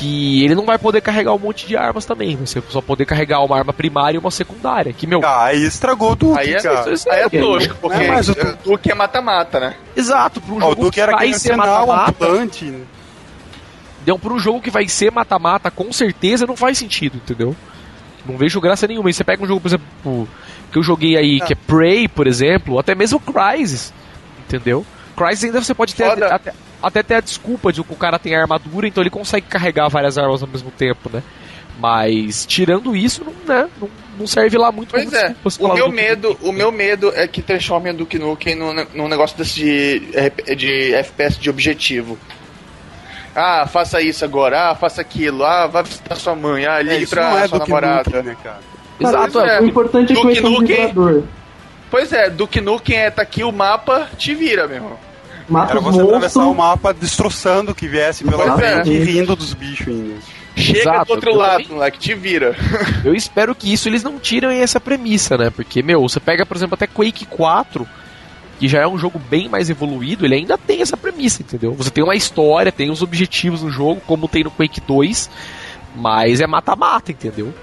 que 0.01 0.43
ele 0.43 0.55
não 0.55 0.65
vai 0.65 0.79
poder 0.79 0.99
carregar 0.99 1.31
um 1.33 1.37
monte 1.37 1.67
de 1.67 1.77
armas 1.77 2.05
também. 2.05 2.35
Você 2.35 2.59
só 2.69 2.81
poder 2.81 3.05
carregar 3.05 3.39
uma 3.45 3.55
arma 3.55 3.71
primária 3.71 4.15
e 4.17 4.19
uma 4.19 4.31
secundária. 4.31 4.91
Que, 4.91 5.05
meu, 5.05 5.21
Ah, 5.23 5.45
aí 5.45 5.63
estragou 5.63 6.15
tudo, 6.15 6.39
Aí 6.39 6.55
é, 6.55 6.59
cara. 6.61 6.91
isso 6.91 7.07
aí 7.09 7.19
é 7.21 7.25
é- 7.25 7.29
tosco, 7.29 7.75
porque 7.79 7.97
Não 7.97 8.03
é 8.05 8.07
mais 8.07 8.27
o 8.27 8.31
o 8.31 8.57
Duke 8.71 8.91
é 8.91 8.95
mata-mata, 8.95 9.59
né? 9.59 9.75
exato, 9.95 10.41
para 10.41 10.53
um 10.53 10.57
o 10.57 10.61
jogo 10.61 10.75
Duque 10.85 10.99
era 10.99 11.11
que 11.13 11.17
vai 11.19 11.33
ser 11.33 11.55
mata-mata, 11.55 12.27
né? 12.33 12.49
Então, 14.01 14.17
para 14.17 14.33
um 14.33 14.39
jogo 14.39 14.59
que 14.59 14.71
vai 14.71 14.87
ser 14.87 15.11
mata-mata, 15.11 15.69
com 15.69 15.93
certeza 15.93 16.47
não 16.47 16.55
faz 16.55 16.77
sentido, 16.79 17.17
entendeu? 17.17 17.55
Não 18.25 18.35
vejo 18.37 18.59
graça 18.59 18.87
nenhuma. 18.87 19.09
E 19.09 19.13
você 19.13 19.23
pega 19.23 19.43
um 19.43 19.47
jogo, 19.47 19.61
por 19.61 19.67
exemplo, 19.67 20.27
que 20.71 20.79
eu 20.79 20.83
joguei 20.83 21.15
aí, 21.15 21.39
Ah. 21.41 21.45
que 21.45 21.53
é 21.53 21.55
Prey, 21.55 22.07
por 22.07 22.25
exemplo, 22.25 22.73
ou 22.73 22.79
até 22.79 22.95
mesmo 22.95 23.19
Crysis, 23.19 23.93
entendeu? 24.47 24.83
Crysis 25.15 25.43
ainda 25.43 25.61
você 25.61 25.75
pode 25.75 25.93
ter 25.93 26.05
até, 26.05 26.53
até 26.81 27.03
ter 27.03 27.15
a 27.15 27.21
desculpa 27.21 27.71
de 27.71 27.83
que 27.83 27.93
o 27.93 27.95
cara 27.95 28.17
tem 28.19 28.35
armadura, 28.35 28.87
então 28.87 29.01
ele 29.03 29.09
consegue 29.09 29.45
carregar 29.47 29.87
várias 29.89 30.17
armas 30.17 30.41
ao 30.41 30.47
mesmo 30.49 30.71
tempo, 30.71 31.09
né? 31.11 31.21
Mas 31.79 32.45
tirando 32.45 32.95
isso, 32.95 33.23
não, 33.25 33.33
né, 33.55 33.67
não, 33.81 33.89
não 34.19 34.27
serve 34.27 34.57
lá 34.57 34.71
muito 34.71 34.91
Pois 34.91 35.11
é, 35.13 35.35
o 35.59 35.73
meu 35.73 35.87
do- 35.87 35.93
medo, 35.93 36.37
o 36.41 36.51
meu 36.51 36.71
medo 36.71 37.11
é 37.15 37.27
que 37.27 37.41
transformem 37.41 37.91
o 37.93 37.95
Duke 37.97 38.19
Nukem 38.19 38.53
num, 38.55 38.73
num 38.93 39.07
negócio 39.07 39.35
desse 39.37 39.55
de, 39.59 40.55
de 40.55 40.93
FPS 40.93 41.39
de 41.39 41.49
objetivo. 41.49 42.17
Ah, 43.35 43.65
faça 43.65 44.01
isso 44.01 44.25
agora, 44.25 44.69
ah, 44.71 44.75
faça 44.75 45.01
aquilo, 45.01 45.43
ah, 45.45 45.65
vai 45.65 45.83
visitar 45.83 46.15
sua 46.15 46.35
mãe, 46.35 46.65
ah, 46.65 46.79
É, 46.79 46.83
ligue 46.83 47.03
isso 47.03 47.15
pra 47.15 47.39
é 47.43 47.47
sua 47.47 47.59
namorada. 47.59 48.03
Nukem, 48.09 48.23
né, 48.23 48.37
cara? 48.43 48.59
Exato, 48.99 49.31
Pois 49.31 49.49
é. 49.49 49.57
é. 49.57 49.61
O 49.61 49.65
importante 49.65 50.11
é 50.13 50.15
que 50.15 50.21
Duke 50.21 50.45
um 50.45 50.49
Nukem- 50.51 50.87
vibrador. 50.87 51.23
Pois 51.89 52.13
é, 52.13 52.29
Duke 52.29 52.61
Nukem 52.61 52.97
é 52.97 53.09
tá 53.09 53.21
aqui 53.21 53.43
o 53.43 53.51
mapa, 53.51 54.07
te 54.17 54.35
vira, 54.35 54.67
meu 54.67 54.75
irmão. 54.77 54.99
Mata 55.51 55.73
Era 55.73 55.79
os 55.81 55.85
você 55.85 56.01
atravessar 56.01 56.45
o 56.45 56.55
mapa 56.55 56.93
destroçando 56.93 57.71
o 57.71 57.75
que 57.75 57.87
viesse 57.87 58.23
pela 58.23 58.57
frente 58.57 58.89
e 58.89 58.99
rindo 59.03 59.35
dos 59.35 59.53
bichos 59.53 59.87
ainda. 59.87 60.15
Chega 60.55 60.79
Exato, 60.79 61.05
do 61.05 61.11
outro 61.13 61.35
lado, 61.35 61.63
também- 61.63 61.75
moleque, 61.75 61.99
te 61.99 62.13
vira. 62.13 62.55
Eu 63.03 63.13
espero 63.13 63.53
que 63.53 63.71
isso 63.71 63.87
eles 63.89 64.03
não 64.03 64.17
tirem 64.19 64.59
essa 64.61 64.79
premissa, 64.79 65.37
né? 65.37 65.49
Porque, 65.49 65.81
meu, 65.81 66.01
você 66.01 66.19
pega, 66.19 66.45
por 66.45 66.55
exemplo, 66.55 66.75
até 66.75 66.87
Quake 66.87 67.25
4, 67.25 67.87
que 68.59 68.67
já 68.67 68.81
é 68.81 68.87
um 68.87 68.97
jogo 68.97 69.19
bem 69.29 69.49
mais 69.49 69.69
evoluído, 69.69 70.25
ele 70.25 70.35
ainda 70.35 70.57
tem 70.57 70.81
essa 70.81 70.95
premissa, 70.95 71.41
entendeu? 71.41 71.73
Você 71.73 71.89
tem 71.89 72.03
uma 72.03 72.15
história, 72.15 72.71
tem 72.71 72.89
os 72.91 73.01
objetivos 73.01 73.61
no 73.63 73.69
jogo, 73.69 74.01
como 74.05 74.27
tem 74.27 74.43
no 74.43 74.51
Quake 74.51 74.81
2, 74.81 75.29
mas 75.95 76.39
é 76.41 76.47
mata-mata, 76.47 77.11
entendeu? 77.11 77.53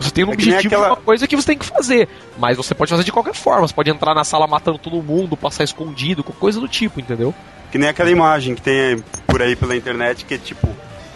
Você 0.00 0.10
tem 0.10 0.24
um 0.24 0.30
É 0.30 0.32
objetivo 0.32 0.66
aquela- 0.66 0.86
de 0.86 0.90
uma 0.92 0.96
coisa 0.96 1.28
que 1.28 1.36
você 1.36 1.46
tem 1.46 1.58
que 1.58 1.66
fazer, 1.66 2.08
mas 2.38 2.56
você 2.56 2.74
pode 2.74 2.90
fazer 2.90 3.04
de 3.04 3.12
qualquer 3.12 3.34
forma. 3.34 3.68
Você 3.68 3.74
pode 3.74 3.90
entrar 3.90 4.14
na 4.14 4.24
sala 4.24 4.46
matando 4.46 4.78
todo 4.78 5.02
mundo, 5.02 5.36
passar 5.36 5.62
escondido, 5.62 6.24
coisa 6.24 6.58
do 6.58 6.66
tipo, 6.66 6.98
entendeu? 7.00 7.34
Que 7.70 7.78
nem 7.78 7.88
aquela 7.88 8.10
imagem 8.10 8.54
que 8.54 8.62
tem 8.62 9.04
por 9.26 9.42
aí 9.42 9.54
pela 9.54 9.76
internet, 9.76 10.24
que 10.24 10.34
é 10.34 10.38
tipo 10.38 10.66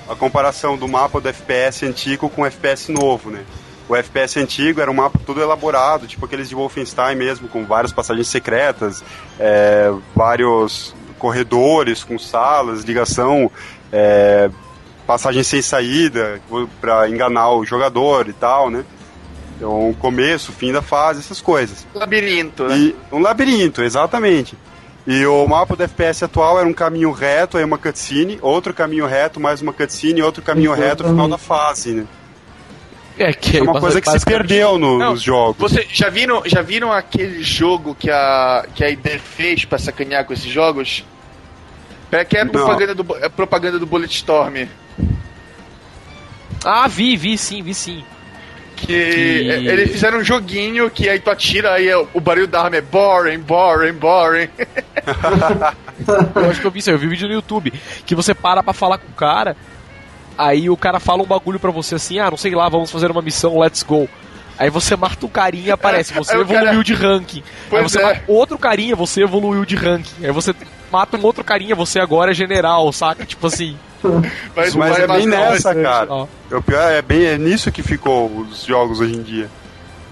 a 0.09 0.15
comparação 0.15 0.77
do 0.77 0.87
mapa 0.87 1.19
do 1.21 1.29
FPS 1.29 1.87
antigo 1.87 2.29
com 2.29 2.43
o 2.43 2.47
FPS 2.47 2.93
novo, 2.93 3.31
né? 3.31 3.43
O 3.89 3.97
FPS 3.97 4.39
antigo 4.39 4.81
era 4.81 4.91
um 4.91 4.95
mapa 4.95 5.19
todo 5.27 5.41
elaborado, 5.41 6.07
tipo 6.07 6.25
aqueles 6.27 6.49
de 6.49 6.55
Wolfenstein 6.55 7.17
mesmo, 7.17 7.49
com 7.49 7.65
várias 7.65 7.93
passagens 7.93 8.29
secretas, 8.29 9.03
é, 9.41 9.91
vários 10.15 10.95
corredores 11.19 12.05
com 12.05 12.19
salas, 12.19 12.83
ligação, 12.85 13.51
é, 13.93 14.51
passagem 15.07 15.43
sem 15.43 15.61
saída 15.63 16.41
para 16.81 17.09
enganar 17.09 17.51
o 17.51 17.65
jogador 17.65 18.29
e 18.29 18.33
tal, 18.33 18.71
né? 18.71 18.85
Então, 19.57 19.95
começo, 20.01 20.53
fim 20.53 20.73
da 20.73 20.83
fase, 20.83 21.21
essas 21.21 21.41
coisas. 21.41 21.87
Labirinto, 21.95 22.65
né? 22.67 22.77
E 22.77 22.97
um 23.13 23.21
labirinto, 23.21 23.83
exatamente. 23.83 24.57
E 25.07 25.25
o 25.27 25.47
mapa 25.47 25.77
do 25.77 25.83
FPS 25.83 26.25
atual 26.25 26.59
era 26.59 26.67
um 26.69 26.73
caminho 26.73 27.13
reto, 27.13 27.59
aí 27.59 27.65
uma 27.65 27.79
cutscene, 27.79 28.39
outro 28.41 28.73
caminho 28.73 29.07
reto, 29.07 29.39
mais 29.39 29.61
uma 29.63 29.73
cutscene, 29.73 30.23
outro 30.23 30.43
caminho 30.43 30.73
reto, 30.73 31.03
Exatamente. 31.05 31.13
final 31.13 31.29
da 31.29 31.39
fase, 31.39 31.93
né? 31.93 32.07
É, 33.17 33.33
que 33.33 33.59
É 33.59 33.63
uma 33.63 33.79
coisa 33.79 34.01
que 34.01 34.11
se 34.11 34.25
perdeu 34.25 34.77
no- 34.77 34.99
Não, 34.99 35.11
nos 35.13 35.23
jogos. 35.23 35.57
Você 35.59 35.87
já 35.93 36.09
viram, 36.09 36.43
já 36.47 36.63
viram 36.63 36.91
aquele 36.91 37.43
jogo 37.45 37.95
que 37.95 38.11
a 38.11 38.67
que 38.75 38.83
a 38.83 38.91
ID 38.91 39.21
fez 39.21 39.65
pra 39.65 39.79
sacanear 39.79 40.25
com 40.25 40.33
esses 40.33 40.51
jogos? 40.51 41.05
Pera 42.11 42.25
que 42.25 42.37
é 42.37 42.45
propaganda 42.45 42.93
do 42.95 43.07
é 43.21 43.29
propaganda 43.29 43.79
do 43.79 43.87
Bulletstorm. 43.87 44.67
Ah, 46.65 46.89
vi, 46.89 47.17
vi 47.17 47.37
sim, 47.37 47.63
vi 47.63 47.75
sim. 47.75 48.05
Que 48.77 48.93
e... 48.93 49.69
eles 49.69 49.93
fizeram 49.93 50.19
um 50.19 50.25
joguinho 50.25 50.91
que 50.91 51.09
aí 51.09 51.19
tu 51.19 51.31
atira, 51.31 51.73
aí 51.73 51.89
é 51.89 51.97
o 51.97 52.21
barulho 52.21 52.47
da 52.47 52.63
arma 52.63 52.77
é 52.77 52.81
boring, 52.81 53.39
boring, 53.39 53.93
boring. 53.93 54.49
eu 56.35 56.51
acho 56.51 56.61
que 56.61 56.67
eu 56.67 56.71
vi 56.71 56.81
isso 56.81 56.91
aí, 56.91 56.95
eu 56.95 56.99
vi 56.99 57.07
um 57.07 57.11
vídeo 57.11 57.29
no 57.29 57.35
YouTube. 57.35 57.73
Que 58.05 58.15
você 58.15 58.35
para 58.35 58.63
pra 58.63 58.73
falar 58.73 58.99
com 58.99 59.09
o 59.09 59.15
cara, 59.15 59.57
aí 60.37 60.69
o 60.69 60.77
cara 60.77 60.99
fala 60.99 61.23
um 61.23 61.27
bagulho 61.27 61.61
pra 61.61 61.71
você 61.71 61.95
assim, 61.95 62.19
ah, 62.19 62.31
não 62.31 62.37
sei 62.37 62.55
lá, 62.55 62.69
vamos 62.69 62.91
fazer 62.91 63.11
uma 63.11 63.23
missão, 63.23 63.59
let's 63.59 63.83
go. 63.83 64.09
Aí 64.59 64.71
você 64.71 64.97
mata 64.97 65.25
um 65.25 65.29
carinha 65.29 65.69
e 65.69 65.73
aparece, 65.73 66.13
é, 66.15 66.17
você 66.17 66.35
evoluiu 66.35 66.65
cara... 66.65 66.85
de 66.85 66.95
ranking. 66.95 67.43
Pois 67.69 67.83
aí 67.83 67.89
você 67.89 67.99
é. 68.01 68.03
mata 68.03 68.23
outro 68.29 68.59
carinha, 68.59 68.97
você 68.97 69.23
evoluiu 69.23 69.65
de 69.65 69.77
ranking. 69.77 70.25
Aí 70.25 70.33
você 70.33 70.55
mata 70.91 71.17
um 71.17 71.23
outro 71.23 71.45
carinha, 71.45 71.75
você 71.75 72.01
agora 72.01 72.33
é 72.33 72.35
general, 72.35 72.91
saca? 72.93 73.25
Tipo 73.25 73.47
assim. 73.47 73.77
Mas, 74.55 74.75
mas 74.75 74.99
é 74.99 75.07
bem 75.07 75.27
nessa, 75.27 75.75
cara. 75.75 76.13
O 76.51 76.63
pior 76.63 76.91
é 76.91 77.03
bem 77.03 77.25
é 77.25 77.39
nisso 77.39 77.71
que 77.73 77.83
ficou 77.83 78.31
os 78.31 78.65
jogos 78.65 79.01
hoje 79.01 79.15
em 79.15 79.23
dia. 79.23 79.49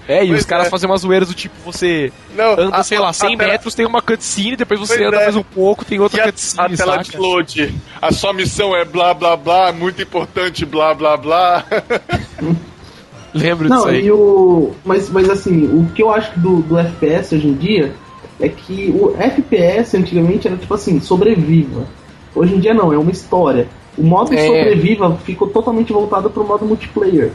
É, 0.07 0.23
e 0.23 0.27
pois 0.27 0.41
os 0.41 0.45
caras 0.45 0.67
é. 0.67 0.69
fazem 0.69 0.89
umas 0.89 1.01
zoeiras 1.01 1.29
do 1.29 1.33
tipo, 1.33 1.55
você 1.63 2.11
não, 2.35 2.53
anda, 2.53 2.75
a, 2.75 2.83
sei 2.83 2.99
lá, 2.99 3.13
100 3.13 3.29
a, 3.29 3.33
a 3.33 3.47
metros, 3.47 3.73
tem 3.73 3.85
uma 3.85 4.01
cutscene, 4.01 4.57
depois 4.57 4.77
você 4.77 4.97
pois 4.97 5.07
anda 5.07 5.17
é. 5.17 5.23
mais 5.23 5.35
um 5.37 5.43
pouco, 5.43 5.85
tem 5.85 5.99
outra 5.99 6.23
cutscene, 6.23 6.73
a, 6.73 6.77
tela 6.77 6.97
de 6.97 7.15
load, 7.15 7.73
a 8.01 8.11
sua 8.11 8.33
missão 8.33 8.75
é 8.75 8.83
blá 8.83 9.13
blá 9.13 9.37
blá, 9.37 9.71
muito 9.71 10.01
importante, 10.01 10.65
blá 10.65 10.93
blá 10.93 11.15
blá. 11.15 11.63
Lembro 13.33 13.67
não, 13.67 13.77
disso 13.77 13.87
aí. 13.89 14.05
E 14.05 14.11
o, 14.11 14.75
mas, 14.83 15.09
mas 15.09 15.29
assim, 15.29 15.65
o 15.67 15.89
que 15.93 16.03
eu 16.03 16.13
acho 16.13 16.37
do, 16.37 16.61
do 16.61 16.77
FPS 16.77 17.35
hoje 17.35 17.47
em 17.47 17.53
dia 17.53 17.93
é 18.39 18.49
que 18.49 18.91
o 18.93 19.15
FPS 19.17 19.97
antigamente 19.97 20.47
era 20.47 20.57
tipo 20.57 20.73
assim, 20.73 20.99
sobreviva. 20.99 21.87
Hoje 22.35 22.55
em 22.55 22.59
dia 22.59 22.73
não, 22.73 22.91
é 22.91 22.97
uma 22.97 23.11
história. 23.11 23.67
O 23.97 24.03
modo 24.03 24.33
é. 24.33 24.45
sobreviva 24.45 25.15
ficou 25.23 25.47
totalmente 25.49 25.93
voltado 25.93 26.29
pro 26.29 26.45
modo 26.45 26.65
multiplayer. 26.65 27.31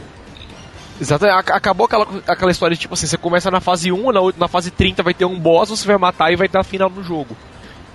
Exato, 0.99 1.25
acabou 1.25 1.85
aquela, 1.85 2.05
aquela 2.27 2.51
história 2.51 2.75
de 2.75 2.81
tipo 2.81 2.93
assim, 2.93 3.07
você 3.07 3.17
começa 3.17 3.49
na 3.49 3.61
fase 3.61 3.89
1, 3.89 4.11
na, 4.11 4.19
na 4.37 4.47
fase 4.49 4.69
30 4.69 5.01
vai 5.01 5.13
ter 5.13 5.23
um 5.23 5.39
boss, 5.39 5.69
você 5.69 5.87
vai 5.87 5.97
matar 5.97 6.31
e 6.31 6.35
vai 6.35 6.49
dar 6.49 6.63
final 6.63 6.89
no 6.89 7.01
jogo. 7.01 7.37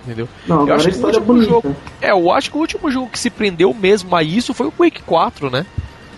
Entendeu? 0.05 0.29
Não, 0.47 0.67
eu 0.67 0.75
acho 0.75 0.91
que 0.91 0.99
o 0.99 1.07
último 1.07 1.43
é 1.43 1.45
jogo. 1.45 1.77
É, 2.01 2.11
eu 2.13 2.33
acho 2.33 2.51
que 2.51 2.57
o 2.57 2.61
último 2.61 2.91
jogo 2.91 3.11
que 3.11 3.19
se 3.19 3.31
prendeu 3.31 3.75
mesmo 3.75 4.15
a 4.17 4.23
isso 4.23 4.55
foi 4.55 4.67
o 4.67 4.73
Quake 4.73 5.03
4, 5.03 5.51
né? 5.51 5.67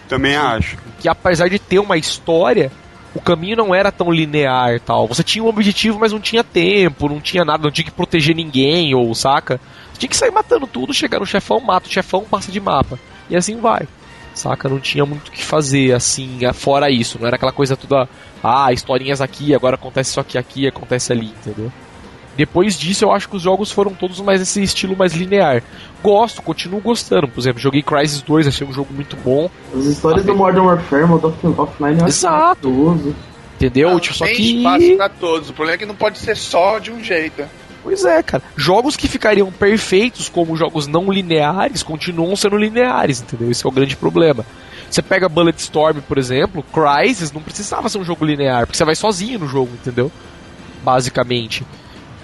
Também 0.08 0.36
acho. 0.36 0.76
Que 1.00 1.08
apesar 1.08 1.48
de 1.48 1.58
ter 1.58 1.78
uma 1.78 1.96
história, 1.96 2.70
o 3.14 3.20
caminho 3.20 3.56
não 3.56 3.74
era 3.74 3.90
tão 3.90 4.10
linear 4.10 4.80
tal. 4.80 5.06
Você 5.08 5.22
tinha 5.22 5.44
um 5.44 5.48
objetivo, 5.48 5.98
mas 5.98 6.12
não 6.12 6.20
tinha 6.20 6.44
tempo, 6.44 7.08
não 7.08 7.20
tinha 7.20 7.44
nada, 7.44 7.64
não 7.64 7.70
tinha 7.70 7.84
que 7.84 7.90
proteger 7.90 8.34
ninguém, 8.34 8.94
ou 8.94 9.14
saca? 9.14 9.60
Tinha 9.98 10.08
que 10.08 10.16
sair 10.16 10.30
matando 10.30 10.66
tudo, 10.66 10.92
chegar 10.92 11.20
no 11.20 11.26
chefão, 11.26 11.60
mata 11.60 11.88
o 11.88 11.92
chefão, 11.92 12.24
passa 12.24 12.50
de 12.52 12.60
mapa. 12.60 12.98
E 13.28 13.36
assim 13.36 13.60
vai. 13.60 13.86
Saca? 14.34 14.68
Não 14.68 14.78
tinha 14.78 15.06
muito 15.06 15.28
o 15.28 15.30
que 15.30 15.42
fazer, 15.42 15.94
assim, 15.94 16.40
fora 16.52 16.90
isso. 16.90 17.18
Não 17.18 17.26
era 17.26 17.36
aquela 17.36 17.52
coisa 17.52 17.76
toda. 17.76 18.08
Ah, 18.42 18.72
historinhas 18.72 19.20
aqui, 19.20 19.54
agora 19.54 19.76
acontece 19.76 20.10
isso 20.10 20.20
aqui, 20.20 20.36
aqui, 20.36 20.66
acontece 20.66 21.12
ali, 21.12 21.26
entendeu? 21.26 21.72
Depois 22.36 22.78
disso, 22.78 23.04
eu 23.06 23.12
acho 23.12 23.30
que 23.30 23.36
os 23.36 23.42
jogos 23.42 23.72
foram 23.72 23.94
todos 23.94 24.20
mais 24.20 24.42
esse 24.42 24.62
estilo 24.62 24.94
mais 24.94 25.14
linear. 25.14 25.62
Gosto, 26.02 26.42
continuo 26.42 26.80
gostando. 26.80 27.26
Por 27.26 27.40
exemplo, 27.40 27.58
joguei 27.58 27.82
Crysis 27.82 28.20
2, 28.20 28.46
achei 28.46 28.66
um 28.66 28.72
jogo 28.72 28.92
muito 28.92 29.16
bom. 29.16 29.50
As 29.74 29.86
histórias 29.86 30.24
do 30.24 30.36
Modern 30.36 30.66
Warfare, 30.66 31.06
Modern 31.06 31.32
Offline, 31.56 32.00
eu 32.00 32.06
Exato. 32.06 33.14
Entendeu? 33.54 33.90
Não, 33.90 33.98
tipo, 33.98 34.14
só 34.14 34.26
que... 34.26 34.58
espaço 34.58 34.96
pra 34.96 35.08
todos. 35.08 35.48
O 35.48 35.54
problema 35.54 35.76
é 35.76 35.78
que 35.78 35.86
não 35.86 35.94
pode 35.94 36.18
ser 36.18 36.36
só 36.36 36.78
de 36.78 36.92
um 36.92 37.02
jeito. 37.02 37.42
Pois 37.86 38.04
é, 38.04 38.20
cara. 38.20 38.42
Jogos 38.56 38.96
que 38.96 39.06
ficariam 39.06 39.52
perfeitos 39.52 40.28
como 40.28 40.56
jogos 40.56 40.88
não 40.88 41.08
lineares 41.08 41.84
continuam 41.84 42.34
sendo 42.34 42.56
lineares, 42.56 43.20
entendeu? 43.20 43.48
Esse 43.48 43.64
é 43.64 43.68
o 43.68 43.70
grande 43.70 43.94
problema. 43.94 44.44
Você 44.90 45.00
pega 45.00 45.28
Bulletstorm, 45.28 46.00
por 46.00 46.18
exemplo, 46.18 46.64
Crysis 46.64 47.30
não 47.30 47.40
precisava 47.40 47.88
ser 47.88 47.98
um 47.98 48.04
jogo 48.04 48.24
linear, 48.24 48.66
porque 48.66 48.76
você 48.76 48.84
vai 48.84 48.96
sozinho 48.96 49.38
no 49.38 49.46
jogo, 49.46 49.70
entendeu? 49.72 50.10
Basicamente. 50.82 51.64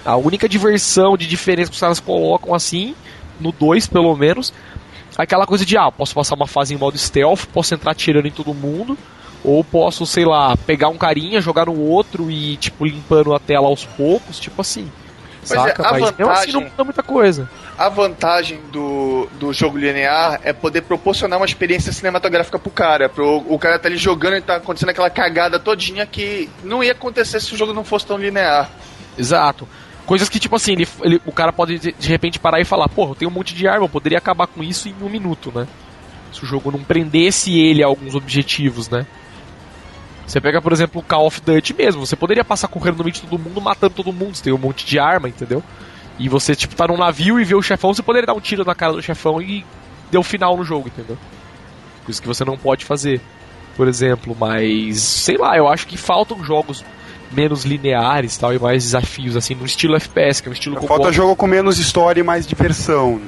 A 0.05 0.17
única 0.17 0.49
diversão 0.49 1.17
de 1.17 1.29
diferença 1.29 1.71
que 1.71 1.77
os 1.77 1.81
caras 1.81 2.01
colocam 2.01 2.53
assim, 2.53 2.97
no 3.39 3.53
2 3.53 3.87
pelo 3.87 4.17
menos, 4.17 4.53
é 5.17 5.23
aquela 5.23 5.47
coisa 5.47 5.65
de, 5.65 5.77
ah, 5.77 5.93
posso 5.93 6.13
passar 6.13 6.35
uma 6.35 6.49
fase 6.49 6.75
em 6.75 6.77
modo 6.77 6.99
stealth, 6.99 7.47
posso 7.53 7.73
entrar 7.73 7.95
tirando 7.95 8.27
em 8.27 8.33
todo 8.33 8.53
mundo, 8.53 8.99
ou 9.45 9.63
posso, 9.63 10.05
sei 10.07 10.25
lá, 10.25 10.57
pegar 10.57 10.89
um 10.89 10.99
carinha, 10.99 11.41
jogar 11.41 11.67
no 11.67 11.79
outro 11.79 12.33
e, 12.33 12.57
tipo, 12.57 12.85
limpando 12.85 13.33
a 13.33 13.39
tela 13.39 13.69
aos 13.69 13.85
poucos, 13.85 14.41
tipo 14.41 14.61
assim. 14.61 14.91
É, 15.43 15.47
saca? 15.47 15.82
É, 15.82 15.90
Mas 15.90 16.01
vantagem, 16.03 16.30
assim 16.30 16.53
não 16.53 16.61
muda 16.62 16.84
muita 16.84 17.03
coisa. 17.03 17.51
A 17.76 17.88
vantagem 17.88 18.61
do, 18.70 19.28
do 19.38 19.53
jogo 19.53 19.76
linear 19.76 20.40
é 20.45 20.53
poder 20.53 20.82
proporcionar 20.82 21.38
uma 21.38 21.47
experiência 21.47 21.93
cinematográfica 21.93 22.59
pro 22.59 22.70
cara. 22.70 23.09
Pro, 23.09 23.45
o 23.49 23.59
cara 23.59 23.78
tá 23.78 23.88
ali 23.88 23.97
jogando 23.97 24.36
e 24.36 24.40
tá 24.40 24.57
acontecendo 24.57 24.90
aquela 24.90 25.11
cagada 25.11 25.59
todinha 25.59 26.07
que 26.07 26.49
não 26.62 26.82
ia 26.82 26.93
acontecer 26.93 27.40
se 27.40 27.55
o 27.55 27.57
jogo 27.57 27.72
não 27.72 27.84
fosse 27.84 28.07
tão 28.07 28.16
linear. 28.16 28.70
Exato. 29.18 29.68
Coisas 30.07 30.28
que, 30.28 30.38
tipo 30.38 30.57
assim, 30.57 30.72
ele, 30.72 30.88
ele, 31.03 31.22
o 31.24 31.32
cara 31.32 31.53
pode 31.53 31.78
de 31.78 32.09
repente 32.09 32.38
parar 32.38 32.61
e 32.61 32.64
falar, 32.64 32.88
porra, 32.88 33.12
eu 33.12 33.14
tenho 33.14 33.30
um 33.30 33.34
monte 33.34 33.55
de 33.55 33.66
arma, 33.66 33.84
eu 33.84 33.88
poderia 33.88 34.18
acabar 34.18 34.47
com 34.47 34.62
isso 34.62 34.88
em 34.88 34.95
um 35.01 35.09
minuto, 35.09 35.53
né? 35.55 35.66
Se 36.32 36.43
o 36.43 36.47
jogo 36.47 36.70
não 36.70 36.82
prendesse 36.82 37.57
ele 37.59 37.82
a 37.82 37.86
alguns 37.86 38.14
objetivos, 38.14 38.88
né? 38.88 39.07
Você 40.27 40.41
pega, 40.41 40.62
por 40.62 40.73
exemplo, 40.73 41.01
o 41.01 41.05
Call 41.05 41.27
of 41.27 41.41
Duty 41.41 41.75
mesmo, 41.75 42.07
você 42.07 42.16
poderia 42.16 42.45
passar 42.45 42.68
correndo 42.68 42.99
no 42.99 43.05
meio 43.05 43.14
de 43.14 43.23
todo 43.23 43.39
mundo, 43.39 43.61
matando 43.61 43.95
todo 43.95 44.12
mundo, 44.12 44.35
você 44.37 44.45
tem 44.45 44.53
um 44.53 44.59
monte 44.59 44.87
de 44.87 44.99
arma, 44.99 45.29
entendeu? 45.29 45.62
E 46.18 46.29
você, 46.29 46.55
tipo, 46.55 46.75
tá 46.75 46.87
num 46.87 46.97
navio 46.97 47.41
e 47.41 47.45
vê 47.45 47.55
o 47.55 47.62
chefão, 47.62 47.93
você 47.93 48.03
poderia 48.03 48.27
dar 48.27 48.35
um 48.35 48.41
tiro 48.41 48.64
na 48.64 48.75
cara 48.75 48.93
do 48.93 49.03
chefão 49.03 49.43
e 49.43 49.64
deu 50.11 50.23
final 50.23 50.57
no 50.57 50.64
jogo, 50.64 50.89
entendeu? 50.89 51.18
Coisa 52.05 52.20
que 52.20 52.29
você 52.29 52.45
não 52.45 52.57
pode 52.57 52.85
fazer, 52.85 53.20
por 53.77 53.89
exemplo, 53.89 54.37
mas 54.39 55.01
sei 55.01 55.37
lá, 55.37 55.57
eu 55.57 55.68
acho 55.68 55.87
que 55.87 55.97
faltam 55.97 56.43
jogos 56.45 56.85
menos 57.33 57.64
lineares 57.64 58.37
tal, 58.37 58.55
e 58.55 58.59
mais 58.59 58.85
desafios, 58.85 59.37
assim, 59.37 59.55
no 59.55 59.64
estilo 59.64 59.97
FPS, 59.97 60.43
que 60.43 60.49
é 60.49 60.51
um 60.51 60.53
estilo 60.53 60.81
Falta 60.87 61.12
jogo 61.12 61.35
com 61.35 61.47
menos 61.47 61.79
história 61.79 62.20
e 62.20 62.25
mais 62.25 62.47
diversão. 62.47 63.20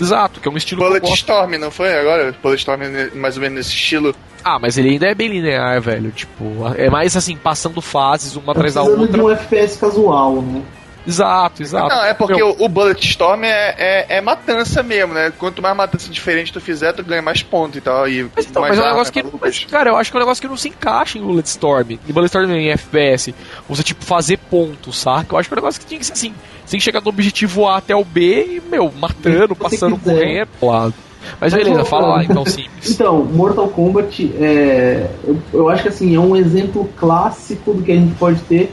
Exato, 0.00 0.40
que 0.40 0.48
é 0.48 0.50
um 0.50 0.56
estilo 0.56 0.82
Bullet 0.82 1.06
Storm, 1.14 1.58
não 1.58 1.70
foi 1.70 1.92
agora? 1.98 2.34
Bullet 2.42 2.58
Storm 2.58 2.82
é 2.82 3.10
mais 3.14 3.36
ou 3.36 3.42
menos 3.42 3.58
nesse 3.58 3.70
estilo. 3.70 4.14
Ah, 4.44 4.58
mas 4.58 4.78
ele 4.78 4.90
ainda 4.90 5.06
é 5.06 5.14
bem 5.14 5.28
linear, 5.28 5.80
velho. 5.80 6.10
Tipo, 6.10 6.44
é 6.76 6.88
mais 6.88 7.16
assim, 7.16 7.36
passando 7.36 7.80
fases 7.80 8.36
uma 8.36 8.52
atrás 8.52 8.74
da 8.74 8.82
outra. 8.82 9.08
de 9.08 9.20
um 9.20 9.30
FPS 9.30 9.78
casual, 9.78 10.40
né? 10.42 10.62
Exato, 11.08 11.62
exato. 11.62 11.88
Não, 11.88 12.04
é 12.04 12.12
porque 12.12 12.42
o, 12.42 12.54
o 12.58 12.68
Bulletstorm 12.68 13.42
é, 13.42 13.74
é, 13.78 14.16
é, 14.18 14.20
matança 14.20 14.82
mesmo, 14.82 15.14
né? 15.14 15.32
Quanto 15.38 15.62
mais 15.62 15.74
matança 15.74 16.10
diferente 16.10 16.52
tu 16.52 16.60
fizer, 16.60 16.92
tu 16.92 17.02
ganha 17.02 17.22
mais 17.22 17.42
ponto 17.42 17.78
e 17.78 17.80
tal. 17.80 18.06
E 18.06 18.30
mas, 18.36 18.46
então, 18.46 18.60
mas 18.60 18.78
é 18.78 18.82
um 18.82 18.86
negócio 18.88 19.12
que. 19.12 19.24
Mas, 19.40 19.64
cara, 19.64 19.88
eu 19.88 19.96
acho 19.96 20.10
que 20.10 20.16
é 20.16 20.20
um 20.20 20.22
negócio 20.22 20.42
que 20.42 20.48
não 20.48 20.56
se 20.58 20.68
encaixa 20.68 21.16
em 21.16 21.22
Bulletstorm. 21.22 21.92
Em 21.92 22.12
Bulletstorm 22.12 22.50
em 22.52 22.68
FPS. 22.72 23.34
Você, 23.66 23.82
tipo, 23.82 24.04
fazer 24.04 24.36
pontos, 24.36 24.98
saca? 24.98 25.34
Eu 25.34 25.38
acho 25.38 25.48
que 25.48 25.54
é 25.54 25.56
um 25.56 25.60
negócio 25.62 25.80
que 25.80 25.86
tinha 25.86 25.98
que 25.98 26.04
ser 26.04 26.12
assim. 26.12 26.34
Você 26.62 26.72
tem 26.72 26.78
que 26.78 26.84
chegar 26.84 27.00
do 27.00 27.08
objetivo 27.08 27.66
A 27.66 27.78
até 27.78 27.96
o 27.96 28.04
B 28.04 28.56
e, 28.56 28.62
meu, 28.68 28.92
matando, 28.92 29.56
passando, 29.56 29.96
correndo. 29.96 30.50
Lá. 30.60 30.92
Mas 31.40 31.54
beleza, 31.54 31.84
fala 31.86 32.08
lá 32.08 32.24
então 32.24 32.44
simples. 32.44 32.90
Então, 32.90 33.24
Mortal 33.24 33.68
Kombat, 33.68 34.30
é, 34.38 35.08
eu, 35.24 35.38
eu 35.52 35.68
acho 35.70 35.82
que 35.82 35.88
assim, 35.88 36.14
é 36.14 36.20
um 36.20 36.36
exemplo 36.36 36.88
clássico 36.96 37.72
do 37.72 37.82
que 37.82 37.92
a 37.92 37.94
gente 37.94 38.14
pode 38.14 38.40
ter 38.42 38.72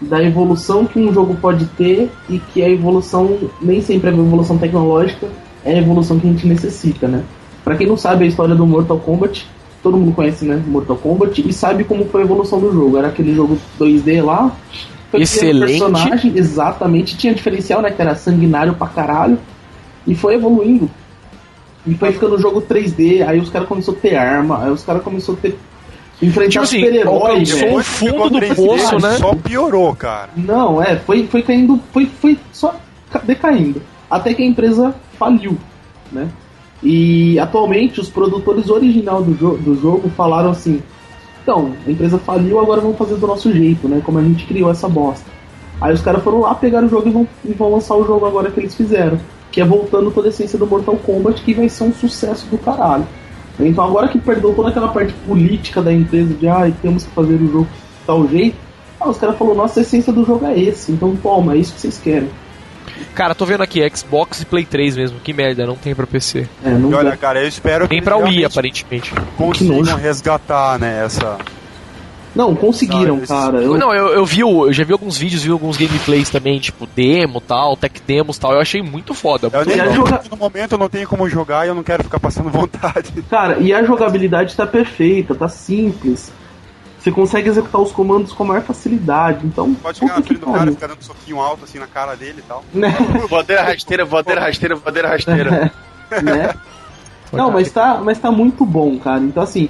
da 0.00 0.22
evolução 0.22 0.84
que 0.84 0.98
um 0.98 1.12
jogo 1.12 1.36
pode 1.36 1.66
ter 1.66 2.10
e 2.28 2.38
que 2.38 2.62
a 2.62 2.68
evolução 2.68 3.38
nem 3.60 3.80
sempre 3.80 4.10
é 4.10 4.12
a 4.12 4.16
evolução 4.16 4.58
tecnológica, 4.58 5.28
é 5.64 5.74
a 5.74 5.78
evolução 5.78 6.18
que 6.18 6.26
a 6.26 6.30
gente 6.30 6.46
necessita, 6.46 7.08
né? 7.08 7.22
Para 7.64 7.76
quem 7.76 7.86
não 7.86 7.96
sabe 7.96 8.24
a 8.24 8.26
história 8.26 8.54
do 8.54 8.66
Mortal 8.66 8.98
Kombat, 8.98 9.46
todo 9.82 9.96
mundo 9.96 10.12
conhece, 10.12 10.44
né, 10.44 10.62
Mortal 10.66 10.96
Kombat 10.96 11.46
e 11.46 11.52
sabe 11.52 11.84
como 11.84 12.04
foi 12.06 12.22
a 12.22 12.24
evolução 12.24 12.60
do 12.60 12.72
jogo. 12.72 12.98
Era 12.98 13.08
aquele 13.08 13.34
jogo 13.34 13.58
2D 13.78 14.22
lá, 14.22 14.54
foi 15.10 15.22
excelente, 15.22 15.78
personagem, 15.78 16.32
exatamente, 16.36 17.16
tinha 17.16 17.34
diferencial, 17.34 17.80
né, 17.80 17.90
que 17.90 18.00
era 18.00 18.14
sanguinário 18.14 18.74
pra 18.74 18.86
caralho 18.86 19.38
e 20.06 20.14
foi 20.14 20.34
evoluindo. 20.34 20.90
E 21.86 21.94
foi 21.94 22.12
ficando 22.12 22.36
o 22.36 22.40
jogo 22.40 22.62
3D, 22.62 23.26
aí 23.26 23.38
os 23.38 23.50
caras 23.50 23.68
começaram 23.68 23.98
a 23.98 24.00
ter 24.00 24.16
arma, 24.16 24.64
aí 24.64 24.70
os 24.70 24.82
caras 24.82 25.02
começaram 25.02 25.38
a 25.38 25.42
ter 25.42 25.56
enfrentar 26.22 26.50
tipo 26.50 26.64
assim, 26.64 26.80
super-heróis, 26.80 27.50
velho. 27.50 27.76
o 27.76 27.82
fundo 27.82 28.40
do 28.40 28.54
poço, 28.54 28.98
né? 29.00 29.16
Só 29.16 29.34
piorou, 29.34 29.94
cara. 29.94 30.30
Não, 30.36 30.82
é, 30.82 30.96
foi, 30.96 31.26
foi 31.26 31.42
caindo, 31.42 31.80
foi, 31.92 32.06
foi 32.06 32.38
só 32.52 32.76
decaindo. 33.24 33.82
Até 34.10 34.34
que 34.34 34.42
a 34.42 34.46
empresa 34.46 34.94
faliu, 35.18 35.56
né? 36.12 36.28
E 36.82 37.38
atualmente 37.38 38.00
os 38.00 38.10
produtores 38.10 38.68
original 38.68 39.22
do, 39.22 39.34
jo 39.34 39.56
do 39.56 39.74
jogo 39.80 40.10
falaram 40.10 40.50
assim: 40.50 40.82
então, 41.42 41.72
a 41.86 41.90
empresa 41.90 42.18
faliu, 42.18 42.58
agora 42.58 42.80
vamos 42.80 42.96
fazer 42.96 43.16
do 43.16 43.26
nosso 43.26 43.52
jeito, 43.52 43.88
né? 43.88 44.00
Como 44.04 44.18
a 44.18 44.22
gente 44.22 44.46
criou 44.46 44.70
essa 44.70 44.88
bosta. 44.88 45.30
Aí 45.80 45.92
os 45.92 46.00
caras 46.00 46.22
foram 46.22 46.40
lá, 46.40 46.54
pegaram 46.54 46.86
o 46.86 46.90
jogo 46.90 47.08
e 47.08 47.12
vão, 47.12 47.28
e 47.44 47.52
vão 47.52 47.72
lançar 47.72 47.96
o 47.96 48.06
jogo 48.06 48.24
agora 48.24 48.50
que 48.50 48.60
eles 48.60 48.74
fizeram. 48.74 49.18
Que 49.50 49.60
é 49.60 49.64
voltando 49.64 50.10
toda 50.10 50.28
a 50.28 50.30
essência 50.30 50.58
do 50.58 50.66
Mortal 50.66 50.96
Kombat, 50.96 51.42
que 51.42 51.52
vai 51.52 51.68
ser 51.68 51.84
um 51.84 51.92
sucesso 51.92 52.46
do 52.46 52.56
caralho. 52.56 53.06
Então 53.58 53.84
agora 53.84 54.08
que 54.08 54.18
perdeu 54.18 54.52
toda 54.52 54.70
aquela 54.70 54.88
parte 54.88 55.12
política 55.26 55.80
da 55.80 55.92
empresa 55.92 56.34
de 56.34 56.48
ah, 56.48 56.70
temos 56.82 57.04
que 57.04 57.10
fazer 57.10 57.34
o 57.34 57.52
jogo 57.52 57.64
de 57.66 58.06
tal 58.06 58.28
jeito, 58.28 58.56
ah, 59.00 59.08
os 59.08 59.18
caras 59.18 59.36
falaram, 59.36 59.58
nossa, 59.58 59.80
a 59.80 59.82
essência 59.82 60.12
do 60.12 60.24
jogo 60.24 60.46
é 60.46 60.58
esse, 60.58 60.92
então 60.92 61.14
toma, 61.16 61.54
é 61.54 61.58
isso 61.58 61.74
que 61.74 61.80
vocês 61.80 61.98
querem. 61.98 62.28
Cara, 63.14 63.34
tô 63.34 63.46
vendo 63.46 63.62
aqui, 63.62 63.80
Xbox 63.94 64.40
e 64.40 64.44
Play 64.44 64.64
3 64.64 64.96
mesmo, 64.96 65.20
que 65.20 65.32
merda, 65.32 65.66
não 65.66 65.76
tem 65.76 65.94
pra 65.94 66.06
PC. 66.06 66.48
É, 66.64 66.70
não 66.70 66.90
e 66.90 66.94
olha, 66.94 67.16
cara, 67.16 67.40
eu 67.40 67.48
espero 67.48 67.88
tem 67.88 68.00
que. 68.00 68.04
Tem 68.04 68.14
pra 68.14 68.16
Wii, 68.16 68.44
aparentemente. 68.44 69.12
Consigam 69.36 69.96
resgatar, 69.96 70.78
né, 70.78 71.04
essa, 71.04 71.38
Não, 72.34 72.54
conseguiram, 72.54 73.16
Não, 73.18 73.26
cara. 73.26 73.62
Eu, 73.62 73.78
Não, 73.78 73.94
eu, 73.94 74.08
eu 74.08 74.26
vi, 74.26 74.40
eu 74.40 74.72
já 74.72 74.82
vi 74.84 74.92
alguns 74.92 75.16
vídeos, 75.16 75.44
vi 75.44 75.50
alguns 75.52 75.76
gameplays 75.76 76.28
também, 76.28 76.58
tipo 76.58 76.86
demo 76.86 77.40
tal, 77.40 77.76
tech 77.76 78.00
demos 78.06 78.36
tal. 78.38 78.52
Eu 78.52 78.60
achei 78.60 78.82
muito 78.82 79.14
foda. 79.14 79.48
Eu 79.52 79.64
muito 79.64 79.76
nem 79.76 79.94
joga- 79.94 80.22
no 80.30 80.36
momento 80.36 80.72
eu 80.72 80.78
não 80.78 80.88
tenho 80.88 81.06
como 81.06 81.28
jogar 81.28 81.64
e 81.64 81.68
eu 81.68 81.74
não 81.74 81.82
quero 81.84 82.02
ficar 82.02 82.18
passando 82.18 82.50
vontade. 82.50 83.12
Cara, 83.30 83.58
e 83.60 83.72
a 83.72 83.84
jogabilidade 83.84 84.56
tá 84.56 84.66
perfeita, 84.66 85.34
tá 85.34 85.48
simples. 85.48 86.32
Você 86.98 87.10
consegue 87.12 87.48
executar 87.50 87.80
os 87.82 87.92
comandos 87.92 88.32
com 88.32 88.44
a 88.44 88.46
maior 88.46 88.62
facilidade, 88.62 89.46
então. 89.46 89.74
Pode 89.74 89.98
chegar 89.98 90.16
na 90.16 90.22
frente 90.22 90.40
do 90.40 90.46
cara 90.50 90.70
e 90.70 90.74
ficar 90.74 90.86
dando 90.86 91.02
soquinho 91.02 91.38
alto 91.38 91.64
assim 91.64 91.78
na 91.78 91.86
cara 91.86 92.16
dele 92.16 92.38
e 92.38 92.42
tal. 92.42 92.64
Né? 92.74 92.96
Voadeira 93.28 93.62
rasteira, 93.62 94.04
voadeira 94.04 94.40
rasteira, 94.40 94.74
voadeira 94.74 95.08
rasteira. 95.08 95.50
né? 96.22 96.54
Não, 97.32 97.50
mas 97.50 97.70
tá, 97.70 98.00
mas 98.02 98.18
tá 98.18 98.30
muito 98.32 98.64
bom, 98.64 98.98
cara. 98.98 99.20
Então, 99.20 99.42
assim, 99.42 99.68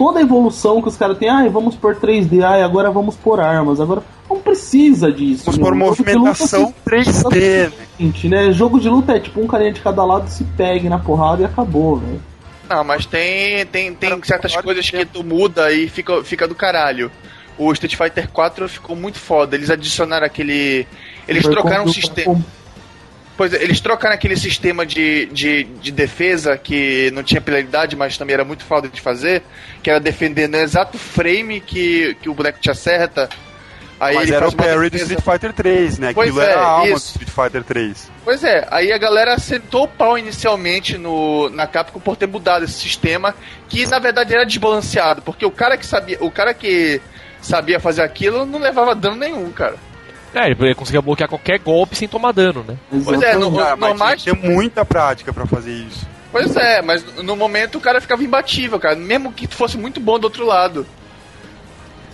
toda 0.00 0.18
a 0.18 0.22
evolução 0.22 0.80
que 0.80 0.88
os 0.88 0.96
caras 0.96 1.18
têm, 1.18 1.28
ai, 1.28 1.50
vamos 1.50 1.76
por 1.76 1.94
3D, 1.94 2.42
ai, 2.42 2.62
agora 2.62 2.90
vamos 2.90 3.16
por 3.16 3.38
armas, 3.38 3.78
agora 3.82 4.02
não 4.30 4.38
precisa 4.40 5.12
disso. 5.12 5.44
Vamos 5.44 5.60
por 5.60 5.74
de 5.74 5.78
luta, 5.78 5.90
movimentação 5.90 6.74
3D, 6.86 7.68
né? 7.68 7.72
seguinte, 7.98 8.26
né? 8.26 8.50
Jogo 8.50 8.80
de 8.80 8.88
luta 8.88 9.12
é 9.12 9.20
tipo 9.20 9.42
um 9.42 9.46
carinha 9.46 9.74
de 9.74 9.82
cada 9.82 10.02
lado 10.02 10.26
se 10.30 10.42
pegue 10.56 10.88
na 10.88 10.98
porrada 10.98 11.42
e 11.42 11.44
acabou, 11.44 11.96
velho. 11.98 12.18
Não, 12.66 12.82
mas 12.82 13.04
tem, 13.04 13.66
tem, 13.66 13.92
tem 13.92 14.08
Cara, 14.08 14.24
certas 14.24 14.56
coisas 14.56 14.88
que 14.88 15.04
tu 15.04 15.22
muda 15.22 15.70
e 15.70 15.86
fica, 15.86 16.24
fica 16.24 16.48
do 16.48 16.54
caralho. 16.54 17.12
O 17.58 17.70
Street 17.74 17.94
Fighter 17.94 18.30
4 18.30 18.66
ficou 18.70 18.96
muito 18.96 19.18
foda. 19.18 19.54
Eles 19.54 19.68
adicionaram 19.68 20.24
aquele. 20.24 20.86
Eles 21.28 21.42
Foi 21.42 21.52
trocaram 21.52 21.84
o 21.84 21.92
sistema. 21.92 22.32
com- 22.34 22.42
Pois 23.40 23.54
é, 23.54 23.62
eles 23.62 23.80
trocaram 23.80 24.14
aquele 24.14 24.36
sistema 24.36 24.84
de, 24.84 25.24
de, 25.32 25.64
de 25.64 25.90
defesa 25.90 26.58
que 26.58 27.10
não 27.14 27.22
tinha 27.22 27.40
penalidade, 27.40 27.96
mas 27.96 28.18
também 28.18 28.34
era 28.34 28.44
muito 28.44 28.62
foda 28.62 28.86
de 28.86 29.00
fazer, 29.00 29.42
que 29.82 29.88
era 29.88 29.98
defender 29.98 30.46
no 30.46 30.58
exato 30.58 30.98
frame 30.98 31.58
que, 31.58 32.14
que 32.20 32.28
o 32.28 32.34
boneco 32.34 32.60
te 32.60 32.70
acerta. 32.70 33.30
Aí 33.98 34.14
Mas 34.14 34.28
ele 34.28 34.36
era 34.36 34.46
o 34.46 34.54
parry 34.54 34.90
do. 34.90 34.96
Street 34.98 35.22
Fighter 35.22 35.54
3, 35.54 35.98
né? 35.98 36.12
Pois 36.12 36.28
Aquilo 36.28 36.42
é, 36.42 36.50
era 36.50 36.60
a 36.60 36.66
alma 36.66 36.88
isso. 36.88 37.18
do 37.18 37.22
Street 37.22 37.30
Fighter 37.30 37.64
3. 37.64 38.10
Pois 38.22 38.44
é, 38.44 38.68
aí 38.70 38.92
a 38.92 38.98
galera 38.98 39.32
acertou 39.32 39.84
o 39.84 39.88
pau 39.88 40.18
inicialmente 40.18 40.98
no, 40.98 41.48
na 41.48 41.66
Capcom 41.66 41.98
por 41.98 42.16
ter 42.16 42.26
mudado 42.26 42.66
esse 42.66 42.74
sistema, 42.74 43.34
que 43.70 43.86
na 43.86 43.98
verdade 43.98 44.34
era 44.34 44.44
desbalanceado, 44.44 45.22
porque 45.22 45.46
o 45.46 45.50
cara 45.50 45.78
que 45.78 45.86
sabia, 45.86 46.18
o 46.20 46.30
cara 46.30 46.52
que 46.52 47.00
sabia 47.40 47.80
fazer 47.80 48.02
aquilo 48.02 48.44
não 48.44 48.58
levava 48.58 48.94
dano 48.94 49.16
nenhum, 49.16 49.50
cara. 49.50 49.76
É, 50.34 50.46
ele 50.50 50.74
conseguia 50.74 51.02
bloquear 51.02 51.28
qualquer 51.28 51.58
golpe 51.58 51.96
sem 51.96 52.06
tomar 52.06 52.32
dano, 52.32 52.64
né? 52.66 52.76
Pois 53.04 53.20
é, 53.20 53.36
no- 53.36 53.50
mas 53.50 53.78
normais- 53.78 54.22
tinha 54.22 54.34
que 54.34 54.40
ter 54.42 54.48
muita 54.48 54.84
prática 54.84 55.32
pra 55.32 55.44
fazer 55.46 55.72
isso. 55.72 56.06
Pois 56.30 56.54
é, 56.56 56.80
mas 56.80 57.04
no 57.22 57.34
momento 57.34 57.78
o 57.78 57.80
cara 57.80 58.00
ficava 58.00 58.22
imbatível, 58.22 58.78
cara, 58.78 58.94
mesmo 58.94 59.32
que 59.32 59.48
fosse 59.48 59.76
muito 59.76 59.98
bom 59.98 60.18
do 60.18 60.24
outro 60.24 60.46
lado. 60.46 60.86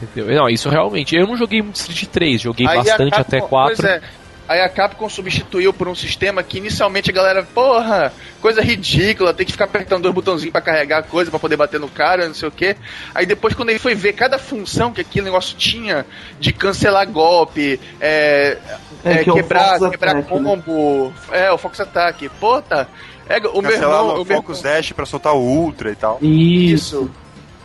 Entendeu? 0.02 0.34
Não, 0.34 0.48
isso 0.48 0.68
realmente. 0.68 1.14
Eu 1.16 1.26
não 1.26 1.36
joguei 1.36 1.62
muito 1.62 1.76
Street 1.76 2.06
3, 2.06 2.40
joguei 2.40 2.66
Aí 2.66 2.76
bastante 2.78 3.10
Capcom- 3.10 3.20
até 3.20 3.40
4. 3.40 3.76
Pois 3.76 3.88
é. 3.90 4.00
Aí 4.48 4.60
a 4.60 4.68
Capcom 4.68 5.08
substituiu 5.08 5.72
por 5.72 5.88
um 5.88 5.94
sistema 5.94 6.42
que 6.42 6.58
inicialmente 6.58 7.10
a 7.10 7.14
galera, 7.14 7.42
porra, 7.42 8.12
coisa 8.40 8.62
ridícula, 8.62 9.34
tem 9.34 9.44
que 9.44 9.52
ficar 9.52 9.64
apertando 9.64 10.02
dois 10.02 10.14
botãozinhos 10.14 10.52
pra 10.52 10.60
carregar 10.60 10.98
a 10.98 11.02
coisa 11.02 11.30
pra 11.30 11.40
poder 11.40 11.56
bater 11.56 11.80
no 11.80 11.88
cara, 11.88 12.26
não 12.26 12.34
sei 12.34 12.48
o 12.48 12.52
quê. 12.52 12.76
Aí 13.14 13.26
depois 13.26 13.54
quando 13.54 13.70
ele 13.70 13.78
foi 13.78 13.94
ver 13.94 14.12
cada 14.12 14.38
função 14.38 14.92
que 14.92 15.00
aquele 15.00 15.24
negócio 15.24 15.56
tinha 15.56 16.06
de 16.38 16.52
cancelar 16.52 17.08
golpe, 17.10 17.80
é, 18.00 18.58
É, 19.04 19.12
é, 19.12 19.24
que 19.24 19.30
é 19.30 19.32
o 19.32 19.36
quebrar, 19.36 19.78
Fox 19.78 19.90
quebrar 19.90 20.16
Attack, 20.16 20.34
né? 20.34 20.40
combo, 20.42 21.12
é, 21.32 21.50
o 21.50 21.58
Fox 21.58 21.80
Attack. 21.80 22.28
Pô, 22.40 22.62
tá. 22.62 22.86
É, 23.28 23.38
o 23.38 23.60
meu 23.60 23.72
Cancelar 23.72 24.00
irmão, 24.00 24.08
o 24.18 24.22
o 24.22 24.24
meu 24.24 24.36
Focus 24.36 24.62
Dash 24.62 24.92
pra 24.92 25.04
soltar 25.04 25.34
o 25.34 25.40
Ultra 25.40 25.90
e 25.90 25.96
tal. 25.96 26.18
Isso. 26.22 27.02
isso. 27.02 27.10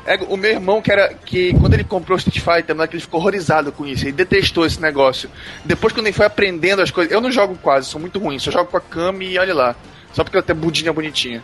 É, 0.06 0.16
o 0.28 0.36
meu 0.36 0.52
irmão, 0.52 0.82
que 0.82 0.92
era. 0.92 1.14
que 1.14 1.54
quando 1.60 1.74
ele 1.74 1.84
comprou 1.84 2.16
o 2.16 2.20
Street 2.20 2.40
Fighter, 2.40 2.76
moleque, 2.76 2.96
ele 2.96 3.02
ficou 3.02 3.20
horrorizado 3.20 3.72
com 3.72 3.86
isso. 3.86 4.06
Ele 4.06 4.12
detestou 4.12 4.66
esse 4.66 4.82
negócio. 4.82 5.30
Depois, 5.64 5.94
quando 5.94 6.08
ele 6.08 6.16
foi 6.16 6.26
aprendendo 6.26 6.82
as 6.82 6.90
coisas. 6.90 7.12
Eu 7.12 7.22
não 7.22 7.32
jogo 7.32 7.58
quase, 7.62 7.88
sou 7.88 8.02
muito 8.02 8.20
ruim. 8.20 8.40
Só 8.40 8.50
jogo 8.52 8.66
com 8.66 8.78
a 8.78 8.82
Kami 8.82 9.34
e 9.34 9.38
olha 9.38 9.54
lá. 9.54 9.76
Só 10.14 10.24
porque 10.24 10.38
ela 10.38 10.46
tem 10.46 10.56
bundinha 10.56 10.92
bonitinha. 10.92 11.44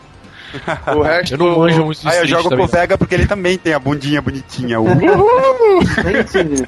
O 0.96 1.02
resto. 1.04 1.34
Eu 1.34 1.38
não 1.38 1.60
manjo 1.60 1.86
muito 1.86 2.08
Aí 2.08 2.20
eu 2.20 2.28
jogo 2.28 2.50
também. 2.50 2.60
com 2.60 2.64
o 2.66 2.68
Vega 2.68 2.98
porque 2.98 3.16
ele 3.16 3.28
também 3.28 3.58
tem 3.58 3.74
a 3.74 3.80
bundinha 3.80 4.22
bonitinha. 4.22 4.80
O... 4.82 4.88
Gente, 6.04 6.68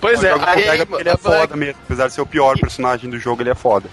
Pois 0.00 0.22
é, 0.22 0.32
eu 0.32 0.38
o 0.38 0.44
aí, 0.44 0.62
Vega 0.62 0.86
porque 0.86 1.02
ele 1.02 1.10
é 1.10 1.16
foda 1.16 1.56
mesmo. 1.56 1.76
Apesar 1.84 2.08
de 2.08 2.14
ser 2.14 2.20
o 2.20 2.26
pior 2.26 2.58
personagem 2.58 3.10
do 3.10 3.18
jogo, 3.18 3.42
ele 3.42 3.50
é 3.50 3.54
foda. 3.54 3.88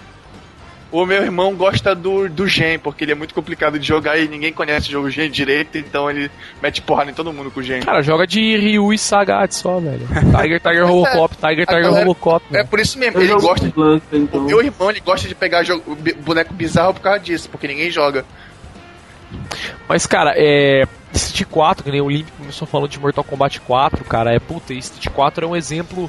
O 0.90 1.04
meu 1.04 1.22
irmão 1.22 1.54
gosta 1.54 1.94
do, 1.94 2.28
do 2.28 2.46
Gen, 2.48 2.78
porque 2.78 3.04
ele 3.04 3.12
é 3.12 3.14
muito 3.14 3.34
complicado 3.34 3.78
de 3.78 3.86
jogar 3.86 4.18
e 4.18 4.26
ninguém 4.26 4.52
conhece 4.52 4.88
o 4.88 4.92
jogo 4.92 5.10
Gen 5.10 5.30
direito, 5.30 5.76
então 5.76 6.10
ele 6.10 6.30
mete 6.62 6.80
porrada 6.80 7.10
em 7.10 7.14
todo 7.14 7.32
mundo 7.32 7.50
com 7.50 7.60
o 7.60 7.62
Gen. 7.62 7.80
Cara, 7.80 8.00
joga 8.02 8.26
de 8.26 8.56
Ryu 8.56 8.92
e 8.92 8.98
Sagat 8.98 9.52
só, 9.54 9.78
velho. 9.78 10.06
Tiger, 10.08 10.60
Tiger, 10.60 10.86
Robocop, 10.86 11.36
Tiger, 11.36 11.66
Tiger, 11.66 11.82
galera- 11.82 11.98
Robocop. 12.04 12.44
É 12.50 12.52
velho. 12.58 12.68
por 12.68 12.80
isso 12.80 12.98
mesmo, 12.98 13.18
eu 13.18 13.22
ele 13.22 13.34
gosta. 13.34 13.68
Blanca, 13.68 14.06
O 14.12 14.16
então. 14.16 14.40
meu 14.42 14.62
irmão 14.62 14.90
ele 14.90 15.00
gosta 15.00 15.28
de 15.28 15.34
pegar 15.34 15.62
jogo, 15.62 15.96
boneco 16.24 16.54
bizarro 16.54 16.94
por 16.94 17.00
causa 17.02 17.20
disso, 17.20 17.48
porque 17.50 17.68
ninguém 17.68 17.90
joga. 17.90 18.24
Mas, 19.88 20.06
cara, 20.06 20.34
é. 20.36 20.84
Street 21.12 21.48
4, 21.50 21.84
que 21.84 21.90
nem 21.90 22.00
o 22.02 22.08
Limp 22.10 22.28
começou 22.36 22.66
falando 22.68 22.90
de 22.90 22.98
Mortal 23.00 23.24
Kombat 23.24 23.60
4, 23.62 24.04
cara, 24.04 24.32
é 24.34 24.38
puta, 24.38 24.74
e 24.74 24.78
Street 24.78 25.08
4 25.08 25.44
é 25.44 25.48
um 25.48 25.56
exemplo 25.56 26.08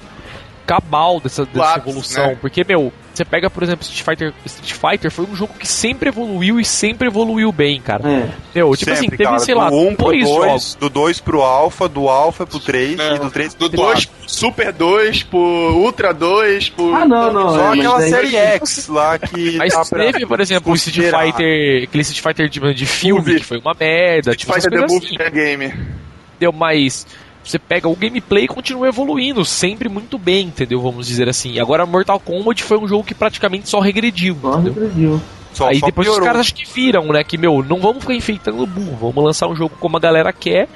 cabal 0.65 1.19
dessa, 1.21 1.45
dessa 1.45 1.77
evolução. 1.77 2.27
né? 2.27 2.37
Porque, 2.39 2.63
meu, 2.67 2.91
você 3.19 3.25
pega, 3.25 3.49
por 3.49 3.63
exemplo, 3.63 3.83
Street 3.83 4.03
Fighter. 4.03 4.33
Street 4.45 4.73
Fighter 4.73 5.11
foi 5.11 5.25
um 5.25 5.35
jogo 5.35 5.53
que 5.59 5.67
sempre 5.67 6.09
evoluiu 6.09 6.59
e 6.59 6.65
sempre 6.65 7.07
evoluiu 7.07 7.51
bem, 7.51 7.81
cara. 7.81 8.09
É. 8.09 8.29
Meu, 8.55 8.75
tipo 8.75 8.91
assim, 8.91 9.01
Sempre, 9.03 9.17
teve, 9.17 9.29
cara, 9.29 9.39
sei 9.39 9.53
do 9.53 9.59
lá, 9.59 9.69
1 9.69 9.95
pro 9.95 10.05
dois 10.05 10.23
2, 10.23 10.45
jogos. 10.45 10.77
do 10.79 10.89
2 10.89 11.19
pro 11.19 11.41
Alpha, 11.41 11.87
do 11.89 12.07
Alpha 12.07 12.45
pro 12.45 12.59
3 12.59 12.95
Não, 12.95 13.15
e 13.15 13.19
do 13.19 13.29
3 13.29 13.53
Do 13.53 13.69
pro 13.69 13.77
2 13.77 14.05
pro 14.05 14.29
Super 14.29 14.71
2, 14.71 15.23
pro 15.23 15.39
Ultra 15.39 16.13
2, 16.13 16.69
pro. 16.69 16.95
Ah, 16.95 17.05
não, 17.05 17.33
não. 17.33 17.49
Só 17.49 17.73
é, 17.75 17.79
aquela 17.79 18.01
série 18.01 18.35
X 18.35 18.87
lá 18.87 19.17
que. 19.19 19.57
Mas 19.59 19.89
pra 19.89 20.11
teve, 20.11 20.25
por 20.25 20.39
exemplo, 20.39 20.71
o 20.71 20.75
Street. 20.75 21.11
Fighter, 21.11 21.83
aquele 21.83 22.01
Street 22.03 22.21
Fighter 22.21 22.49
de, 22.49 22.73
de 22.73 22.85
filme, 22.85 23.21
Movie. 23.21 23.39
que 23.39 23.45
foi 23.45 23.57
uma 23.59 23.75
merda, 23.77 24.35
tipo, 24.35 24.51
essas 24.51 24.63
Fighter 24.65 24.87
The 24.87 24.93
Movie 24.93 25.07
assim. 25.07 25.17
é 25.19 25.29
game. 25.29 25.65
entendeu? 26.35 26.53
Mas 26.53 27.05
você 27.49 27.59
pega 27.59 27.87
o 27.89 27.95
gameplay 27.95 28.43
e 28.43 28.47
continua 28.47 28.87
evoluindo, 28.87 29.43
sempre 29.43 29.89
muito 29.89 30.17
bem, 30.17 30.47
entendeu? 30.47 30.79
Vamos 30.81 31.07
dizer 31.07 31.27
assim. 31.27 31.59
Agora 31.59 31.85
Mortal 31.85 32.19
Kombat 32.19 32.63
foi 32.63 32.77
um 32.77 32.87
jogo 32.87 33.03
que 33.03 33.15
praticamente 33.15 33.67
só 33.69 33.79
regrediu, 33.79 34.37
Só 34.41 34.53
entendeu? 34.59 34.73
regrediu. 34.73 35.21
Só, 35.53 35.67
Aí 35.67 35.79
só 35.79 35.87
depois 35.87 36.07
os 36.07 36.13
piorou. 36.13 36.27
caras 36.27 36.41
acho 36.41 36.53
que 36.55 36.65
viram, 36.71 37.05
né? 37.07 37.23
Que, 37.23 37.37
meu, 37.37 37.63
não 37.67 37.79
vamos 37.79 38.01
ficar 38.01 38.13
enfeitando 38.13 38.61
o 38.61 38.67
burro, 38.67 38.95
vamos 39.11 39.23
lançar 39.23 39.47
um 39.47 39.55
jogo 39.55 39.75
como 39.79 39.97
a 39.97 39.99
galera 39.99 40.31
quer. 40.31 40.67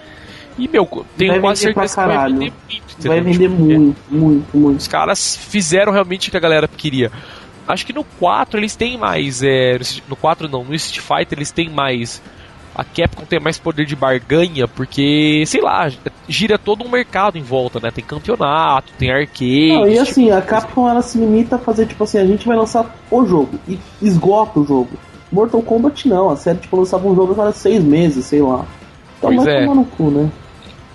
E, 0.58 0.68
meu, 0.68 1.06
tenho 1.18 1.40
quase 1.42 1.62
certeza 1.62 1.96
que 2.02 2.08
vai 2.08 2.28
vender 2.28 2.52
muito. 2.52 2.94
entendeu? 2.94 3.12
Vai 3.12 3.22
vender 3.22 3.50
Tipo, 3.50 3.62
muito, 3.62 3.98
muito, 4.10 4.58
muito. 4.58 4.80
Os 4.80 4.88
caras 4.88 5.36
fizeram 5.38 5.92
realmente 5.92 6.28
o 6.28 6.32
que 6.32 6.38
a 6.38 6.40
galera 6.40 6.68
queria. 6.68 7.12
Acho 7.68 7.86
que 7.86 7.94
no 7.94 8.04
4 8.04 8.60
eles 8.60 8.76
têm 8.76 8.98
mais. 8.98 9.42
É, 9.44 9.80
no 10.10 10.16
4 10.16 10.50
não, 10.50 10.64
no 10.64 10.74
Street 10.76 11.00
Fighter 11.06 11.38
eles 11.38 11.52
têm 11.52 11.70
mais. 11.70 12.22
A 12.76 12.84
Capcom 12.84 13.24
tem 13.24 13.40
mais 13.40 13.60
poder 13.60 13.86
de 13.86 13.96
barganha, 13.96 14.68
porque, 14.68 15.44
sei 15.46 15.62
lá, 15.62 15.92
gira 16.28 16.58
todo 16.58 16.84
um 16.84 16.90
mercado 16.90 17.38
em 17.38 17.44
volta, 17.44 17.80
né? 17.80 17.92
Tem 17.92 18.04
campeonato, 18.04 18.92
tem 18.98 19.12
arcade. 19.12 19.70
Não, 19.70 19.88
e 19.88 19.92
tipo 19.92 20.02
assim, 20.02 20.26
de 20.26 20.32
a. 20.32 20.42
Capcom 20.42 20.90
ela 20.90 21.02
se 21.02 21.18
limita 21.18 21.58
a 21.58 21.60
fazer 21.60 21.86
tipo 21.86 22.04
assim, 22.04 22.18
a 22.18 22.26
gente 22.26 22.48
vai 22.48 22.58
lançar 22.58 22.96
o 23.12 23.26
jogo 23.26 23.60
e 23.68 23.78
esgota 24.02 24.60
o 24.60 24.66
jogo. 24.66 24.92
Mortal 25.32 25.62
Kombat 25.62 26.08
não, 26.08 26.30
a 26.30 26.36
série 26.36 26.60
tipo 26.60 26.78
lançava 26.78 27.08
um 27.08 27.16
jogo 27.16 27.34
a 27.34 27.36
cada 27.36 27.52
seis 27.52 27.84
meses, 27.84 28.26
sei 28.26 28.42
lá. 28.42 28.66
Então 29.18 29.34
Pois 29.34 29.44
vai 29.44 29.56
é. 29.56 29.62
tomar 29.62 29.76
no 29.76 29.86
cu, 29.86 30.10
né? 30.10 30.32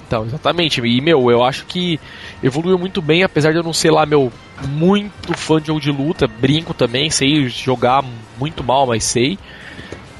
Então, 0.07 0.25
exatamente. 0.25 0.81
E, 0.81 1.01
meu, 1.03 1.31
eu 1.31 1.45
acho 1.45 1.67
que 1.67 2.01
evoluiu 2.43 2.79
muito 2.79 3.03
bem, 3.03 3.23
apesar 3.23 3.53
de 3.53 3.59
eu 3.59 3.63
não 3.63 3.75
ser 3.75 3.91
lá, 3.91 4.07
meu, 4.07 4.33
muito 4.67 5.37
fã 5.37 5.61
de 5.61 5.67
jogo 5.67 5.81
de 5.81 5.93
luta. 5.93 6.27
Brinco 6.27 6.73
também, 6.73 7.11
sei 7.11 7.47
jogar 7.49 8.03
muito 8.39 8.65
mal, 8.65 8.87
mas 8.87 9.05
sei. 9.05 9.39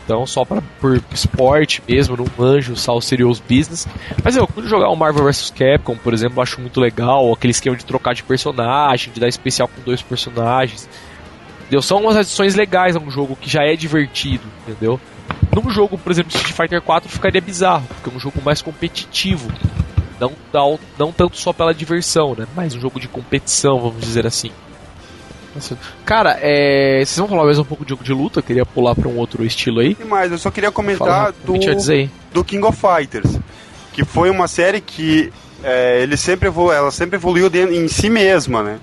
Então, 0.09 0.27
só 0.27 0.43
pra, 0.43 0.63
por 0.81 0.99
esporte 1.13 1.83
mesmo, 1.87 2.17
não 2.17 2.25
manjo 2.39 2.75
sal 2.75 2.99
serious 2.99 3.41
business. 3.41 3.87
Mas 4.25 4.37
eu, 4.37 4.47
quando 4.47 4.67
jogar 4.67 4.89
um 4.89 4.97
Marvel 4.97 5.23
vs 5.25 5.51
Capcom, 5.51 5.99
por 5.99 6.15
exemplo, 6.15 6.41
acho 6.41 6.59
muito 6.63 6.81
legal. 6.81 7.31
Aquele 7.31 7.51
esquema 7.51 7.77
de 7.77 7.85
trocar 7.85 8.15
de 8.15 8.23
personagem, 8.23 9.13
de 9.13 9.21
dar 9.21 9.29
especial 9.29 9.69
com 9.69 9.83
dois 9.83 10.01
personagens. 10.01 10.89
Entendeu? 11.61 11.83
São 11.83 12.01
umas 12.01 12.17
adições 12.17 12.55
legais 12.55 12.97
a 12.97 12.99
um 12.99 13.11
jogo 13.11 13.37
que 13.37 13.51
já 13.51 13.65
é 13.65 13.77
divertido, 13.77 14.45
entendeu? 14.67 14.99
Num 15.55 15.69
jogo, 15.69 15.99
por 15.99 16.11
exemplo, 16.11 16.35
Street 16.35 16.57
Fighter 16.57 16.81
4 16.81 17.07
ficaria 17.07 17.43
bizarro, 17.43 17.87
porque 17.87 18.09
é 18.09 18.17
um 18.17 18.19
jogo 18.19 18.41
mais 18.43 18.63
competitivo. 18.63 19.47
Não, 20.19 20.33
não, 20.51 20.81
não 20.99 21.13
tanto 21.13 21.37
só 21.37 21.53
pela 21.53 21.75
diversão, 21.75 22.35
né? 22.35 22.47
Mas 22.57 22.75
um 22.75 22.81
jogo 22.81 22.99
de 22.99 23.09
competição, 23.09 23.79
vamos 23.79 24.01
dizer 24.01 24.27
assim. 24.27 24.51
Cara, 26.05 26.39
é, 26.41 26.99
vocês 27.05 27.17
vão 27.17 27.29
falar 27.29 27.45
mais 27.45 27.59
um 27.59 27.65
pouco 27.65 27.85
de 27.85 27.91
jogo 27.91 28.05
de 28.05 28.13
luta? 28.13 28.39
Eu 28.41 28.43
queria 28.43 28.67
pular 28.67 28.95
pra 28.95 29.09
um 29.09 29.17
outro 29.17 29.45
estilo 29.45 29.81
aí. 29.81 29.97
E 29.99 30.05
mais, 30.05 30.31
eu 30.31 30.39
só 30.39 30.51
queria 30.51 30.71
comentar 30.71 31.33
do, 31.45 31.53
do 32.33 32.45
King 32.45 32.65
of 32.65 32.79
Fighters, 32.79 33.39
que 33.93 34.05
foi 34.05 34.31
uma 34.31 34.49
série 34.49 34.81
que 34.81 35.33
é, 35.63 36.01
ele 36.03 36.17
sempre 36.17 36.49
evolu 36.49 36.73
ela 36.73 36.91
sempre 36.91 37.17
evoluiu 37.17 37.51
dentro, 37.51 37.75
em 37.75 37.89
si 37.89 38.09
mesma, 38.09 38.63
né? 38.63 38.79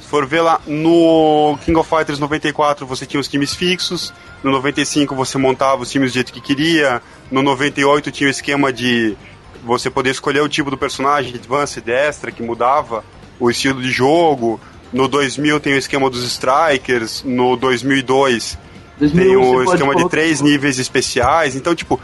Se 0.00 0.08
for 0.08 0.26
ver 0.26 0.42
lá 0.42 0.60
no 0.66 1.58
King 1.64 1.78
of 1.78 1.88
Fighters 1.88 2.18
94 2.18 2.86
você 2.86 3.04
tinha 3.04 3.20
os 3.20 3.28
times 3.28 3.54
fixos, 3.54 4.12
no 4.42 4.50
95 4.52 5.14
você 5.14 5.38
montava 5.38 5.82
os 5.82 5.90
times 5.90 6.12
do 6.12 6.14
jeito 6.14 6.32
que 6.32 6.40
queria, 6.40 7.02
no 7.30 7.42
98 7.42 8.10
tinha 8.10 8.28
o 8.28 8.30
esquema 8.30 8.72
de 8.72 9.16
você 9.64 9.90
poder 9.90 10.10
escolher 10.10 10.40
o 10.40 10.48
tipo 10.48 10.70
do 10.70 10.76
personagem, 10.76 11.34
Advanced, 11.34 11.88
Extra, 11.88 12.30
que 12.30 12.42
mudava 12.42 13.02
o 13.40 13.50
estilo 13.50 13.82
de 13.82 13.90
jogo. 13.90 14.60
No 14.94 15.08
2000 15.08 15.58
tem 15.58 15.74
o 15.74 15.76
esquema 15.76 16.08
dos 16.08 16.24
Strikers, 16.24 17.24
no 17.24 17.56
2002 17.56 18.56
tem 18.96 19.36
o 19.36 19.62
esquema 19.64 19.94
de 19.96 20.08
três 20.08 20.40
níveis 20.40 20.78
especiais. 20.78 21.56
Então, 21.56 21.74
tipo, 21.74 22.00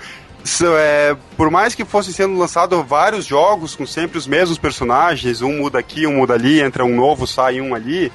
é, 0.77 1.17
por 1.37 1.51
mais 1.51 1.75
que 1.75 1.85
fossem 1.85 2.13
sendo 2.13 2.37
lançados 2.37 2.85
vários 2.85 3.25
jogos 3.25 3.77
com 3.77 3.87
sempre 3.87 4.19
os 4.19 4.27
mesmos 4.27 4.59
personagens, 4.59 5.41
um 5.41 5.59
muda 5.59 5.79
aqui, 5.79 6.07
um 6.07 6.17
muda 6.17 6.35
ali, 6.35 6.61
entra 6.61 6.85
um 6.85 6.97
novo, 6.97 7.27
sai 7.27 7.61
um 7.61 7.75
ali, 7.75 8.11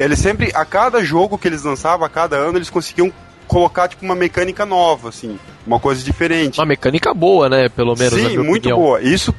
eles 0.00 0.18
sempre, 0.18 0.50
a 0.54 0.64
cada 0.64 1.02
jogo 1.04 1.38
que 1.38 1.46
eles 1.46 1.62
lançavam, 1.62 2.04
a 2.04 2.10
cada 2.10 2.36
ano, 2.36 2.58
eles 2.58 2.70
conseguiam 2.70 3.12
colocar 3.46 3.88
tipo 3.88 4.04
uma 4.04 4.14
mecânica 4.14 4.66
nova, 4.66 5.08
assim, 5.08 5.38
uma 5.66 5.80
coisa 5.80 6.02
diferente. 6.02 6.58
Uma 6.58 6.66
mecânica 6.66 7.14
boa, 7.14 7.48
né? 7.48 7.68
Pelo 7.68 7.94
menos. 7.96 8.14
Sim, 8.14 8.36
muito 8.38 8.68
opinião. 8.68 8.78
boa. 8.78 9.00
Isso 9.00 9.34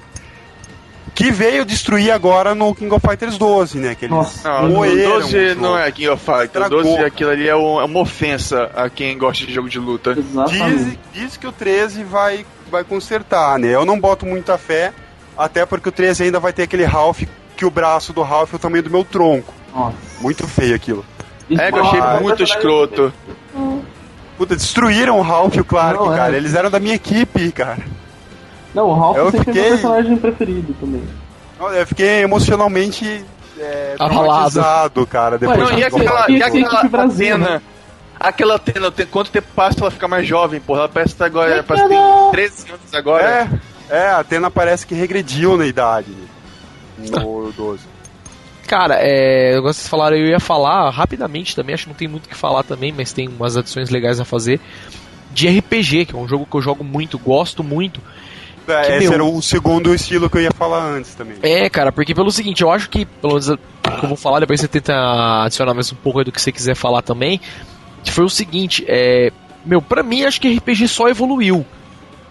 que 1.20 1.32
veio 1.32 1.66
destruir 1.66 2.12
agora 2.12 2.56
no 2.56 2.74
King 2.74 2.94
of 2.94 3.06
Fighters 3.06 3.38
12, 3.38 3.78
né? 3.78 3.94
Que 3.94 4.08
Nossa, 4.08 4.62
não, 4.62 4.80
o 4.80 4.86
12 4.86 5.56
não 5.56 5.78
é 5.78 5.92
King 5.92 6.08
of 6.08 6.24
Fighters. 6.24 6.68
O 6.68 6.70
12 6.70 7.00
aquilo 7.00 7.30
ali 7.30 7.46
é, 7.46 7.52
é 7.52 7.56
uma 7.56 8.00
ofensa 8.00 8.72
a 8.74 8.90
quem 8.90 9.18
gosta 9.18 9.46
de 9.46 9.54
jogo 9.54 9.68
de 9.68 9.78
luta. 9.78 10.16
Diz, 10.16 10.98
diz 11.14 11.36
que 11.36 11.46
o 11.46 11.52
13 11.52 12.06
vai, 12.06 12.46
vai 12.72 12.86
consertar, 12.86 13.60
né? 13.60 13.68
Eu 13.68 13.84
não 13.84 14.00
boto 14.00 14.26
muita 14.26 14.58
fé, 14.58 14.94
até 15.38 15.66
porque 15.66 15.90
o 15.90 15.92
13 15.92 16.24
ainda 16.24 16.40
vai 16.40 16.54
ter 16.54 16.64
aquele 16.64 16.86
Ralph 16.86 17.24
que 17.58 17.66
o 17.66 17.70
braço 17.70 18.14
do 18.14 18.22
Ralph 18.22 18.54
é 18.54 18.56
o 18.56 18.60
tamanho 18.60 18.84
do 18.84 18.90
meu 18.90 19.04
tronco. 19.04 19.54
Nossa. 19.76 19.98
Muito 20.22 20.48
feio 20.48 20.74
aquilo. 20.74 21.06
É, 21.52 21.70
eu 21.70 21.84
achei 21.84 22.00
muito 22.22 22.44
escroto. 22.44 23.12
Puta, 24.38 24.56
destruíram 24.56 25.20
o 25.20 25.22
Ralph 25.22 25.58
e 25.58 25.60
o 25.60 25.66
Clark, 25.66 26.00
não, 26.02 26.14
é. 26.14 26.16
cara. 26.16 26.38
Eles 26.38 26.54
eram 26.56 26.72
da 26.72 26.80
minha 26.80 26.96
equipe, 26.96 27.52
cara. 27.52 27.84
Não, 28.74 28.88
o 28.88 28.94
Ralph 28.94 29.18
eu 29.18 29.32
sempre 29.32 29.46
fiquei... 29.46 29.62
é 29.62 29.64
meu 29.64 29.72
personagem 29.74 30.18
preferido 30.18 30.76
também. 30.80 31.04
Eu 31.60 31.88
fiquei 31.88 32.22
emocionalmente 32.22 33.26
é, 33.60 33.96
traumatizado, 33.98 35.06
cara, 35.06 35.38
depois 35.38 35.60
Ué, 35.60 35.72
não, 35.72 35.80
e 35.80 35.84
aquela, 35.84 36.32
e 36.32 36.42
aquela 36.42 36.84
Brasil, 36.84 37.38
né? 37.38 37.62
Aquela 38.20 38.56
Atena, 38.56 38.92
quanto 39.10 39.32
tempo 39.32 39.48
passa 39.56 39.76
pra 39.76 39.86
ela 39.86 39.92
ficar 39.92 40.08
mais 40.08 40.28
jovem, 40.28 40.60
porra? 40.60 40.80
Ela 40.80 40.90
parece 40.90 41.14
que 41.14 41.20
tá 41.20 41.26
agora, 41.26 41.64
parece 41.64 41.88
que 41.88 41.90
tem 41.90 42.32
13 42.32 42.72
anos 42.72 42.94
agora. 42.94 43.50
É, 43.90 43.98
é, 43.98 44.08
a 44.08 44.20
Atena 44.20 44.52
parece 44.52 44.86
que 44.86 44.94
regrediu 44.94 45.58
na 45.58 45.66
idade 45.66 46.14
no 46.98 47.52
12. 47.54 47.84
Cara, 48.68 48.98
é, 49.00 49.56
eu 49.56 49.62
gosto 49.62 49.82
de 49.82 49.90
falar, 49.90 50.12
eu 50.12 50.28
ia 50.28 50.40
falar 50.40 50.90
rapidamente 50.92 51.56
também, 51.56 51.74
acho 51.74 51.86
que 51.86 51.90
não 51.90 51.96
tem 51.96 52.08
muito 52.08 52.26
o 52.26 52.30
que 52.30 52.36
falar 52.36 52.64
também, 52.64 52.92
mas 52.92 53.14
tem 53.14 53.28
umas 53.28 53.58
adições 53.58 53.90
legais 53.90 54.20
a 54.20 54.26
fazer. 54.26 54.60
De 55.32 55.48
RPG, 55.48 56.06
que 56.06 56.16
é 56.16 56.18
um 56.18 56.28
jogo 56.28 56.46
que 56.46 56.56
eu 56.56 56.62
jogo 56.62 56.84
muito, 56.84 57.18
gosto 57.18 57.64
muito. 57.64 58.02
Que, 58.86 58.92
esse 58.94 59.06
meu, 59.06 59.14
era 59.14 59.24
o 59.24 59.42
segundo 59.42 59.94
estilo 59.94 60.30
que 60.30 60.38
eu 60.38 60.42
ia 60.42 60.52
falar 60.52 60.84
antes 60.84 61.16
também. 61.16 61.38
É, 61.42 61.70
cara, 61.70 61.92
porque 61.92 62.14
pelo 62.14 62.32
seguinte, 62.32 62.62
eu 62.62 62.72
acho 62.72 62.90
que, 62.90 63.06
pelo 63.06 63.34
menos, 63.34 63.48
que 63.48 64.06
eu 64.06 64.08
vou 64.08 64.18
falar, 64.18 64.40
depois 64.40 64.60
você 64.60 64.68
tenta 64.68 64.94
adicionar 65.44 65.74
mais 65.74 65.92
um 65.92 65.96
pouco 65.96 66.24
do 66.24 66.32
que 66.32 66.42
você 66.42 66.52
quiser 66.52 66.76
falar 66.76 67.02
também. 67.02 67.40
Que 68.04 68.12
foi 68.12 68.24
o 68.24 68.30
seguinte, 68.30 68.86
é. 68.88 69.32
Meu, 69.66 69.82
pra 69.82 70.04
mim 70.04 70.24
acho 70.24 70.40
que 70.40 70.56
RPG 70.58 70.88
só 70.88 71.10
evoluiu. 71.10 71.66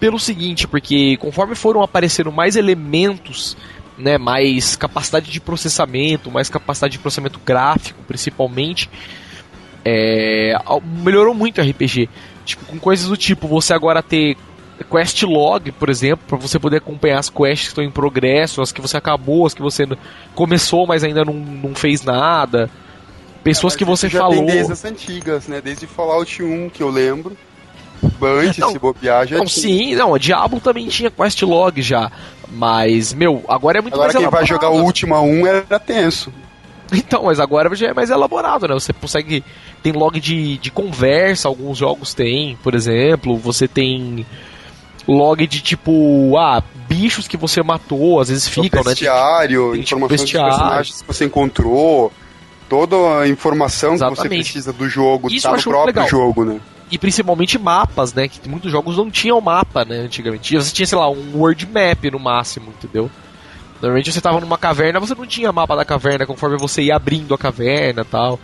Pelo 0.00 0.18
seguinte, 0.18 0.66
porque 0.66 1.16
conforme 1.16 1.54
foram 1.54 1.82
aparecendo 1.82 2.30
mais 2.30 2.54
elementos 2.54 3.56
né, 3.98 4.16
mais 4.16 4.76
capacidade 4.76 5.30
de 5.30 5.40
processamento, 5.40 6.30
mais 6.30 6.48
capacidade 6.48 6.92
de 6.92 6.98
processamento 7.00 7.40
gráfico, 7.44 8.00
principalmente, 8.06 8.88
é, 9.84 10.54
melhorou 11.02 11.34
muito 11.34 11.60
o 11.60 11.64
RPG. 11.68 12.08
Tipo, 12.44 12.64
com 12.66 12.78
coisas 12.78 13.08
do 13.08 13.16
tipo, 13.16 13.48
você 13.48 13.74
agora 13.74 14.02
ter 14.02 14.36
quest 14.84 15.22
log, 15.22 15.72
por 15.72 15.88
exemplo, 15.88 16.24
para 16.26 16.38
você 16.38 16.58
poder 16.58 16.78
acompanhar 16.78 17.18
as 17.18 17.28
quests 17.28 17.62
que 17.62 17.68
estão 17.68 17.84
em 17.84 17.90
progresso, 17.90 18.62
as 18.62 18.72
que 18.72 18.80
você 18.80 18.96
acabou, 18.96 19.46
as 19.46 19.54
que 19.54 19.62
você 19.62 19.86
começou, 20.34 20.86
mas 20.86 21.02
ainda 21.02 21.24
não, 21.24 21.34
não 21.34 21.74
fez 21.74 22.02
nada. 22.02 22.70
Pessoas 23.42 23.74
é, 23.74 23.78
que 23.78 23.84
você 23.84 24.08
já 24.08 24.20
falou. 24.20 24.36
Tem 24.36 24.46
desde 24.46 24.72
as 24.72 24.84
antigas, 24.84 25.48
né? 25.48 25.60
Desde 25.60 25.86
Fallout 25.86 26.42
1 26.42 26.70
que 26.70 26.82
eu 26.82 26.90
lembro. 26.90 27.36
Antes, 28.22 28.58
não, 28.58 28.70
se 28.70 28.78
bobear, 28.78 29.26
já 29.26 29.38
não, 29.38 29.44
tinha. 29.44 29.62
Sim, 29.62 29.94
não, 29.96 30.14
a 30.14 30.18
Diablo 30.18 30.60
também 30.60 30.86
tinha 30.86 31.10
quest 31.10 31.42
log 31.42 31.82
já. 31.82 32.12
Mas, 32.50 33.12
meu, 33.12 33.44
agora 33.48 33.78
é 33.78 33.82
muito 33.82 33.94
agora 33.94 34.12
mais 34.12 34.22
quem 34.22 34.30
vai 34.30 34.46
jogar 34.46 34.70
o 34.70 34.82
último 34.82 35.18
1 35.20 35.46
era 35.46 35.78
tenso. 35.80 36.32
Então, 36.92 37.24
mas 37.24 37.38
agora 37.38 37.74
já 37.74 37.88
é 37.88 37.94
mais 37.94 38.10
elaborado, 38.10 38.66
né? 38.66 38.74
Você 38.74 38.92
consegue. 38.92 39.44
Tem 39.82 39.92
log 39.92 40.18
de, 40.18 40.58
de 40.58 40.70
conversa, 40.70 41.48
alguns 41.48 41.78
jogos 41.78 42.14
tem, 42.14 42.56
por 42.62 42.74
exemplo. 42.74 43.36
Você 43.36 43.68
tem 43.68 44.24
log 45.08 45.46
de 45.46 45.60
tipo, 45.60 46.36
ah, 46.38 46.62
bichos 46.86 47.26
que 47.26 47.36
você 47.36 47.62
matou, 47.62 48.20
às 48.20 48.28
vezes 48.28 48.46
ficam, 48.46 48.82
né? 48.84 48.94
Tem, 49.72 49.82
tipo, 49.82 49.94
informações 49.96 50.20
bestiário. 50.22 50.50
dos 50.50 50.58
personagens 50.58 51.02
que 51.02 51.06
você 51.06 51.24
encontrou, 51.24 52.12
toda 52.68 53.20
a 53.20 53.28
informação 53.28 53.94
Exatamente. 53.94 54.16
que 54.16 54.28
você 54.28 54.42
precisa 54.42 54.72
do 54.72 54.88
jogo, 54.88 55.28
Isso 55.28 55.48
tá 55.48 55.56
no 55.56 55.62
próprio 55.62 55.86
legal. 55.86 56.08
jogo, 56.08 56.44
né? 56.44 56.60
E 56.90 56.98
principalmente 56.98 57.58
mapas, 57.58 58.14
né? 58.14 58.28
Que 58.28 58.48
muitos 58.48 58.70
jogos 58.70 58.96
não 58.96 59.10
tinham 59.10 59.40
mapa, 59.40 59.84
né? 59.84 59.96
Antigamente. 59.98 60.56
Você 60.56 60.72
tinha, 60.72 60.86
sei 60.86 60.96
lá, 60.96 61.10
um 61.10 61.36
world 61.36 61.66
map 61.66 62.04
no 62.10 62.18
máximo, 62.18 62.70
entendeu? 62.70 63.10
Normalmente 63.80 64.10
você 64.10 64.20
tava 64.20 64.40
numa 64.40 64.58
caverna, 64.58 64.98
você 64.98 65.14
não 65.14 65.26
tinha 65.26 65.52
mapa 65.52 65.76
da 65.76 65.84
caverna 65.84 66.26
conforme 66.26 66.56
você 66.56 66.82
ia 66.82 66.96
abrindo 66.96 67.34
a 67.34 67.38
caverna 67.38 68.04
tal. 68.04 68.40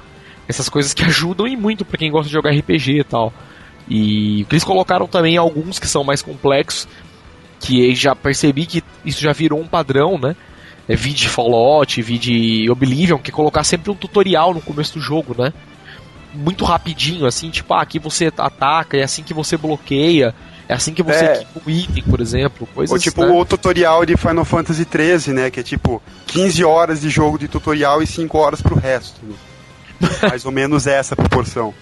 Essas 0.46 0.68
coisas 0.68 0.92
que 0.92 1.04
ajudam 1.04 1.46
e 1.48 1.56
muito 1.56 1.84
para 1.84 1.98
quem 1.98 2.10
gosta 2.10 2.28
de 2.28 2.32
jogar 2.34 2.50
RPG 2.50 3.00
e 3.00 3.04
tal. 3.04 3.32
E 3.88 4.46
eles 4.50 4.64
colocaram 4.64 5.06
também 5.06 5.36
alguns 5.36 5.78
que 5.78 5.86
são 5.86 6.02
mais 6.02 6.22
complexos, 6.22 6.88
que 7.60 7.94
já 7.94 8.14
percebi 8.14 8.66
que 8.66 8.82
isso 9.04 9.20
já 9.20 9.32
virou 9.32 9.60
um 9.60 9.66
padrão, 9.66 10.18
né? 10.18 10.34
É, 10.88 10.94
vi 10.94 11.12
de 11.12 11.28
Fallout, 11.28 12.00
vi 12.02 12.18
de 12.18 12.70
Oblivion, 12.70 13.18
que 13.18 13.30
é 13.30 13.34
colocar 13.34 13.64
sempre 13.64 13.90
um 13.90 13.94
tutorial 13.94 14.52
no 14.52 14.60
começo 14.60 14.94
do 14.94 15.00
jogo, 15.00 15.34
né? 15.36 15.52
muito 16.34 16.64
rapidinho, 16.64 17.26
assim, 17.26 17.48
tipo, 17.50 17.72
ah, 17.74 17.82
aqui 17.82 17.98
você 17.98 18.30
ataca, 18.36 18.96
é 18.96 19.02
assim 19.02 19.22
que 19.22 19.32
você 19.32 19.56
bloqueia, 19.56 20.34
é 20.68 20.74
assim 20.74 20.92
que 20.92 21.02
você 21.02 21.24
é. 21.24 21.34
equipa 21.36 21.60
o 21.64 21.70
item, 21.70 22.02
por 22.04 22.20
exemplo. 22.20 22.66
Coisas, 22.74 22.92
Ou 22.92 22.98
tipo 22.98 23.24
né? 23.24 23.32
o 23.32 23.44
tutorial 23.44 24.04
de 24.04 24.16
Final 24.16 24.44
Fantasy 24.44 24.84
XIII, 24.90 25.34
né? 25.34 25.50
Que 25.50 25.60
é 25.60 25.62
tipo 25.62 26.02
15 26.26 26.64
horas 26.64 27.00
de 27.00 27.08
jogo 27.08 27.38
de 27.38 27.48
tutorial 27.48 28.02
e 28.02 28.06
5 28.06 28.36
horas 28.36 28.60
pro 28.60 28.74
resto. 28.74 29.20
Né? 29.22 30.08
Mais 30.28 30.44
ou 30.44 30.52
menos 30.52 30.86
essa 30.86 31.14
proporção. 31.14 31.72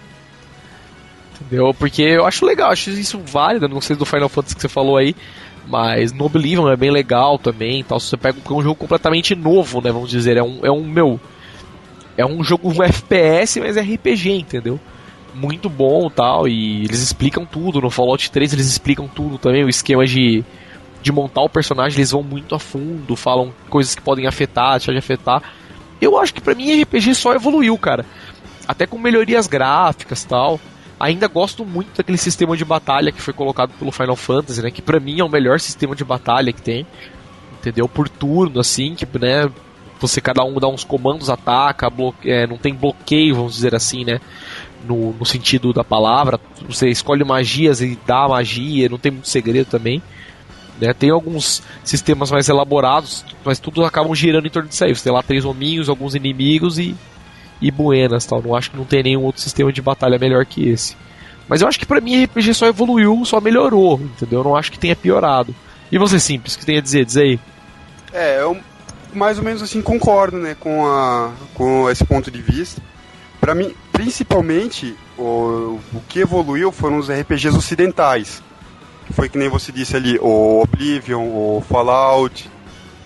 Entendeu? 1.47 1.75
Porque 1.75 2.03
eu 2.03 2.27
acho 2.27 2.45
legal, 2.45 2.71
acho 2.71 2.91
isso 2.91 3.21
válido, 3.25 3.69
não 3.69 3.81
sei 3.81 3.97
do 3.97 4.05
Final 4.05 4.29
Fantasy 4.29 4.55
que 4.55 4.63
você 4.63 4.69
falou 4.69 4.97
aí, 4.97 5.15
mas 5.67 6.13
no 6.13 6.25
Oblivion 6.25 6.69
é 6.71 6.77
bem 6.77 6.91
legal 6.91 7.39
também, 7.39 7.83
tal. 7.83 8.01
Se 8.01 8.09
você 8.09 8.17
pega 8.17 8.39
um 8.51 8.63
jogo 8.63 8.75
completamente 8.75 9.35
novo, 9.35 9.81
né? 9.81 9.91
Vamos 9.91 10.11
dizer, 10.11 10.37
é 10.37 10.43
um, 10.43 10.61
é 10.63 10.71
um 10.71 10.85
meu 10.85 11.21
é 12.17 12.27
um 12.27 12.43
jogo 12.45 12.69
um 12.69 12.83
FPS, 12.83 13.59
mas 13.61 13.77
é 13.77 13.81
RPG, 13.81 14.31
entendeu? 14.31 14.79
Muito 15.35 15.69
bom 15.71 16.11
tal, 16.11 16.47
e 16.47 16.85
eles 16.85 17.01
explicam 17.01 17.47
tudo. 17.47 17.81
No 17.81 17.91
Fallout 17.91 18.31
3 18.31 18.53
eles 18.53 18.67
explicam 18.67 19.09
tudo 19.09 19.39
também, 19.39 19.65
o 19.65 19.69
esquema 19.69 20.07
de, 20.07 20.45
de 21.03 21.13
montar 21.13 21.43
o 21.43 21.49
personagem, 21.49 21.99
eles 21.99 22.11
vão 22.11 22.23
muito 22.23 22.55
a 22.55 22.59
fundo, 22.59 23.17
falam 23.17 23.53
coisas 23.71 23.95
que 23.95 24.03
podem 24.03 24.27
afetar, 24.27 24.73
deixar 24.73 24.93
de 24.93 24.99
afetar. 24.99 25.43
Eu 26.01 26.19
acho 26.19 26.35
que 26.35 26.41
para 26.41 26.55
mim 26.55 26.83
RPG 26.83 27.15
só 27.15 27.33
evoluiu, 27.35 27.79
cara. 27.79 28.05
Até 28.67 28.87
com 28.87 28.99
melhorias 28.99 29.47
gráficas 29.47 30.25
tal. 30.25 30.61
Ainda 31.03 31.27
gosto 31.27 31.67
muito 31.67 31.97
daquele 31.97 32.17
sistema 32.17 32.57
de 32.57 32.65
batalha 32.65 33.11
que 33.11 33.21
foi 33.21 33.35
colocado 33.35 33.73
pelo 33.77 33.91
Final 33.91 34.15
Fantasy, 34.15 34.63
né? 34.63 34.71
Que 34.71 34.81
pra 34.81 35.01
mim 35.01 35.19
é 35.19 35.25
o 35.25 35.29
melhor 35.29 35.59
sistema 35.59 35.97
de 35.97 36.05
batalha 36.05 36.53
que 36.53 36.63
tem. 36.63 36.87
Entendeu? 37.59 37.89
Por 37.89 38.09
turno, 38.09 38.61
assim, 38.61 38.95
que, 38.95 39.05
né? 39.19 39.51
você 40.01 40.21
cada 40.21 40.45
um 40.45 40.55
dá 40.55 40.69
uns 40.69 40.85
comandos, 40.85 41.29
ataca, 41.29 41.91
é, 42.25 42.47
não 42.47 42.57
tem 42.57 42.73
bloqueio, 42.73 43.35
vamos 43.35 43.55
dizer 43.55 43.75
assim, 43.75 44.05
né? 44.05 44.21
No, 44.87 45.13
no, 45.13 45.27
sentido 45.27 45.73
da 45.73 45.83
palavra. 45.83 46.39
Você 46.69 46.89
escolhe 46.89 47.25
magias 47.25 47.81
e 47.81 47.99
dá 48.07 48.29
magia, 48.29 48.89
não 48.89 48.99
tem 48.99 49.11
muito 49.11 49.29
segredo 49.29 49.67
também. 49.67 50.01
Né? 50.81 50.95
Tem 50.95 51.11
alguns 51.11 51.65
sistemas 51.83 52.31
mais 52.31 52.49
elaborados, 52.49 53.25
mas 53.45 53.59
tudo 53.59 53.85
acabam 53.85 54.15
girando 54.15 54.47
em 54.47 54.51
torno 54.51 54.69
disso 54.69 54.85
aí. 54.85 54.95
Você 54.95 55.03
tem 55.03 55.13
lá 55.13 55.23
três 55.23 55.45
hominhos, 55.45 55.89
alguns 55.89 56.15
inimigos 56.15 56.79
e, 56.79 56.95
e 57.61 57.71
buenas 57.71 58.27
tal. 58.27 58.43
Não 58.43 58.55
acho 58.55 58.71
que 58.71 58.77
não 58.77 58.85
tem 58.85 59.03
nenhum 59.03 59.23
outro 59.23 59.41
sistema 59.41 59.73
de 59.73 59.83
batalha 59.83 60.19
melhor 60.19 60.45
que 60.45 60.69
esse. 60.69 60.97
Mas 61.49 61.61
eu 61.61 61.69
acho 61.69 61.79
que 61.79 61.87
pra 61.87 62.01
mim 62.01 62.25
RPG 62.25 62.55
só 62.55 62.67
evoluiu, 62.67 63.25
só 63.25 63.41
melhorou, 63.41 64.01
entendeu? 64.01 64.41
Eu 64.41 64.45
não 64.45 64.57
acho 64.57 64.73
que 64.73 64.79
tenha 64.79 64.97
piorado. 64.97 65.55
E 65.91 65.99
você, 65.99 66.19
Simples, 66.19 66.55
o 66.55 66.59
que 66.59 66.67
tem 66.67 66.79
a 66.79 66.81
dizer? 66.81 67.05
Diz 67.05 67.17
aí. 67.17 67.39
É, 68.13 68.41
eu 68.41 68.57
mais 69.13 69.39
ou 69.39 69.45
menos 69.45 69.63
assim 69.63 69.83
concordo, 69.83 70.39
né, 70.39 70.57
com, 70.59 70.87
a, 70.87 71.33
com 71.55 71.91
esse 71.91 72.05
ponto 72.05 72.31
de 72.31 72.41
vista. 72.41 72.81
Para 73.41 73.55
mim, 73.55 73.75
principalmente, 73.91 74.97
o, 75.19 75.79
o 75.93 76.01
que 76.09 76.21
evoluiu 76.21 76.73
foram 76.73 76.99
os 76.99 77.11
RPGs 77.11 77.57
ocidentais. 77.57 78.43
Foi 79.11 79.29
que 79.29 79.37
nem 79.37 79.49
você 79.49 79.73
disse 79.73 79.97
ali, 79.97 80.19
o 80.19 80.63
Oblivion, 80.63 81.23
o 81.23 81.63
Fallout, 81.69 82.49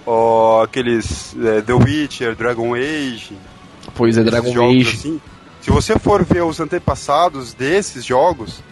o, 0.06 0.60
aqueles 0.62 1.34
é, 1.42 1.62
The 1.62 1.72
Witcher, 1.72 2.36
Dragon 2.36 2.74
Age. 2.74 3.36
Pois 3.96 4.16
é, 4.16 4.22
Dragon 4.22 4.50
Age. 4.70 4.96
Assim. 4.96 5.20
Se 5.60 5.70
você 5.70 5.98
for 5.98 6.24
ver 6.24 6.42
os 6.42 6.60
antepassados 6.60 7.52
desses 7.54 8.04
jogos, 8.04 8.62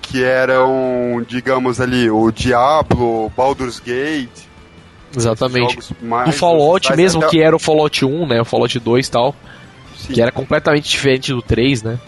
que 0.00 0.24
eram, 0.24 1.22
digamos 1.28 1.80
ali, 1.80 2.10
o 2.10 2.30
Diablo, 2.30 3.30
Baldur's 3.36 3.78
Gate, 3.78 4.48
Exatamente. 5.16 5.76
Do 6.24 6.32
Fallout 6.32 6.94
mesmo, 6.94 7.22
até- 7.22 7.30
que 7.30 7.40
era 7.42 7.56
o 7.56 7.58
Fallout 7.58 8.04
1, 8.04 8.26
né? 8.26 8.40
O 8.40 8.44
Fallout 8.44 8.78
2 8.78 9.06
e 9.06 9.10
tal. 9.10 9.34
Sim. 9.96 10.12
Que 10.12 10.22
era 10.22 10.30
completamente 10.30 10.88
diferente 10.88 11.32
do 11.32 11.42
3, 11.42 11.82
né? 11.82 11.98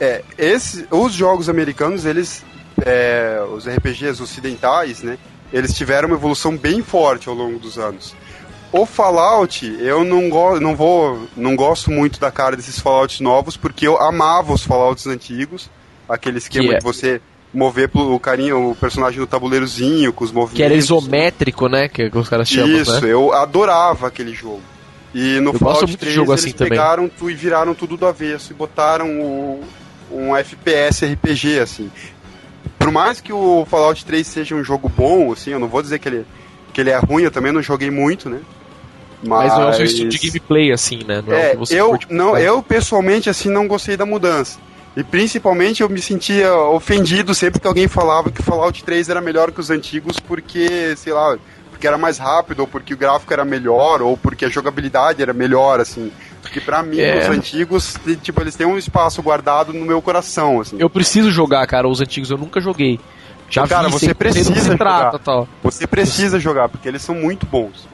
É, 0.00 0.22
esse, 0.38 0.86
os 0.90 1.12
jogos 1.12 1.48
americanos, 1.48 2.06
eles, 2.06 2.44
é, 2.84 3.42
os 3.54 3.66
RPGs 3.68 4.22
ocidentais, 4.22 5.02
né, 5.02 5.18
eles 5.52 5.74
tiveram 5.74 6.08
uma 6.08 6.16
evolução 6.16 6.56
bem 6.56 6.82
forte 6.82 7.28
ao 7.28 7.34
longo 7.34 7.58
dos 7.58 7.78
anos. 7.78 8.14
O 8.72 8.86
Fallout, 8.86 9.66
eu 9.80 10.04
não, 10.04 10.28
go 10.30 10.60
não 10.60 10.76
vou, 10.76 11.26
não 11.36 11.56
gosto 11.56 11.90
muito 11.90 12.20
da 12.20 12.30
cara 12.30 12.54
desses 12.56 12.78
Fallouts 12.78 13.18
novos, 13.18 13.56
porque 13.56 13.86
eu 13.86 14.00
amava 14.00 14.52
os 14.52 14.62
Fallouts 14.62 15.06
antigos, 15.08 15.68
aquele 16.08 16.38
esquema 16.38 16.68
Que 16.68 16.74
é- 16.74 16.78
de 16.78 16.84
você 16.84 17.20
mover 17.52 17.90
o 17.92 18.20
carinho, 18.20 18.70
o 18.70 18.76
personagem 18.76 19.18
no 19.18 19.26
tabuleirozinho, 19.26 20.12
com 20.12 20.22
os 20.22 20.30
movimentos. 20.30 20.56
Que 20.56 20.62
era 20.62 20.74
isométrico, 20.74 21.66
né? 21.68 21.88
Que, 21.88 22.08
os 22.14 22.28
caras 22.28 22.48
chamam, 22.48 22.68
Isso, 22.80 23.00
né? 23.00 23.12
eu 23.12 23.32
adorava 23.32 24.06
aquele 24.06 24.32
jogo. 24.32 24.60
E 25.12 25.40
no 25.40 25.50
Eu 25.50 25.58
Fallout 25.58 25.80
muito 25.80 25.90
de 25.90 25.96
3 25.96 26.14
jogo 26.14 26.32
eles 26.32 26.44
assim 26.44 26.52
também. 26.52 26.70
pegaram 26.70 27.08
tu 27.08 27.28
e 27.28 27.34
viraram 27.34 27.74
tudo 27.74 27.96
do 27.96 28.06
avesso 28.06 28.52
e 28.52 28.54
botaram 28.54 29.08
o- 29.20 29.64
um 30.12 30.36
FPS 30.36 31.04
RPG, 31.04 31.58
assim. 31.58 31.90
Por 32.78 32.92
mais 32.92 33.20
que 33.20 33.32
o 33.32 33.66
Fallout 33.68 34.04
3 34.04 34.24
seja 34.24 34.54
um 34.54 34.62
jogo 34.62 34.88
bom, 34.88 35.32
assim, 35.32 35.50
eu 35.50 35.58
não 35.58 35.66
vou 35.66 35.82
dizer 35.82 35.98
que 35.98 36.08
ele, 36.08 36.24
que 36.72 36.80
ele 36.80 36.90
é 36.90 36.98
ruim, 36.98 37.24
eu 37.24 37.30
também 37.32 37.50
não 37.50 37.60
joguei 37.60 37.90
muito, 37.90 38.30
né? 38.30 38.38
Mas 39.22 39.52
não 39.52 39.64
é 39.64 39.70
o 39.70 39.74
seu 39.74 39.84
estilo 39.84 40.08
de 40.08 40.18
gameplay, 40.18 40.72
assim, 40.72 41.00
né? 41.06 41.22
Não 41.26 41.34
é, 41.34 41.46
É, 41.46 41.50
que 41.50 41.56
você 41.58 41.78
eu, 41.80 41.88
curte 41.90 42.06
não, 42.10 42.36
eu 42.38 42.62
pessoalmente 42.62 43.28
assim 43.28 43.50
não 43.50 43.68
gostei 43.68 43.96
da 43.96 44.06
mudança. 44.06 44.58
E 44.96 45.04
principalmente 45.04 45.82
eu 45.82 45.88
me 45.88 46.00
sentia 46.00 46.52
ofendido 46.54 47.34
sempre 47.34 47.60
que 47.60 47.66
alguém 47.66 47.86
falava 47.86 48.30
que 48.30 48.40
o 48.40 48.44
Fallout 48.44 48.82
3 48.82 49.08
era 49.08 49.20
melhor 49.20 49.52
que 49.52 49.60
os 49.60 49.70
antigos 49.70 50.18
porque, 50.18 50.94
sei 50.96 51.12
lá, 51.12 51.38
porque 51.70 51.86
era 51.86 51.96
mais 51.96 52.18
rápido, 52.18 52.60
ou 52.60 52.66
porque 52.66 52.92
o 52.94 52.96
gráfico 52.96 53.32
era 53.32 53.44
melhor, 53.44 54.02
ou 54.02 54.16
porque 54.16 54.44
a 54.44 54.48
jogabilidade 54.48 55.22
era 55.22 55.32
melhor, 55.32 55.78
assim. 55.80 56.10
Porque 56.42 56.60
pra 56.60 56.82
mim, 56.82 56.98
É. 56.98 57.20
os 57.20 57.36
antigos, 57.36 57.94
tipo, 58.22 58.40
eles 58.40 58.56
têm 58.56 58.66
um 58.66 58.76
espaço 58.76 59.22
guardado 59.22 59.72
no 59.72 59.84
meu 59.84 60.02
coração, 60.02 60.60
assim. 60.60 60.76
Eu 60.78 60.90
preciso 60.90 61.30
jogar, 61.30 61.64
cara, 61.66 61.86
os 61.86 62.00
antigos 62.00 62.30
eu 62.30 62.36
nunca 62.38 62.60
joguei. 62.60 62.98
Já 63.48 63.66
Cara, 63.66 63.88
vi, 63.88 63.92
você 63.94 64.14
precisa 64.14 64.76
trata, 64.76 65.04
jogar. 65.06 65.18
tal. 65.18 65.48
Você 65.62 65.84
precisa 65.86 66.38
jogar, 66.38 66.68
porque 66.68 66.86
eles 66.88 67.02
são 67.02 67.14
muito 67.16 67.46
bons. 67.46 67.88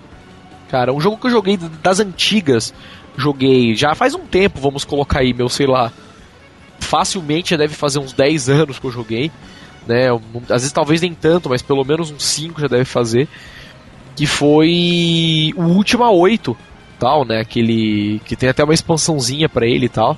Cara, 0.68 0.92
um 0.92 1.00
jogo 1.00 1.16
que 1.18 1.26
eu 1.26 1.30
joguei 1.30 1.56
das 1.56 2.00
antigas, 2.00 2.74
joguei 3.16 3.74
já 3.74 3.94
faz 3.94 4.14
um 4.14 4.26
tempo, 4.26 4.60
vamos 4.60 4.84
colocar 4.84 5.20
aí, 5.20 5.32
meu, 5.32 5.48
sei 5.48 5.66
lá. 5.66 5.92
Facilmente 6.80 7.50
já 7.50 7.56
deve 7.56 7.74
fazer 7.74 7.98
uns 7.98 8.12
10 8.12 8.48
anos 8.48 8.78
que 8.78 8.86
eu 8.86 8.90
joguei, 8.90 9.30
né? 9.86 10.08
Às 10.44 10.62
vezes 10.62 10.72
talvez 10.72 11.00
nem 11.00 11.14
tanto, 11.14 11.48
mas 11.48 11.62
pelo 11.62 11.84
menos 11.84 12.10
uns 12.10 12.24
5 12.24 12.60
já 12.60 12.66
deve 12.68 12.84
fazer. 12.84 13.28
Que 14.14 14.26
foi 14.26 15.52
o 15.56 15.62
Ultima 15.62 16.10
8, 16.10 16.56
tal, 16.98 17.24
né? 17.24 17.40
Aquele 17.40 18.20
que 18.24 18.34
tem 18.36 18.48
até 18.48 18.64
uma 18.64 18.74
expansãozinha 18.74 19.48
pra 19.48 19.66
ele 19.66 19.86
e 19.86 19.90
tal. 19.90 20.16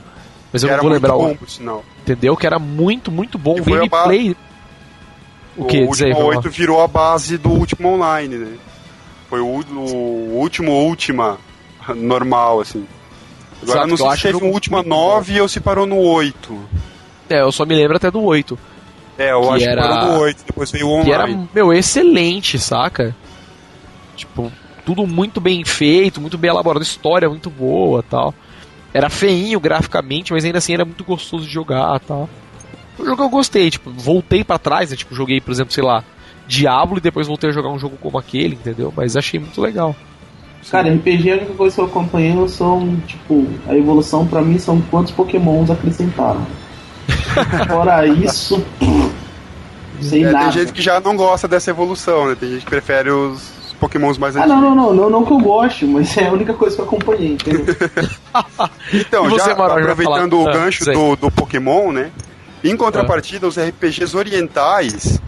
Mas 0.52 0.62
eu 0.62 0.68
Que 0.68 0.74
não 0.76 0.82
vou 0.82 0.92
lembrar 0.92 1.12
bom, 1.12 1.36
o 1.36 1.82
entendeu? 2.00 2.36
Que 2.36 2.46
era 2.46 2.58
muito, 2.58 3.10
muito 3.10 3.36
bom. 3.38 3.56
E 3.58 3.60
O 3.60 3.64
ba- 3.64 3.70
gameplay. 4.04 4.36
O 5.56 5.64
que? 5.66 5.78
O 5.80 5.88
último 5.88 6.14
vamos 6.14 6.30
lá. 6.30 6.36
8 6.38 6.50
virou 6.50 6.82
a 6.82 6.86
base 6.88 7.36
do 7.36 7.50
último 7.50 7.88
online, 7.88 8.36
né? 8.36 8.52
Foi 9.28 9.40
o, 9.40 9.44
o 9.46 10.36
último 10.38 10.72
Ultima 10.72 11.38
normal, 11.94 12.60
assim. 12.60 12.86
Agora 13.62 13.80
Exato, 13.80 13.86
não 13.88 13.94
eu 13.94 13.96
sei 13.98 14.10
se 14.16 14.22
teve 14.22 14.44
um 14.44 14.50
Ultima 14.52 14.76
muito 14.78 14.88
9 14.88 15.40
ou 15.40 15.48
se 15.48 15.60
parou 15.60 15.84
no 15.86 15.98
8. 15.98 16.58
É, 17.28 17.40
eu 17.42 17.50
só 17.52 17.64
me 17.66 17.74
lembro 17.74 17.96
até 17.96 18.10
do 18.10 18.22
8. 18.22 18.58
É, 19.18 19.32
eu 19.32 19.40
Que 19.42 19.48
acho 19.48 19.64
era- 19.68 19.82
que 19.82 19.88
parou 19.88 20.12
no 20.12 20.18
8, 20.20 20.44
depois 20.46 20.70
veio 20.70 20.88
o 20.88 21.04
Que 21.04 21.12
era, 21.12 21.24
online. 21.24 21.48
meu, 21.54 21.72
excelente, 21.72 22.58
saca? 22.58 23.14
Tipo, 24.16 24.50
tudo 24.86 25.06
muito 25.06 25.40
bem 25.40 25.64
feito, 25.64 26.20
muito 26.20 26.38
bem 26.38 26.50
elaborado, 26.50 26.82
história 26.82 27.28
muito 27.28 27.50
boa 27.50 28.02
tal. 28.02 28.32
Era 28.94 29.10
feinho 29.10 29.60
graficamente, 29.60 30.32
mas 30.32 30.44
ainda 30.44 30.58
assim 30.58 30.72
era 30.72 30.84
muito 30.84 31.04
gostoso 31.04 31.44
de 31.44 31.52
jogar 31.52 31.98
tal. 32.00 32.28
O 32.98 33.04
jogo 33.04 33.22
eu 33.24 33.28
gostei, 33.28 33.70
tipo, 33.70 33.90
voltei 33.90 34.42
pra 34.42 34.58
trás, 34.58 34.90
né? 34.90 34.96
Tipo, 34.96 35.14
joguei, 35.14 35.40
por 35.40 35.50
exemplo, 35.52 35.72
sei 35.72 35.84
lá, 35.84 36.02
Diablo 36.48 36.98
e 36.98 37.00
depois 37.00 37.26
voltei 37.28 37.50
a 37.50 37.52
jogar 37.52 37.68
um 37.68 37.78
jogo 37.78 37.96
como 38.00 38.18
aquele, 38.18 38.54
entendeu? 38.56 38.92
Mas 38.96 39.16
achei 39.16 39.38
muito 39.38 39.60
legal. 39.60 39.94
Cara, 40.70 40.92
RPG 40.92 41.30
a 41.30 41.34
única 41.36 41.52
coisa 41.54 41.74
que 41.76 41.80
eu 41.80 41.84
acompanhei 41.86 42.48
são, 42.48 42.96
tipo, 43.06 43.46
a 43.68 43.76
evolução 43.76 44.26
pra 44.26 44.42
mim 44.42 44.58
são 44.58 44.80
quantos 44.90 45.12
pokémons 45.12 45.70
acrescentaram. 45.70 46.44
Fora 47.68 48.06
isso, 48.06 48.62
sei 50.00 50.24
É, 50.24 50.32
nada. 50.32 50.38
tem 50.44 50.52
gente 50.52 50.72
que 50.72 50.82
já 50.82 50.98
não 51.00 51.16
gosta 51.16 51.46
dessa 51.46 51.70
evolução, 51.70 52.28
né? 52.28 52.34
Tem 52.38 52.50
gente 52.50 52.64
que 52.64 52.70
prefere 52.70 53.10
os 53.10 53.74
pokémons 53.80 54.18
mais 54.18 54.36
Ah, 54.36 54.40
antigos. 54.44 54.60
não, 54.60 54.74
não, 54.74 54.86
não, 54.86 54.94
não, 54.94 55.10
não 55.10 55.24
que 55.24 55.32
eu 55.32 55.38
goste, 55.38 55.86
mas 55.86 56.16
é 56.16 56.26
a 56.26 56.32
única 56.32 56.52
coisa 56.54 56.74
que 56.76 56.82
eu 56.82 56.86
acompanhei, 56.86 57.32
entendeu? 57.34 57.64
Então, 58.92 59.26
E 59.26 59.30
você, 59.30 59.38
já 59.38 59.48
já 59.48 59.54
vai 59.54 59.70
aproveitando 59.82 60.32
falar? 60.36 60.44
o 60.44 60.48
Ah, 60.48 60.52
gancho 60.52 60.84
sei. 60.84 60.94
do, 60.94 61.16
do 61.16 61.30
Pokémon, 61.30 61.92
né? 61.92 62.10
Em 62.64 62.76
contrapartida, 62.76 63.46
os 63.46 63.56
RPGs 63.58 64.16
orientais, 64.16 65.20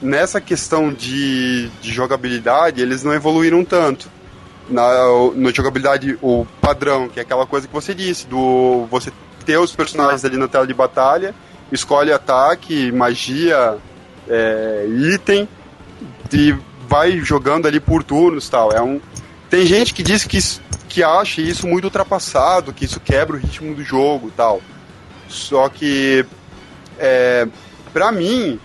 nessa 0.00 0.40
questão 0.40 0.92
de, 0.92 1.68
de 1.80 1.92
jogabilidade, 1.92 2.80
eles 2.80 3.02
não 3.02 3.12
evoluíram 3.12 3.64
tanto. 3.64 4.10
Na, 4.68 4.92
na 5.34 5.50
jogabilidade, 5.50 6.18
o 6.20 6.46
padrão, 6.60 7.08
que 7.08 7.18
é 7.18 7.22
aquela 7.22 7.46
coisa 7.46 7.66
que 7.66 7.72
você 7.72 7.94
disse, 7.94 8.26
do 8.26 8.86
você 8.90 9.10
ter 9.46 9.58
os 9.58 9.74
personagens 9.74 10.24
ali 10.24 10.36
na 10.36 10.46
tela 10.46 10.66
de 10.66 10.74
batalha, 10.74 11.34
escolhe 11.72 12.12
ataque, 12.12 12.92
magia, 12.92 13.78
é, 14.28 14.86
item, 15.14 15.48
e 16.32 16.54
vai 16.86 17.18
jogando 17.20 17.66
ali 17.66 17.80
por 17.80 18.04
turnos 18.04 18.48
tal. 18.48 18.72
É 18.72 18.82
um, 18.82 19.00
tem 19.48 19.64
gente 19.64 19.94
que 19.94 20.02
diz 20.02 20.24
que, 20.24 20.38
que 20.88 21.02
acha 21.02 21.40
isso 21.40 21.66
muito 21.66 21.84
ultrapassado, 21.84 22.72
que 22.72 22.84
isso 22.84 23.00
quebra 23.00 23.36
o 23.36 23.38
ritmo 23.38 23.74
do 23.74 23.82
jogo 23.82 24.30
tal. 24.36 24.60
Só 25.28 25.68
que, 25.68 26.24
é, 26.98 27.46
pra 27.92 28.12
mim, 28.12 28.60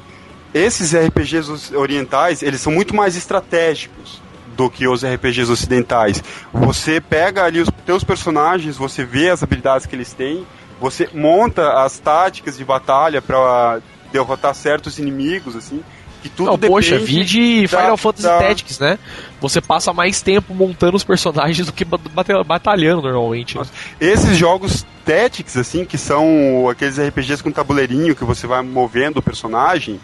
esses 0.54 0.94
RPGs 0.96 1.76
orientais, 1.76 2.42
eles 2.44 2.62
são 2.62 2.72
muito 2.72 2.96
mais 2.96 3.16
estratégicos 3.16 4.22
do 4.56 4.70
que 4.70 4.88
os 4.88 5.04
RPGs 5.04 5.52
ocidentais. 5.52 6.24
Você 6.54 7.02
pega 7.02 7.44
ali 7.44 7.60
os 7.60 7.70
teus 7.86 8.04
personagens, 8.04 8.78
você 8.78 9.04
vê 9.04 9.30
as 9.30 9.42
habilidades 9.42 9.86
que 9.88 9.96
eles 9.96 10.14
têm, 10.14 10.46
você 10.80 11.10
monta 11.14 11.84
as 11.84 11.98
táticas 11.98 12.58
de 12.58 12.64
batalha 12.64 13.22
pra 13.22 13.80
derrotar 14.12 14.54
certos 14.54 15.00
inimigos, 15.00 15.56
assim, 15.56 15.82
que 16.22 16.30
tudo 16.30 16.52
não, 16.52 16.58
poxa, 16.58 17.00
vi 17.00 17.26
de 17.26 17.64
da- 17.64 17.80
Final 17.80 17.98
Fantasy 17.98 18.24
da- 18.28 18.38
Tactics, 18.40 18.80
né? 18.80 19.00
Você 19.42 19.60
passa 19.60 19.92
mais 19.92 20.22
tempo 20.22 20.54
montando 20.54 20.96
os 20.96 21.04
personagens 21.04 21.66
do 21.66 21.74
que 21.74 21.84
batalhando 21.84 23.02
normalmente. 23.02 23.58
né? 23.58 23.64
Esses 24.00 24.38
jogos 24.38 24.86
Tactics, 25.04 25.58
assim, 25.58 25.84
que 25.84 25.98
são 25.98 26.70
aqueles 26.70 26.98
RPGs 27.00 27.42
com 27.44 27.52
tabuleirinho 27.52 28.16
que 28.16 28.24
você 28.24 28.46
vai 28.48 28.62
movendo 28.62 29.18
o 29.18 29.22
personagem, 29.22 30.00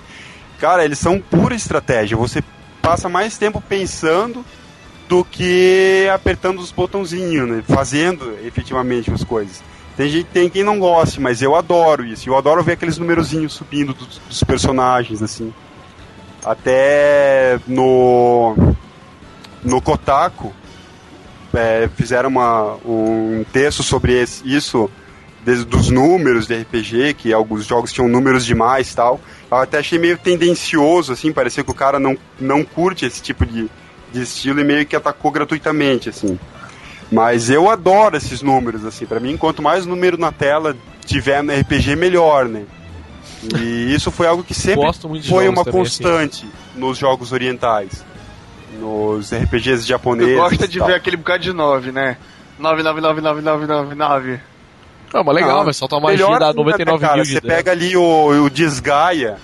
cara, 0.59 0.83
eles 0.85 0.99
são 0.99 1.19
pura 1.19 1.55
estratégia. 1.55 2.17
Você 2.17 2.43
passa 2.81 3.07
mais 3.09 3.37
tempo 3.37 3.61
pensando 3.61 4.45
do 5.07 5.23
que 5.25 6.07
apertando 6.13 6.59
os 6.59 6.71
botãozinhos, 6.71 7.49
né? 7.49 7.63
Fazendo 7.67 8.37
efetivamente 8.45 9.11
as 9.11 9.23
coisas. 9.23 9.63
Tem 9.97 10.09
gente 10.09 10.25
tem 10.25 10.49
quem 10.49 10.63
não 10.63 10.79
goste, 10.79 11.19
mas 11.19 11.41
eu 11.41 11.55
adoro 11.55 12.05
isso. 12.05 12.29
Eu 12.29 12.37
adoro 12.37 12.63
ver 12.63 12.73
aqueles 12.73 12.97
numerozinhos 12.97 13.53
subindo 13.53 13.93
dos, 13.93 14.19
dos 14.29 14.43
personagens, 14.43 15.21
assim. 15.21 15.53
Até 16.45 17.59
no 17.67 18.55
no 19.61 19.81
Kotaku 19.81 20.53
é, 21.53 21.89
fizeram 21.97 22.29
uma, 22.29 22.75
um 22.85 23.43
texto 23.51 23.83
sobre 23.83 24.13
esse- 24.21 24.41
isso 24.45 24.89
desde 25.43 25.65
dos 25.65 25.89
números 25.89 26.47
de 26.47 26.53
RPG, 26.55 27.13
que 27.15 27.33
alguns 27.33 27.65
jogos 27.65 27.91
tinham 27.91 28.07
números 28.07 28.45
demais 28.45 28.93
tal. 28.95 29.19
Eu 29.51 29.57
até 29.57 29.79
achei 29.79 29.97
meio 29.97 30.17
tendencioso, 30.17 31.13
assim, 31.13 31.31
parecia 31.31 31.63
que 31.63 31.71
o 31.71 31.75
cara 31.75 31.99
não, 31.99 32.17
não 32.39 32.63
curte 32.63 33.05
esse 33.05 33.21
tipo 33.21 33.45
de, 33.45 33.69
de 34.11 34.21
estilo 34.21 34.59
e 34.59 34.63
meio 34.63 34.85
que 34.85 34.95
atacou 34.95 35.31
gratuitamente, 35.31 36.09
assim. 36.09 36.37
Mas 37.11 37.49
eu 37.49 37.69
adoro 37.69 38.15
esses 38.15 38.41
números, 38.43 38.85
assim, 38.85 39.05
para 39.05 39.19
mim, 39.19 39.35
quanto 39.37 39.61
mais 39.61 39.85
número 39.85 40.17
na 40.17 40.31
tela 40.31 40.77
tiver 41.05 41.41
no 41.41 41.51
RPG, 41.51 41.95
melhor, 41.95 42.45
né? 42.45 42.65
E 43.57 43.93
isso 43.95 44.11
foi 44.11 44.27
algo 44.27 44.43
que 44.43 44.53
sempre 44.53 44.85
foi 45.27 45.47
uma 45.49 45.63
também, 45.63 45.81
assim. 45.81 46.03
constante 46.03 46.47
nos 46.75 46.97
jogos 46.97 47.31
orientais. 47.31 48.05
Nos 48.79 49.33
RPGs 49.33 49.83
Tu 49.83 49.87
japoneses. 49.87 50.35
gosta 50.35 50.65
e 50.65 50.67
de 50.67 50.77
tal. 50.77 50.87
ver 50.87 50.93
aquele 50.93 51.17
bocado 51.17 51.41
de 51.41 51.51
9, 51.51 51.91
né? 51.91 52.17
999999. 52.59 54.39
Não, 55.13 55.23
mas 55.23 55.35
legal, 55.35 55.57
Não, 55.57 55.65
mas 55.65 55.77
solta 55.77 55.95
uma 55.95 56.01
magia 56.01 56.25
Melhor 56.25 56.39
dá 56.39 56.47
ainda, 56.47 56.57
99 56.57 57.01
cara, 57.01 57.15
mil 57.15 57.25
Você 57.25 57.41
pega 57.41 57.71
ali 57.71 57.97
o, 57.97 58.43
o 58.45 58.49
Desgaia, 58.49 59.37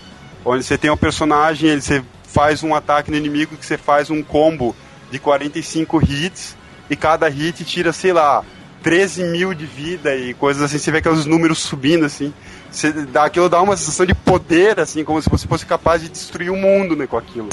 onde 0.43 0.63
você 0.63 0.77
tem 0.77 0.91
um 0.91 0.97
personagem, 0.97 1.69
ele, 1.69 1.81
você 1.81 2.03
faz 2.23 2.63
um 2.63 2.75
ataque 2.75 3.09
no 3.09 3.17
inimigo 3.17 3.55
que 3.55 3.65
você 3.65 3.77
faz 3.77 4.09
um 4.09 4.21
combo 4.21 4.75
de 5.11 5.19
45 5.19 6.01
hits 6.03 6.55
e 6.89 6.95
cada 6.95 7.27
hit 7.27 7.63
tira, 7.63 7.91
sei 7.93 8.13
lá, 8.13 8.43
13 8.83 9.23
mil 9.23 9.53
de 9.53 9.65
vida 9.65 10.15
e 10.15 10.33
coisas 10.33 10.61
assim. 10.61 10.77
Você 10.77 10.91
vê 10.91 10.99
aqueles 10.99 11.25
números 11.25 11.59
subindo 11.59 12.05
assim. 12.05 12.33
Você, 12.69 12.91
dá, 12.91 13.25
aquilo 13.25 13.49
dá 13.49 13.61
uma 13.61 13.75
sensação 13.77 14.05
de 14.05 14.13
poder, 14.13 14.79
assim, 14.79 15.03
como 15.03 15.21
se 15.21 15.29
você 15.29 15.47
fosse 15.47 15.65
capaz 15.65 16.01
de 16.01 16.09
destruir 16.09 16.51
o 16.51 16.55
mundo 16.55 16.95
né, 16.95 17.07
com 17.07 17.17
aquilo. 17.17 17.49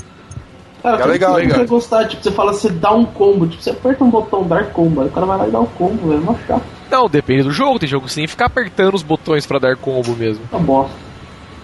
Cara, 0.83 1.03
É 1.03 1.07
legal, 1.07 1.37
legal. 1.37 1.59
vai 1.59 1.67
gostar, 1.67 2.09
tipo, 2.09 2.23
você 2.23 2.31
fala, 2.33 2.53
você 2.53 2.69
dá 2.69 2.93
um 2.93 3.05
combo, 3.05 3.47
tipo, 3.47 3.63
você 3.63 3.71
aperta 3.71 4.03
um 4.03 4.11
botão, 4.11 4.43
dar 4.43 4.71
combo, 4.71 5.01
aí 5.03 5.07
o 5.07 5.11
cara 5.11 5.27
vai 5.27 5.39
lá 5.39 5.49
e 5.49 5.51
dá 5.51 5.61
o 5.61 5.67
combo, 5.67 6.09
velho, 6.09 6.21
é 6.21 6.25
mó 6.25 6.35
chato, 6.47 6.63
Não, 6.91 7.09
depende 7.09 7.45
do 7.45 7.53
jogo. 7.53 7.79
Tem 7.79 7.89
jogo 7.89 8.07
que 8.07 8.27
ficar 8.27 8.47
apertando 8.47 8.95
os 8.95 9.03
botões 9.03 9.47
pra 9.47 9.59
dar 9.61 9.77
combo 9.77 10.17
mesmo. 10.17 10.45
tá 10.51 10.59
bosta. 10.59 10.95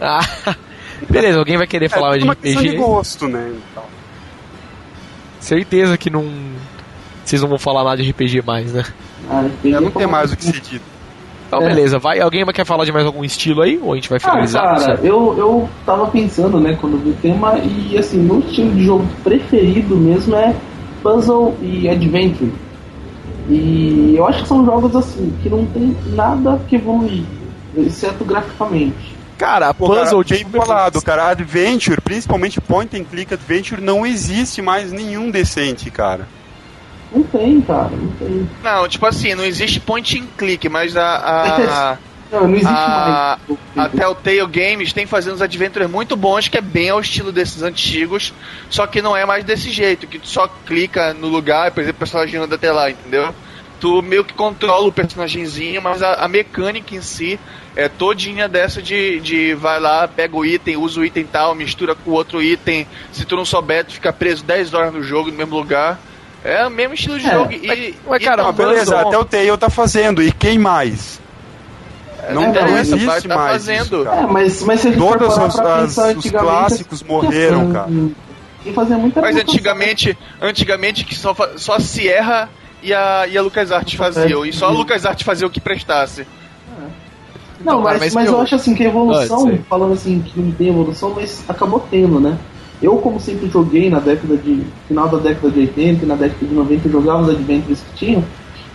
Ah, 0.00 0.20
beleza, 1.10 1.38
alguém 1.38 1.56
vai 1.56 1.66
querer 1.66 1.88
falar 1.88 2.14
é 2.14 2.18
de 2.18 2.24
uma 2.24 2.36
questão 2.36 2.62
de 2.62 2.68
RPG? 2.68 2.78
gosto, 2.80 3.26
né? 3.28 3.52
Então, 3.72 3.82
Certeza 5.40 5.96
que 5.96 6.10
não. 6.10 6.26
Vocês 7.24 7.42
não 7.42 7.48
vão 7.48 7.58
falar 7.58 7.84
nada 7.84 8.02
de 8.02 8.10
RPG 8.10 8.42
mais, 8.42 8.72
né? 8.72 8.84
Ah, 9.30 9.44
entendi. 9.44 9.74
não 9.80 9.90
tem 9.90 10.06
mais 10.06 10.32
o 10.32 10.36
que 10.36 10.44
ser 10.44 10.60
dito. 10.60 10.84
Então, 11.48 11.62
É. 11.62 11.66
beleza. 11.66 11.98
Vai, 11.98 12.20
alguém 12.20 12.44
quer 12.46 12.64
falar 12.66 12.84
de 12.84 12.92
mais 12.92 13.06
algum 13.06 13.24
estilo 13.24 13.62
aí? 13.62 13.80
Ou 13.82 13.92
a 13.92 13.96
gente 13.96 14.08
vai 14.08 14.18
Ah, 14.22 14.30
finalizar? 14.30 14.78
cara, 14.78 15.00
eu, 15.02 15.34
eu 15.36 15.68
tava 15.84 16.06
pensando, 16.08 16.60
né, 16.60 16.76
quando 16.80 17.02
vi 17.02 17.10
o 17.10 17.14
tema, 17.14 17.58
e 17.58 17.96
assim, 17.98 18.18
meu 18.18 18.38
estilo 18.40 18.70
de 18.72 18.84
jogo 18.84 19.06
preferido 19.24 19.96
mesmo 19.96 20.36
é 20.36 20.54
puzzle 21.02 21.56
e 21.62 21.88
adventure. 21.88 22.52
E 23.48 24.14
eu 24.16 24.26
acho 24.28 24.42
que 24.42 24.48
são 24.48 24.64
jogos 24.64 24.94
assim, 24.94 25.32
que 25.42 25.48
não 25.48 25.64
tem 25.66 25.96
nada 26.08 26.60
que 26.68 26.76
evoluir, 26.76 27.24
exceto 27.76 28.24
graficamente. 28.24 29.16
Cara, 29.38 29.72
Pô, 29.72 29.86
puzzle 29.86 30.22
cara, 30.22 30.36
de 30.38 30.44
bem 30.44 30.60
falado, 30.60 31.00
cara. 31.00 31.28
Adventure, 31.30 32.00
principalmente 32.00 32.60
point 32.60 32.94
and 32.94 33.04
click 33.04 33.32
adventure, 33.32 33.80
não 33.80 34.04
existe 34.04 34.60
mais 34.60 34.92
nenhum 34.92 35.30
decente, 35.30 35.90
cara. 35.90 36.26
Não 37.12 37.22
tem, 37.22 37.60
cara, 37.62 37.88
não 37.90 38.08
tem. 38.12 38.50
Não, 38.62 38.88
tipo 38.88 39.06
assim, 39.06 39.34
não 39.34 39.44
existe 39.44 39.80
point 39.80 40.18
and 40.20 40.26
click, 40.36 40.68
mas 40.68 40.96
a. 40.96 41.16
a... 41.16 41.98
Não, 42.30 42.42
não 42.46 42.56
existe 42.56 42.66
A- 42.70 43.38
mais. 43.48 43.58
A 43.74 43.88
Telltale 43.88 44.46
Games 44.48 44.92
tem 44.92 45.06
fazendo 45.06 45.36
uns 45.36 45.40
adventures 45.40 45.88
muito 45.88 46.14
bons, 46.14 46.46
que 46.46 46.58
é 46.58 46.60
bem 46.60 46.90
ao 46.90 47.00
estilo 47.00 47.32
desses 47.32 47.62
antigos, 47.62 48.34
só 48.68 48.86
que 48.86 49.00
não 49.00 49.16
é 49.16 49.24
mais 49.24 49.44
desse 49.44 49.70
jeito, 49.70 50.06
que 50.06 50.18
tu 50.18 50.28
só 50.28 50.46
clica 50.66 51.14
no 51.14 51.26
lugar, 51.28 51.70
por 51.70 51.80
exemplo, 51.80 51.96
o 51.96 51.98
personagem 52.00 52.38
anda 52.38 52.56
até 52.56 52.70
lá, 52.70 52.90
entendeu? 52.90 53.34
Tu 53.80 54.02
meio 54.02 54.24
que 54.26 54.34
controla 54.34 54.86
o 54.86 54.92
personagemzinho, 54.92 55.80
mas 55.80 56.02
a, 56.02 56.16
a 56.16 56.28
mecânica 56.28 56.94
em 56.94 57.00
si 57.00 57.40
é 57.74 57.88
todinha 57.88 58.46
dessa 58.46 58.82
de, 58.82 59.20
de 59.20 59.54
vai 59.54 59.80
lá, 59.80 60.06
pega 60.06 60.36
o 60.36 60.44
item, 60.44 60.76
usa 60.76 61.00
o 61.00 61.04
item 61.06 61.24
tal, 61.24 61.54
mistura 61.54 61.94
com 61.94 62.10
outro 62.10 62.42
item, 62.42 62.86
se 63.10 63.24
tu 63.24 63.36
não 63.36 63.44
souber, 63.46 63.86
tu 63.86 63.94
fica 63.94 64.12
preso 64.12 64.44
10 64.44 64.74
horas 64.74 64.92
no 64.92 65.02
jogo, 65.02 65.30
no 65.30 65.36
mesmo 65.38 65.56
lugar. 65.56 65.98
É 66.44 66.66
o 66.66 66.70
mesmo 66.70 66.94
estilo 66.94 67.18
de 67.18 67.26
É, 67.26 67.30
jogo. 67.32 67.52
E, 67.52 67.66
mas- 67.66 67.94
mas, 68.08 68.24
cara, 68.24 68.42
e 68.42 68.46
Ah, 68.46 68.52
beleza, 68.52 69.00
até 69.00 69.18
o 69.18 69.24
Telltale 69.24 69.58
tá 69.58 69.68
fazendo, 69.70 70.22
e 70.22 70.30
quem 70.32 70.58
mais? 70.58 71.20
Não, 72.30 72.42
não 72.42 72.52
não 72.52 72.78
existe 72.78 73.28
tá 73.28 73.34
mais 73.36 73.52
fazendo. 73.52 73.96
isso, 73.96 74.04
cara. 74.04 74.20
É, 74.22 74.26
mas, 74.26 74.62
mas 74.62 74.80
se 74.80 74.88
a 74.88 74.90
gente 74.92 75.00
for 75.00 75.18
Todos 75.18 75.36
os, 75.36 75.58
as- 75.58 76.16
os 76.16 76.30
clássicos 76.30 77.00
assim, 77.02 77.10
morreram, 77.10 77.72
cara. 77.72 77.88
Mas 79.22 79.36
antigamente, 79.36 80.16
antigamente 80.40 81.04
que 81.04 81.14
só, 81.14 81.34
só 81.56 81.74
a 81.76 81.80
Sierra 81.80 82.48
e 82.82 82.92
a, 82.92 83.26
e 83.26 83.38
a 83.38 83.42
LucasArts 83.42 83.94
faziam. 83.94 84.44
E 84.44 84.52
só 84.52 84.66
a 84.66 84.70
LucasArts 84.70 85.22
fazia 85.24 85.46
o 85.46 85.50
que 85.50 85.60
prestasse. 85.60 86.26
Não, 87.60 87.78
Então, 87.80 87.82
cara, 87.82 87.98
mas, 87.98 88.00
mas 88.00 88.14
mas 88.14 88.26
eu- 88.26 88.34
eu 88.34 88.40
acho 88.42 88.54
assim 88.54 88.74
que 88.74 88.84
a 88.84 88.86
evolução, 88.88 89.48
Ah, 89.52 89.58
falando 89.68 89.94
assim 89.94 90.20
que 90.20 90.38
não 90.38 90.52
tem 90.52 90.68
evolução, 90.68 91.12
mas 91.16 91.42
acabou 91.48 91.80
tendo, 91.90 92.20
né? 92.20 92.36
Eu, 92.80 92.96
como 92.98 93.18
sempre 93.18 93.48
joguei 93.48 93.90
na 93.90 93.98
década 93.98 94.36
de. 94.36 94.62
final 94.86 95.08
da 95.08 95.18
década 95.18 95.50
de 95.50 95.60
80 95.60 96.04
e 96.04 96.08
na 96.08 96.14
década 96.14 96.46
de 96.46 96.54
90, 96.54 96.88
eu 96.88 96.92
jogava 96.92 97.22
os 97.22 97.28
adventures 97.30 97.80
que 97.80 98.06
tinham. 98.06 98.24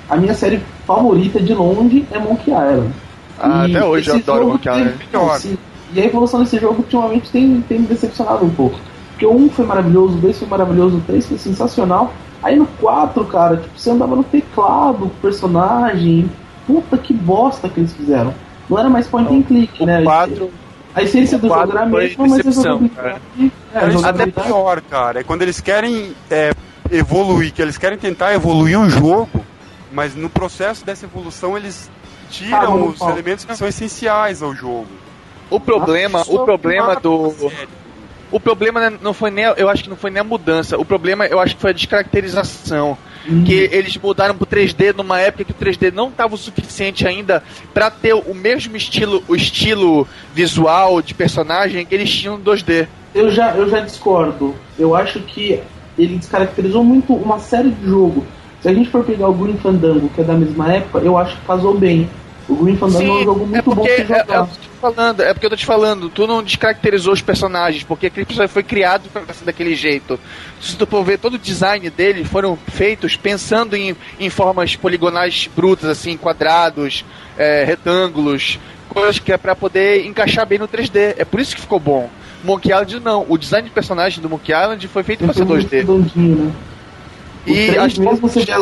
A 0.10 0.18
minha 0.18 0.34
série 0.34 0.60
favorita 0.86 1.39
de 1.39 1.54
longe 1.54 2.06
é 2.12 2.20
Monkey 2.20 2.51
Island. 2.51 2.91
Ah, 3.39 3.66
E 3.68 3.76
até 3.76 3.86
hoje 3.86 4.10
eu 4.10 4.16
adoro 4.16 4.47
Monkey 4.49 4.70
tem- 4.70 4.82
Island. 4.82 5.39
sim. 5.39 5.58
E 5.95 6.01
a 6.01 6.06
evolução 6.06 6.41
desse 6.41 6.58
jogo 6.60 6.76
ultimamente 6.80 7.30
tem, 7.32 7.62
tem 7.70 7.80
me 7.80 7.88
decepcionado 7.88 8.43
um 8.43 8.49
pouco. 8.49 8.78
Porque 9.12 9.26
o 9.26 9.34
1 9.36 9.49
foi 9.51 9.66
maravilhoso, 9.66 10.16
o 10.18 10.22
2 10.22 10.38
foi 10.39 10.47
maravilhoso, 10.47 10.97
o 10.97 11.01
3 11.01 11.26
foi 11.26 11.38
sensacional. 11.38 12.12
Aí 12.41 12.58
no 12.58 12.66
4, 12.82 13.24
cara, 13.26 13.58
tipo, 13.58 13.78
você 13.80 13.91
andava 13.91 14.16
no 14.16 14.24
teclado, 14.24 14.97
com 14.99 15.06
o 15.06 15.10
personagem. 15.22 16.30
Puta 16.68 16.97
que 16.97 17.14
bosta 17.14 17.70
que 17.70 17.80
eles 17.80 17.93
fizeram. 17.93 18.34
Não 18.70 18.78
era 18.80 18.89
mais 18.89 19.08
point 19.08 19.34
and 19.34 19.43
click, 19.43 19.86
né? 19.86 20.01
O 20.01 20.04
4 20.04 20.49
A 20.96 21.02
essência 21.02 21.38
do 21.38 21.48
jogo 21.48 21.72
era 21.72 21.84
a 21.84 21.89
foi 21.89 22.04
mesma, 22.04 22.28
mas 22.28 22.48
a 22.48 22.52
jogabilidade. 22.52 23.22
É, 23.74 23.80
a 23.80 24.10
até 24.10 24.28
pior, 24.28 24.82
cara. 24.82 25.20
É 25.22 25.24
quando 25.24 25.41
eles 25.41 25.60
querem 25.60 26.14
é, 26.30 26.52
evoluir, 26.91 27.52
que 27.52 27.62
eles 27.62 27.78
querem 27.78 27.98
tentar 27.98 28.34
evoluir 28.34 28.80
um 28.80 28.89
jogo, 28.89 29.44
mas 29.91 30.16
no 30.16 30.30
processo 30.30 30.86
dessa 30.86 31.06
evolução 31.06 31.58
eles 31.58 31.89
tiram 32.30 32.78
no 32.78 32.89
os 32.89 33.00
pau. 33.00 33.10
elementos 33.12 33.46
que 33.46 33.56
são 33.56 33.68
essenciais 33.68 34.41
ao 34.41 34.54
jogo. 34.54 34.88
O 35.50 35.60
problema, 35.60 36.22
Isso 36.22 36.36
o 36.36 36.46
problema 36.46 36.96
do. 36.96 37.34
a. 37.48 37.68
O 38.32 38.39
problema 38.39 38.89
não 38.89 39.14
foi 39.14 39.30
nem. 39.30 39.46
Eu 39.46 39.70
acho 39.70 39.84
que 39.84 39.89
não 39.89 39.98
foi 39.98 40.10
nem 40.10 40.22
a 40.22 40.24
mudança. 40.24 40.78
O 40.78 40.86
problema 40.86 41.26
eu 41.26 41.39
acho 41.39 41.56
que 41.56 41.62
foi 41.62 41.70
a 41.70 41.74
descaracterização. 41.74 42.98
Que 43.46 43.70
eles 43.72 43.96
mudaram 43.98 44.36
pro 44.36 44.46
3D 44.46 44.94
numa 44.96 45.20
época 45.20 45.46
que 45.46 45.52
o 45.52 45.56
3D 45.56 45.94
não 45.94 46.10
estava 46.10 46.36
o 46.36 46.38
suficiente 46.38 47.08
ainda 47.08 47.42
pra 47.74 47.90
ter 47.90 48.14
o 48.14 48.34
mesmo 48.34 48.76
estilo, 48.76 49.24
o 49.28 49.36
estilo 49.36 50.08
visual 50.34 51.02
de 51.02 51.14
personagem 51.14 51.86
que 51.86 51.96
eles 51.96 52.10
tinham 52.10 52.38
no 52.38 52.44
2D. 52.44 52.88
Eu 53.16 53.32
já, 53.32 53.56
eu 53.56 53.70
já 53.70 53.80
discordo. 53.80 54.56
Eu 54.78 54.96
acho 54.96 55.20
que 55.22 55.60
ele 55.98 56.18
descaracterizou 56.18 56.84
muito 56.84 57.14
uma 57.14 57.40
série 57.40 57.70
de 57.70 57.86
jogo. 57.86 58.26
Se 58.62 58.70
a 58.70 58.74
gente 58.74 58.90
for 58.90 59.04
pegar 59.04 59.28
o 59.28 59.34
Green 59.34 59.58
Fandango, 59.58 60.10
que 60.10 60.22
é 60.22 60.24
da 60.24 60.34
mesma 60.34 60.74
época, 60.74 61.00
eu 61.00 61.18
acho 61.18 61.36
que 61.36 61.46
casou 61.46 61.78
bem. 61.78 62.10
O 62.48 62.56
Green 62.56 62.76
Fandango 62.76 63.06
é 63.06 63.12
um 63.12 63.24
jogo 63.24 63.46
muito 63.46 63.56
é 63.58 63.62
bom 63.62 63.76
porque 63.76 64.04
de 64.04 64.14
é, 64.14 64.20
jogar. 64.20 64.36
é 64.36 64.41
o 64.41 64.46
que 64.48 64.52
eu 64.52 64.58
tô 64.58 64.60
te 64.60 64.80
falando, 64.82 65.22
é 65.22 65.34
porque 65.34 65.46
eu 65.46 65.50
tô 65.50 65.56
te 65.56 65.66
falando, 65.66 66.10
tu 66.10 66.28
não 66.28 66.44
descaracterizou 66.44 67.14
os 67.14 67.22
personagens, 67.22 67.84
porque 67.84 68.08
aquele 68.08 68.26
personagem 68.26 68.54
foi 68.54 68.64
criado 68.64 69.10
pra 69.10 69.34
ser 69.34 69.46
daquele 69.46 69.76
jeito. 69.76 70.20
Se 70.60 70.76
tu 70.76 70.86
for 70.86 71.04
ver 71.06 71.20
todo 71.20 71.36
o 71.36 71.39
design 71.39 71.89
dele, 71.89 72.26
foram 72.26 72.58
feitos 72.68 73.16
pensando 73.16 73.76
em, 73.78 73.96
em 74.20 74.30
formas 74.30 74.76
poligonais 74.76 75.50
brutas, 75.56 75.89
assim, 75.89 76.18
quadrados, 76.18 77.06
é, 77.38 77.64
retângulos, 77.64 78.60
coisas 78.89 79.20
que 79.20 79.32
é 79.32 79.38
pra 79.38 79.56
poder 79.56 80.06
encaixar 80.06 80.46
bem 80.46 80.60
no 80.60 80.68
3D. 80.68 81.16
É 81.18 81.24
por 81.26 81.39
isso 81.39 81.56
que 81.56 81.62
ficou 81.62 81.80
bom. 81.80 82.10
Monkey 82.44 82.72
Island 82.74 83.00
não, 83.00 83.26
o 83.30 83.38
design 83.38 83.70
de 83.70 83.74
personagem 83.74 84.22
do 84.22 84.30
Monkey 84.30 84.52
Island 84.52 84.86
foi 84.89 85.02
feito 85.04 85.24
pra 85.24 85.34
ser 85.34 85.39
Sempre 85.39 85.54
muito 85.56 85.70
2D. 85.70 85.78
redondinho, 85.78 86.36
né? 86.36 86.52
E 87.48 87.68
3 87.68 87.78
as 87.78 87.98
mesmo 87.98 88.18
você 88.18 88.41
vê 88.41 88.54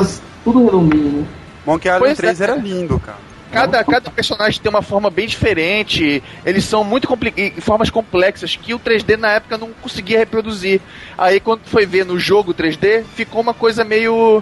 tudo 0.43 0.65
redondinho, 0.65 1.21
né? 1.21 1.25
Monkey 1.65 1.87
Island 1.87 2.05
Pois 2.05 2.17
3 2.17 2.41
é. 2.41 2.43
era 2.43 2.55
lindo, 2.55 2.99
cara. 2.99 3.30
Cada, 3.51 3.83
cada 3.83 4.09
personagem 4.09 4.61
tem 4.61 4.69
uma 4.69 4.81
forma 4.81 5.09
bem 5.09 5.27
diferente. 5.27 6.23
Eles 6.45 6.63
são 6.63 6.83
muito 6.83 7.07
compli 7.07 7.51
formas 7.59 7.89
complexas 7.89 8.55
que 8.55 8.73
o 8.73 8.79
3D 8.79 9.17
na 9.17 9.31
época 9.31 9.57
não 9.57 9.69
conseguia 9.81 10.17
reproduzir. 10.17 10.79
Aí 11.17 11.39
quando 11.39 11.61
foi 11.65 11.85
ver 11.85 12.05
no 12.05 12.17
jogo 12.17 12.53
3D, 12.53 13.03
ficou 13.15 13.41
uma 13.41 13.53
coisa 13.53 13.83
meio 13.83 14.41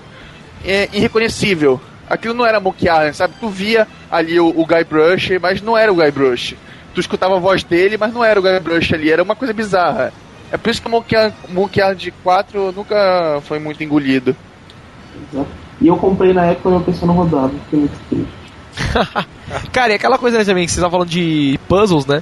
é, 0.64 0.88
irreconhecível. 0.94 1.82
Aquilo 2.10 2.34
não 2.34 2.46
era 2.46 2.60
Monkey 2.60 2.86
Island, 2.88 3.16
sabe? 3.16 3.34
Tu 3.40 3.50
via 3.50 3.88
ali 4.12 4.40
o, 4.40 4.48
o 4.48 4.66
Guybrush, 4.66 5.40
mas 5.42 5.62
não 5.62 5.78
era 5.78 5.92
o 5.92 5.96
Guybrush. 5.96 6.56
Tu 6.94 7.00
escutava 7.00 7.36
a 7.36 7.40
voz 7.40 7.64
dele, 7.64 7.98
mas 7.98 8.14
não 8.14 8.24
era 8.24 8.40
o 8.40 8.44
Guybrush 8.44 8.94
ali. 8.94 9.12
Era 9.12 9.24
uma 9.24 9.36
coisa 9.36 9.54
bizarra. 9.54 10.12
É 10.52 10.58
por 10.58 10.70
isso 10.70 10.82
que 10.82 10.88
o 10.88 10.92
Monkey, 10.92 11.16
Island- 11.16 11.36
Monkey 11.50 11.80
Island 11.80 12.14
4 12.24 12.72
nunca 12.72 13.40
foi 13.44 13.60
muito 13.60 13.84
engolido. 13.84 14.36
Exato. 15.32 15.50
E 15.82 15.88
eu 15.88 15.96
comprei 15.98 16.34
na 16.34 16.46
época 16.48 16.70
meu 16.70 16.82
PC 16.82 17.06
não 17.06 17.14
rodava, 17.14 17.50
fiquei 17.66 17.80
muito 17.80 18.00
triste. 18.10 18.34
Cara, 19.72 19.92
e 19.92 19.96
aquela 19.96 20.18
coisa 20.18 20.38
né, 20.38 20.46
também 20.46 20.66
que 20.66 20.72
você 20.72 20.80
tava 20.80 20.92
falando 20.92 21.10
de 21.10 21.60
puzzles, 21.68 22.06
né? 22.06 22.22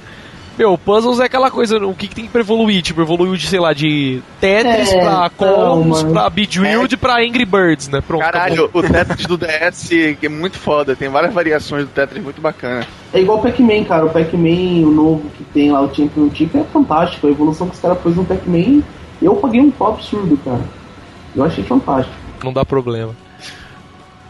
Meu, 0.58 0.76
puzzles 0.76 1.20
é 1.20 1.24
aquela 1.24 1.52
coisa, 1.52 1.78
o 1.78 1.94
que, 1.94 2.08
que 2.08 2.16
tem 2.16 2.26
pra 2.26 2.40
evoluir? 2.40 2.82
Tipo, 2.82 3.00
evoluiu 3.00 3.36
de, 3.36 3.46
sei 3.46 3.60
lá, 3.60 3.72
de 3.72 4.20
Tetris 4.40 4.92
É, 4.92 5.00
pra 5.00 5.30
Columns, 5.30 6.02
pra 6.02 6.28
Bejeweled, 6.28 6.96
pra 6.96 7.20
Angry 7.20 7.44
Birds, 7.44 7.88
né? 7.88 8.00
Pronto, 8.04 8.22
Caralho, 8.22 8.68
o 8.72 8.82
Tetris 8.82 9.24
do 9.24 9.36
DS 9.38 9.90
é 10.20 10.28
muito 10.28 10.58
foda. 10.58 10.96
Tem 10.96 11.08
várias 11.08 11.32
variações 11.32 11.84
do 11.84 11.90
Tetris 11.90 12.20
muito 12.20 12.40
bacana. 12.40 12.84
É 13.12 13.20
igual 13.20 13.38
o 13.38 13.42
Pac-Man, 13.42 13.84
cara. 13.84 14.06
O 14.06 14.10
Pac-Man, 14.10 14.84
o 14.84 14.90
novo 14.90 15.30
que 15.38 15.44
tem 15.44 15.70
lá, 15.70 15.80
o 15.80 15.94
Champion 15.94 16.28
Tick, 16.28 16.52
é 16.56 16.64
fantástico. 16.64 17.28
A 17.28 17.30
evolução 17.30 17.68
que 17.68 17.76
os 17.76 17.80
caras 17.80 17.98
pôs 17.98 18.16
no 18.16 18.24
Pac-Man, 18.24 18.82
eu 19.22 19.36
paguei 19.36 19.60
um 19.60 19.70
pau 19.70 19.92
absurdo, 19.92 20.36
cara. 20.44 20.60
Eu 21.36 21.44
achei 21.44 21.62
fantástico. 21.62 22.16
não 22.42 22.52
dá 22.52 22.64
problema. 22.64 23.14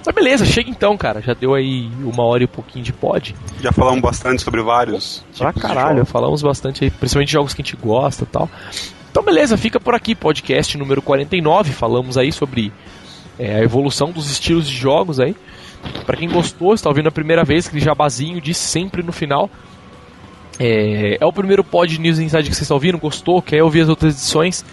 Mas 0.08 0.14
beleza, 0.14 0.46
chega 0.46 0.70
então, 0.70 0.96
cara. 0.96 1.20
Já 1.20 1.34
deu 1.34 1.52
aí 1.52 1.90
uma 2.02 2.24
hora 2.24 2.42
e 2.42 2.46
um 2.46 2.48
pouquinho 2.48 2.82
de 2.82 2.94
pod. 2.94 3.36
Já 3.60 3.70
falamos 3.70 4.00
bastante 4.00 4.40
sobre 4.40 4.62
vários 4.62 5.22
Pra 5.36 5.52
caralho, 5.52 6.06
falamos 6.06 6.40
bastante 6.40 6.82
aí, 6.82 6.90
principalmente 6.90 7.28
de 7.28 7.34
jogos 7.34 7.52
que 7.52 7.60
a 7.60 7.64
gente 7.64 7.76
gosta 7.76 8.24
e 8.24 8.26
tal. 8.26 8.48
Então 9.10 9.22
beleza, 9.22 9.58
fica 9.58 9.78
por 9.78 9.94
aqui, 9.94 10.14
podcast 10.14 10.78
número 10.78 11.02
49. 11.02 11.74
Falamos 11.74 12.16
aí 12.16 12.32
sobre 12.32 12.72
é, 13.38 13.56
a 13.56 13.62
evolução 13.62 14.10
dos 14.10 14.30
estilos 14.30 14.66
de 14.66 14.74
jogos 14.74 15.20
aí. 15.20 15.36
Pra 16.06 16.16
quem 16.16 16.30
gostou, 16.30 16.72
está 16.72 16.88
ouvindo 16.88 17.08
a 17.08 17.12
primeira 17.12 17.44
vez, 17.44 17.66
aquele 17.66 17.84
jabazinho 17.84 18.40
de 18.40 18.54
sempre 18.54 19.02
no 19.02 19.12
final. 19.12 19.50
É, 20.58 21.18
é 21.20 21.26
o 21.26 21.32
primeiro 21.34 21.62
pod 21.62 22.00
News 22.00 22.18
Inside 22.18 22.48
que 22.48 22.54
vocês 22.54 22.62
estão 22.62 22.78
ouvindo, 22.78 22.96
gostou, 22.96 23.42
quer 23.42 23.62
ouvir 23.62 23.82
as 23.82 23.90
outras 23.90 24.14
edições? 24.14 24.64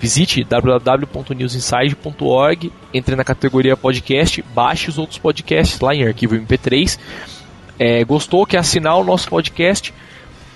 Visite 0.00 0.44
www.newsinside.org, 0.44 2.72
entre 2.94 3.16
na 3.16 3.24
categoria 3.24 3.76
podcast, 3.76 4.42
baixe 4.54 4.88
os 4.88 4.96
outros 4.98 5.18
podcasts 5.18 5.80
lá 5.80 5.92
em 5.94 6.06
arquivo 6.06 6.36
MP3. 6.36 6.98
É, 7.78 8.02
gostou, 8.04 8.46
quer 8.46 8.58
assinar 8.58 8.96
o 8.96 9.04
nosso 9.04 9.28
podcast? 9.28 9.92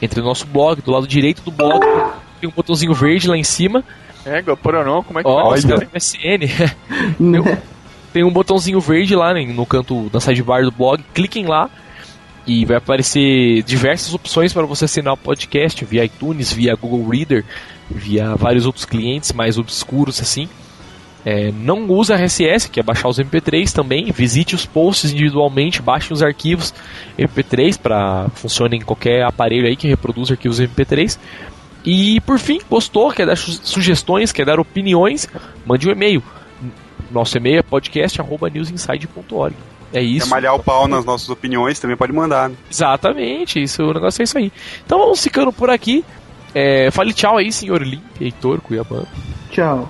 Entre 0.00 0.20
no 0.20 0.26
nosso 0.26 0.46
blog, 0.46 0.80
do 0.80 0.90
lado 0.90 1.06
direito 1.06 1.42
do 1.42 1.50
blog 1.50 1.84
tem 2.42 2.48
um 2.48 2.52
botãozinho 2.52 2.92
verde 2.92 3.28
lá 3.28 3.36
em 3.36 3.44
cima. 3.44 3.84
É, 4.26 4.42
Gaporonô, 4.42 5.04
como 5.04 5.20
é 5.20 5.22
que 5.22 5.28
Ó, 5.28 5.50
faz? 5.50 5.64
têm 5.64 5.88
MSN. 5.94 6.48
Tem, 7.18 7.58
tem 8.12 8.24
um 8.24 8.32
botãozinho 8.32 8.80
verde 8.80 9.14
lá 9.14 9.32
né, 9.32 9.46
no 9.46 9.64
canto 9.64 10.10
da 10.10 10.18
sidebar 10.18 10.64
do 10.64 10.72
blog. 10.72 11.04
Cliquem 11.14 11.46
lá 11.46 11.70
e 12.44 12.64
vai 12.64 12.78
aparecer 12.78 13.62
diversas 13.62 14.12
opções 14.12 14.52
para 14.52 14.66
você 14.66 14.86
assinar 14.86 15.14
o 15.14 15.16
podcast 15.16 15.84
via 15.84 16.04
iTunes, 16.04 16.52
via 16.52 16.74
Google 16.74 17.08
Reader, 17.08 17.44
via 17.90 18.34
vários 18.34 18.66
outros 18.66 18.84
clientes 18.84 19.32
mais 19.32 19.58
obscuros 19.58 20.20
assim. 20.20 20.48
É, 21.24 21.52
não 21.52 21.86
usa 21.88 22.16
RSS, 22.16 22.68
que 22.68 22.80
é 22.80 22.82
baixar 22.82 23.08
os 23.08 23.18
MP3 23.18 23.70
também. 23.72 24.10
Visite 24.10 24.56
os 24.56 24.66
posts 24.66 25.12
individualmente, 25.12 25.80
baixe 25.80 26.12
os 26.12 26.20
arquivos 26.22 26.74
MP3 27.16 27.78
para 27.78 28.28
funcione 28.34 28.78
em 28.78 28.80
qualquer 28.80 29.22
aparelho 29.24 29.66
aí 29.68 29.76
que 29.76 29.86
reproduz 29.86 30.30
arquivos 30.32 30.58
MP3. 30.60 31.16
E 31.84 32.20
por 32.22 32.38
fim, 32.40 32.60
gostou, 32.68 33.10
quer 33.12 33.26
dar 33.26 33.36
su- 33.36 33.52
sugestões, 33.62 34.32
quer 34.32 34.44
dar 34.46 34.58
opiniões, 34.58 35.28
mande 35.64 35.88
um 35.88 35.92
e-mail. 35.92 36.22
Nosso 37.10 37.36
e-mail 37.36 37.58
é 37.58 37.62
podcast@newsinside.org. 37.62 39.54
É 39.92 39.98
Quer 39.98 40.02
isso. 40.04 40.30
malhar 40.30 40.54
o 40.54 40.62
pau 40.62 40.88
nas 40.88 41.04
nossas 41.04 41.28
opiniões, 41.28 41.78
também 41.78 41.96
pode 41.96 42.12
mandar. 42.12 42.48
né? 42.48 42.56
Exatamente, 42.70 43.62
isso, 43.62 43.82
o 43.82 43.92
negócio 43.92 44.22
é 44.22 44.24
isso 44.24 44.38
aí. 44.38 44.50
Então 44.84 44.98
vamos 44.98 45.22
ficando 45.22 45.52
por 45.52 45.68
aqui. 45.70 46.02
É, 46.54 46.90
fale 46.90 47.12
tchau 47.12 47.36
aí, 47.38 47.50
senhor 47.52 47.82
Limp, 47.82 48.02
Heitor, 48.20 48.60
Cuiabá. 48.60 49.04
Tchau. 49.50 49.88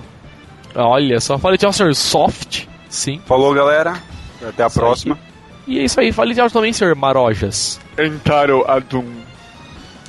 Olha 0.75 1.19
só, 1.19 1.37
fale 1.37 1.57
tchau, 1.57 1.73
senhor 1.73 1.93
Soft. 1.95 2.65
Sim. 2.89 3.21
Falou, 3.25 3.53
galera. 3.53 4.01
Até 4.47 4.63
a 4.63 4.67
Isso 4.67 4.79
aí. 4.79 4.85
próxima. 4.85 5.19
E 5.67 5.79
é 5.79 5.83
isso 5.83 5.99
aí, 5.99 6.11
fale 6.11 6.33
tchau 6.35 6.49
também, 6.49 6.73
senhor 6.73 6.95
Marojas. 6.95 7.79
Entaro 7.97 8.63
Adum. 8.69 9.05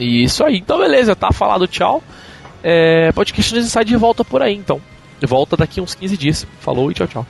Isso 0.00 0.44
aí, 0.44 0.56
então 0.58 0.78
beleza, 0.78 1.14
tá 1.14 1.30
falado 1.32 1.66
tchau. 1.68 2.02
É, 2.62 3.12
podcast 3.12 3.56
Inside 3.56 3.84
de 3.84 3.96
volta 3.96 4.24
por 4.24 4.42
aí, 4.42 4.54
então. 4.54 4.80
Volta 5.22 5.56
daqui 5.56 5.80
uns 5.80 5.94
15 5.94 6.16
dias. 6.16 6.46
Falou 6.60 6.90
e 6.90 6.94
tchau, 6.94 7.06
tchau. 7.06 7.26